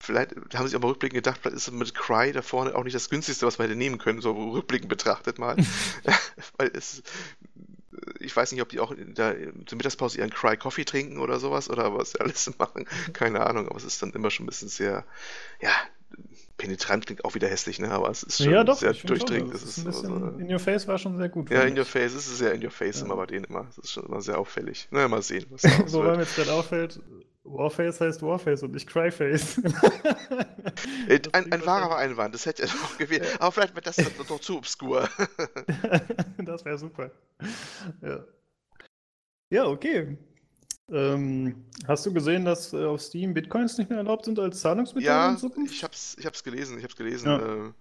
vielleicht 0.01 0.35
haben 0.55 0.63
sie 0.63 0.69
sich 0.69 0.77
aber 0.77 0.89
rückblickend 0.89 1.23
gedacht, 1.23 1.41
vielleicht 1.43 1.57
ist 1.57 1.71
mit 1.71 1.95
Cry 1.95 2.33
da 2.33 2.41
vorne 2.41 2.75
auch 2.75 2.85
nicht 2.85 2.97
das 2.97 3.11
günstigste, 3.11 3.47
was 3.47 3.59
wir 3.59 3.65
hätte 3.65 3.77
nehmen 3.77 3.99
können, 3.99 4.23
so 4.23 4.33
rückblickend 4.33 4.89
betrachtet 4.89 5.39
mal. 5.39 5.57
Weil 6.57 6.71
es, 6.75 7.03
ich 8.21 8.35
weiß 8.37 8.53
nicht, 8.53 8.63
ob 8.63 8.69
die 8.69 8.81
auch 8.81 8.95
der, 8.97 9.37
zur 9.67 9.77
Mittagspause 9.77 10.19
ihren 10.19 10.31
Cry 10.31 10.57
Coffee 10.57 10.85
trinken 10.85 11.19
oder 11.19 11.39
sowas 11.41 11.69
oder 11.71 11.95
was 11.97 12.13
sie 12.13 12.21
alles 12.21 12.51
machen. 12.59 12.87
Keine 13.13 13.47
Ahnung, 13.47 13.69
aber 13.69 13.77
es 13.77 13.85
ist 13.85 14.03
dann 14.03 14.11
immer 14.13 14.31
schon 14.31 14.45
ein 14.45 14.49
bisschen 14.49 14.69
sehr, 14.69 15.05
ja, 15.61 15.71
penetrant 16.57 17.07
klingt 17.07 17.25
auch 17.25 17.35
wieder 17.35 17.49
hässlich, 17.49 17.79
ne? 17.79 17.91
aber 17.91 18.11
es 18.11 18.23
ist 18.23 18.39
schon 18.43 18.51
Ja, 18.53 18.65
doch, 18.65 18.79
sehr 18.79 18.95
schon, 18.95 19.09
durchdringend. 19.09 19.55
Das 19.55 19.63
ist 19.63 19.79
ist 19.79 20.01
so, 20.01 20.15
In 20.39 20.51
Your 20.53 20.59
Face 20.59 20.89
war 20.89 20.99
schon 20.99 21.17
sehr 21.17 21.29
gut. 21.29 21.51
ja, 21.51 21.63
in 21.63 21.79
your 21.79 21.85
face, 21.85 22.15
es 22.15 22.27
ist 22.27 22.39
sehr 22.39 22.53
in 22.53 22.65
your 22.65 22.71
face 22.71 22.99
Ja. 23.01 23.05
immer 23.07 23.17
bei 23.17 23.27
denen 23.27 23.45
immer. 23.45 23.65
Das 23.65 23.79
ist 23.79 23.93
schon 23.93 24.05
immer 24.07 24.21
sehr 24.21 24.39
auffällig. 24.39 24.89
Na, 24.91 25.07
mal 25.07 25.23
sehen, 25.23 25.47
was 25.51 25.63
Wobei 25.93 26.17
mir 26.17 26.23
jetzt 26.23 26.35
gerade 26.35 26.53
auffällt, 26.53 27.01
Warface 27.53 28.01
heißt 28.01 28.23
Warface 28.23 28.63
und 28.63 28.73
nicht 28.73 28.89
Cryface. 28.89 29.61
Äh, 31.09 31.21
Ein, 31.33 31.51
ein 31.53 31.65
wahrer 31.67 31.97
Einwand, 31.97 32.35
das 32.35 32.45
hätte 32.47 32.63
er 32.63 32.69
noch 32.69 32.99
gewählt. 32.99 33.25
Ja. 33.25 33.41
Aber 33.41 33.53
vielleicht 33.53 33.75
wird 33.75 33.87
das 33.87 33.97
doch 33.97 34.41
zu 34.41 34.59
obskur. 34.59 35.09
das 36.45 36.65
wäre 36.65 36.79
super. 36.79 37.11
Ja. 38.03 38.25
ja, 39.51 39.65
okay. 39.67 40.19
Ähm, 40.91 41.65
hast 41.87 42.07
du 42.07 42.13
gesehen, 42.13 42.45
dass 42.45 42.73
äh, 42.73 42.85
auf 42.85 43.01
Steam 43.01 43.35
Bitcoins 43.35 43.77
nicht 43.79 43.91
mehr 43.91 43.99
erlaubt 43.99 44.25
sind 44.25 44.39
als 44.39 44.61
Zahlungsmittel 44.61 45.07
Ja, 45.07 45.31
in 45.31 45.39
Zukunft? 45.39 45.73
ich 45.73 45.85
hab's, 45.85 46.17
ich 46.19 46.27
hab's 46.27 46.43
gelesen, 46.45 46.79
ich 46.79 46.85
hab's 46.85 46.97
gelesen. 46.97 47.29
Ja. 47.29 47.67
Äh, 47.67 47.73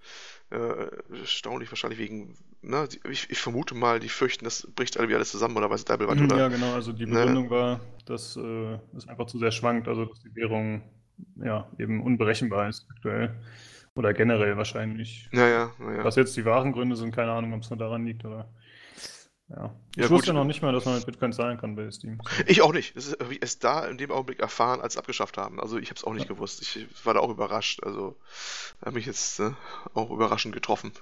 äh, 0.51 0.87
erstaunlich 1.19 1.71
wahrscheinlich 1.71 1.99
wegen, 1.99 2.37
ne, 2.61 2.87
ich, 3.09 3.29
ich 3.29 3.39
vermute 3.39 3.75
mal, 3.75 3.99
die 3.99 4.09
fürchten, 4.09 4.45
das 4.45 4.67
bricht 4.75 4.95
irgendwie 4.95 5.15
alles 5.15 5.31
zusammen 5.31 5.57
oder 5.57 5.69
weiß 5.69 5.85
Double 5.85 6.07
was, 6.07 6.17
Mhm, 6.17 6.25
oder? 6.25 6.37
Ja, 6.37 6.47
genau. 6.47 6.73
Also 6.73 6.93
die 6.93 7.05
Ne. 7.05 7.11
Begründung 7.15 7.49
war, 7.49 7.81
dass 8.05 8.37
äh, 8.37 8.79
es 8.95 9.07
einfach 9.07 9.27
zu 9.27 9.39
sehr 9.39 9.51
schwankt, 9.51 9.87
also 9.87 10.05
dass 10.05 10.19
die 10.19 10.33
Währung 10.35 10.83
ja 11.35 11.69
eben 11.79 12.01
unberechenbar 12.03 12.69
ist 12.69 12.87
aktuell. 12.89 13.35
Oder 13.95 14.13
generell 14.13 14.55
wahrscheinlich. 14.57 15.27
Naja, 15.31 15.71
naja. 15.79 16.03
Was 16.03 16.15
jetzt 16.15 16.37
die 16.37 16.45
wahren 16.45 16.71
Gründe 16.71 16.95
sind, 16.95 17.15
keine 17.15 17.31
Ahnung, 17.31 17.53
ob 17.53 17.61
es 17.63 17.69
nur 17.71 17.77
daran 17.79 18.05
liegt 18.05 18.23
oder. 18.25 18.47
Ja. 19.49 19.73
Ich 19.95 20.03
Ja, 20.03 20.09
wusste 20.09 20.31
gut. 20.31 20.35
noch 20.35 20.43
nicht 20.45 20.61
mal, 20.61 20.73
dass 20.73 20.85
man 20.85 20.95
mit 20.95 21.05
Bitcoin 21.05 21.31
zahlen 21.31 21.57
kann 21.57 21.75
bei 21.75 21.89
Steam. 21.89 22.19
Ich 22.47 22.61
auch 22.61 22.73
nicht. 22.73 22.95
Das 22.97 23.07
ist 23.07 23.13
erst 23.41 23.63
da 23.63 23.87
in 23.87 23.97
dem 23.97 24.11
Augenblick 24.11 24.39
erfahren, 24.39 24.81
als 24.81 24.93
sie 24.93 24.99
abgeschafft 24.99 25.37
haben. 25.37 25.59
Also 25.61 25.77
ich 25.77 25.89
habe 25.89 25.95
es 25.97 26.03
auch 26.03 26.13
nicht 26.13 26.27
gewusst. 26.27 26.61
Ich 26.61 26.85
war 27.05 27.13
da 27.13 27.21
auch 27.21 27.29
überrascht. 27.29 27.81
Also 27.83 28.17
hat 28.83 28.93
mich 28.93 29.05
jetzt 29.05 29.39
äh, 29.39 29.51
auch 29.93 30.11
überraschend 30.11 30.53
getroffen. 30.53 30.91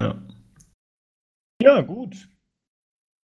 Ja. 0.00 0.18
Ja, 1.60 1.82
gut. 1.82 2.30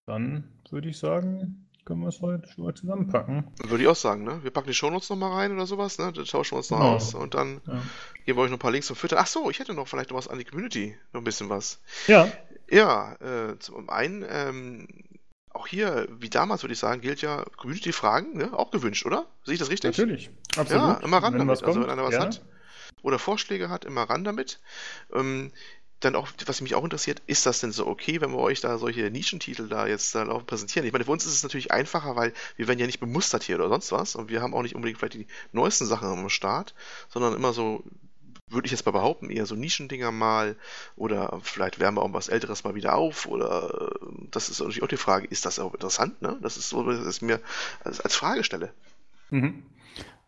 Dann 0.07 0.61
würde 0.69 0.89
ich 0.89 0.99
sagen, 0.99 1.64
können 1.85 2.01
wir 2.01 2.09
es 2.09 2.21
heute 2.21 2.49
schon 2.49 2.65
mal 2.65 2.75
zusammenpacken. 2.75 3.45
Würde 3.65 3.83
ich 3.85 3.89
auch 3.89 3.97
sagen, 3.97 4.25
ne? 4.25 4.43
Wir 4.43 4.51
packen 4.51 4.69
die 4.69 4.75
Shownotes 4.75 5.11
nochmal 5.11 5.33
rein 5.33 5.53
oder 5.53 5.67
sowas, 5.67 5.99
ne? 5.99 6.13
Dann 6.13 6.25
tauschen 6.25 6.53
wir 6.53 6.59
uns 6.59 6.71
noch 6.71 6.79
Genau. 6.79 6.95
aus 6.95 7.15
und 7.15 7.35
dann 7.35 7.61
Ja. 7.67 7.83
geben 8.25 8.39
wir 8.39 8.43
euch 8.43 8.51
noch 8.51 8.57
ein 8.57 8.61
paar 8.61 8.71
Links 8.71 8.87
zum 8.87 8.97
Füttern. 8.97 9.19
Ach 9.21 9.27
so, 9.27 9.51
ich 9.51 9.59
hätte 9.59 9.75
noch 9.75 9.87
vielleicht 9.89 10.11
noch 10.11 10.17
was 10.17 10.29
an 10.29 10.39
die 10.39 10.45
Community. 10.45 10.97
Noch 11.13 11.21
ein 11.21 11.25
bisschen 11.25 11.49
was. 11.49 11.81
ja, 12.07 12.33
Ja, 12.71 13.13
äh, 13.21 13.59
zum 13.59 13.91
einen, 13.91 14.25
ähm, 14.29 14.89
auch 15.51 15.67
hier, 15.67 16.09
wie 16.19 16.31
damals 16.31 16.63
würde 16.63 16.73
ich 16.73 16.79
sagen, 16.79 17.01
gilt 17.03 17.21
ja 17.23 17.45
Community-Fragen, 17.59 18.37
ne? 18.37 18.53
Auch 18.59 18.71
gewünscht, 18.71 19.05
oder? 19.07 19.27
Sehe 19.45 19.55
ich 19.55 19.61
das 19.61 19.71
richtig? 19.71 19.97
natürlich. 19.97 20.31
Absolut. 20.57 20.83
Ja, 20.89 20.95
immer 21.05 21.19
ran 21.19 21.35
Wenn 21.35 21.41
damit. 21.47 21.63
also 21.63 21.83
wenn 21.83 21.91
einer 21.91 22.03
was 22.03 22.11
gerne. 22.11 22.27
hat 22.27 22.43
oder 23.03 23.19
Vorschläge 23.19 23.69
hat, 23.69 23.85
immer 23.85 24.05
ran 24.05 24.25
damit. 24.25 24.61
Ähm, 25.13 25.53
dann 26.01 26.17
auch, 26.17 26.29
was 26.47 26.61
mich 26.61 26.75
auch 26.75 26.85
interessiert, 26.85 27.23
ist 27.27 27.47
das 27.47 27.61
denn 27.61 27.73
so 27.73 27.87
okay, 27.87 28.21
wenn 28.21 28.31
wir 28.31 28.39
euch 28.39 28.61
da 28.61 28.79
solche 28.79 29.11
Nischentitel 29.11 29.69
da 29.69 29.87
jetzt 29.87 30.15
da 30.15 30.25
präsentieren? 30.25 30.87
Ich 30.87 30.93
meine, 30.93 31.05
für 31.05 31.11
uns 31.11 31.25
ist 31.25 31.33
es 31.33 31.43
natürlich 31.43 31.73
einfacher, 31.73 32.17
weil 32.17 32.33
wir 32.57 32.69
werden 32.69 32.79
ja 32.79 32.87
nicht 32.87 33.01
bemustert 33.01 33.43
hier 33.43 33.57
oder 33.57 33.69
sonst 33.69 33.93
was 33.93 34.15
und 34.17 34.29
wir 34.29 34.43
haben 34.43 34.55
auch 34.55 34.63
nicht 34.63 34.75
unbedingt 34.75 34.99
vielleicht 34.99 35.15
die 35.15 35.27
neuesten 35.53 35.87
Sachen 35.87 36.09
am 36.09 36.29
Start, 36.29 36.75
sondern 37.09 37.35
immer 37.35 37.53
so, 37.53 37.85
würde 38.51 38.67
ich 38.67 38.73
jetzt 38.73 38.85
mal 38.85 38.93
behaupten, 38.93 39.31
eher 39.31 39.47
so 39.47 39.55
Nischendinger 39.55 40.11
mal 40.11 40.57
oder 40.97 41.41
vielleicht 41.43 41.81
wärmen 41.81 41.97
wir 41.97 42.03
auch 42.03 42.13
was 42.13 42.29
Älteres 42.29 42.65
mal 42.65 42.75
wieder 42.75 42.95
auf 42.95 43.27
oder 43.27 43.91
äh, 44.03 44.09
das 44.31 44.49
ist 44.49 44.61
natürlich 44.61 44.83
auch 44.83 44.89
die 44.89 44.97
Frage, 44.97 45.27
ist 45.27 45.47
das 45.47 45.59
auch 45.59 45.73
interessant, 45.73 46.21
ne? 46.21 46.39
Das 46.43 46.57
ist 46.57 46.69
so, 46.69 46.87
was 46.87 47.17
ich 47.17 47.23
mir 47.23 47.41
als, 47.83 48.01
als 48.01 48.15
Frage 48.15 48.45
stelle. 48.45 48.73
Mhm. 49.31 49.65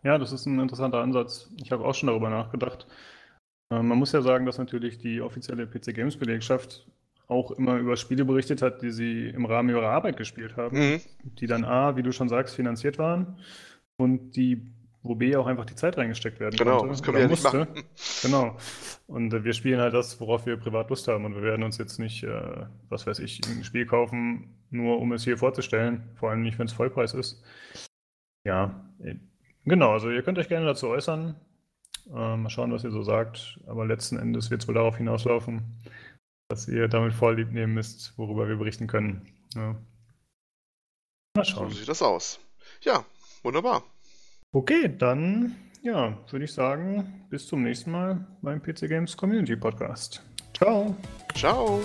Ja, 0.02 0.18
das 0.18 0.32
ist 0.32 0.46
ein 0.46 0.58
interessanter 0.58 1.00
Ansatz. 1.00 1.48
Ich 1.56 1.72
habe 1.72 1.84
auch 1.84 1.94
schon 1.94 2.06
darüber 2.06 2.30
nachgedacht. 2.30 2.86
Äh, 3.70 3.82
Man 3.82 3.98
muss 3.98 4.12
ja 4.12 4.22
sagen, 4.22 4.46
dass 4.46 4.58
natürlich 4.58 4.98
die 4.98 5.20
offizielle 5.20 5.66
PC 5.66 5.94
Games 5.94 6.16
Belegschaft 6.16 6.86
auch 7.28 7.50
immer 7.52 7.76
über 7.76 7.96
Spiele 7.96 8.24
berichtet 8.24 8.62
hat, 8.62 8.82
die 8.82 8.90
sie 8.92 9.28
im 9.28 9.46
Rahmen 9.46 9.68
ihrer 9.68 9.88
Arbeit 9.88 10.16
gespielt 10.16 10.56
haben, 10.56 10.76
Mhm. 10.78 11.00
die 11.24 11.46
dann 11.48 11.64
A, 11.64 11.96
wie 11.96 12.02
du 12.04 12.12
schon 12.12 12.28
sagst, 12.28 12.54
finanziert 12.54 12.98
waren 12.98 13.38
und 13.96 14.36
die, 14.36 14.62
wo 15.02 15.16
B 15.16 15.34
auch 15.34 15.46
einfach 15.48 15.64
die 15.64 15.74
Zeit 15.74 15.96
reingesteckt 15.98 16.38
werden 16.38 16.56
Genau, 16.56 16.78
konnte 16.78 16.92
das 16.92 17.02
können 17.02 17.16
wir 17.16 17.22
ja 17.22 17.28
nicht 17.28 17.42
musste. 17.42 17.58
machen. 17.60 17.82
Genau. 18.22 18.56
Und 19.08 19.34
äh, 19.34 19.42
wir 19.44 19.52
spielen 19.54 19.80
halt 19.80 19.94
das, 19.94 20.20
worauf 20.20 20.46
wir 20.46 20.56
privat 20.56 20.88
Lust 20.90 21.08
haben. 21.08 21.24
Und 21.24 21.34
wir 21.34 21.42
werden 21.42 21.64
uns 21.64 21.78
jetzt 21.78 21.98
nicht, 21.98 22.22
äh, 22.22 22.66
was 22.88 23.06
weiß 23.08 23.18
ich, 23.20 23.40
ein 23.48 23.64
Spiel 23.64 23.86
kaufen, 23.86 24.54
nur 24.70 24.98
um 25.00 25.12
es 25.12 25.24
hier 25.24 25.36
vorzustellen. 25.38 26.02
Vor 26.14 26.30
allem 26.30 26.42
nicht, 26.42 26.58
wenn 26.60 26.66
es 26.66 26.72
Vollpreis 26.72 27.14
ist. 27.14 27.42
Ja, 28.44 28.84
äh, 29.02 29.14
genau. 29.64 29.92
Also 29.92 30.10
ihr 30.10 30.22
könnt 30.22 30.38
euch 30.38 30.48
gerne 30.48 30.66
dazu 30.66 30.88
äußern. 30.88 31.34
Äh, 32.08 32.36
mal 32.36 32.50
schauen, 32.50 32.72
was 32.72 32.84
ihr 32.84 32.90
so 32.90 33.02
sagt. 33.02 33.58
Aber 33.66 33.84
letzten 33.86 34.18
Endes 34.18 34.50
wird 34.50 34.62
es 34.62 34.68
wohl 34.68 34.74
darauf 34.74 34.96
hinauslaufen, 34.96 35.62
dass 36.48 36.68
ihr 36.68 36.88
damit 36.88 37.12
voll 37.14 37.36
lieb 37.36 37.50
nehmen 37.52 37.74
müsst, 37.74 38.16
worüber 38.16 38.48
wir 38.48 38.56
berichten 38.56 38.86
können. 38.86 39.26
Ja. 39.54 39.76
Mal 41.36 41.44
So 41.44 41.52
schauen. 41.52 41.70
sieht 41.72 41.88
das 41.88 42.02
aus. 42.02 42.40
Ja, 42.82 43.04
wunderbar. 43.42 43.82
Okay, 44.52 44.94
dann 44.96 45.56
ja, 45.82 46.16
würde 46.30 46.44
ich 46.44 46.52
sagen, 46.52 47.26
bis 47.30 47.46
zum 47.46 47.62
nächsten 47.62 47.90
Mal 47.90 48.26
beim 48.42 48.60
PC 48.62 48.88
Games 48.88 49.16
Community 49.16 49.56
Podcast. 49.56 50.22
Ciao. 50.54 50.96
Ciao. 51.34 51.80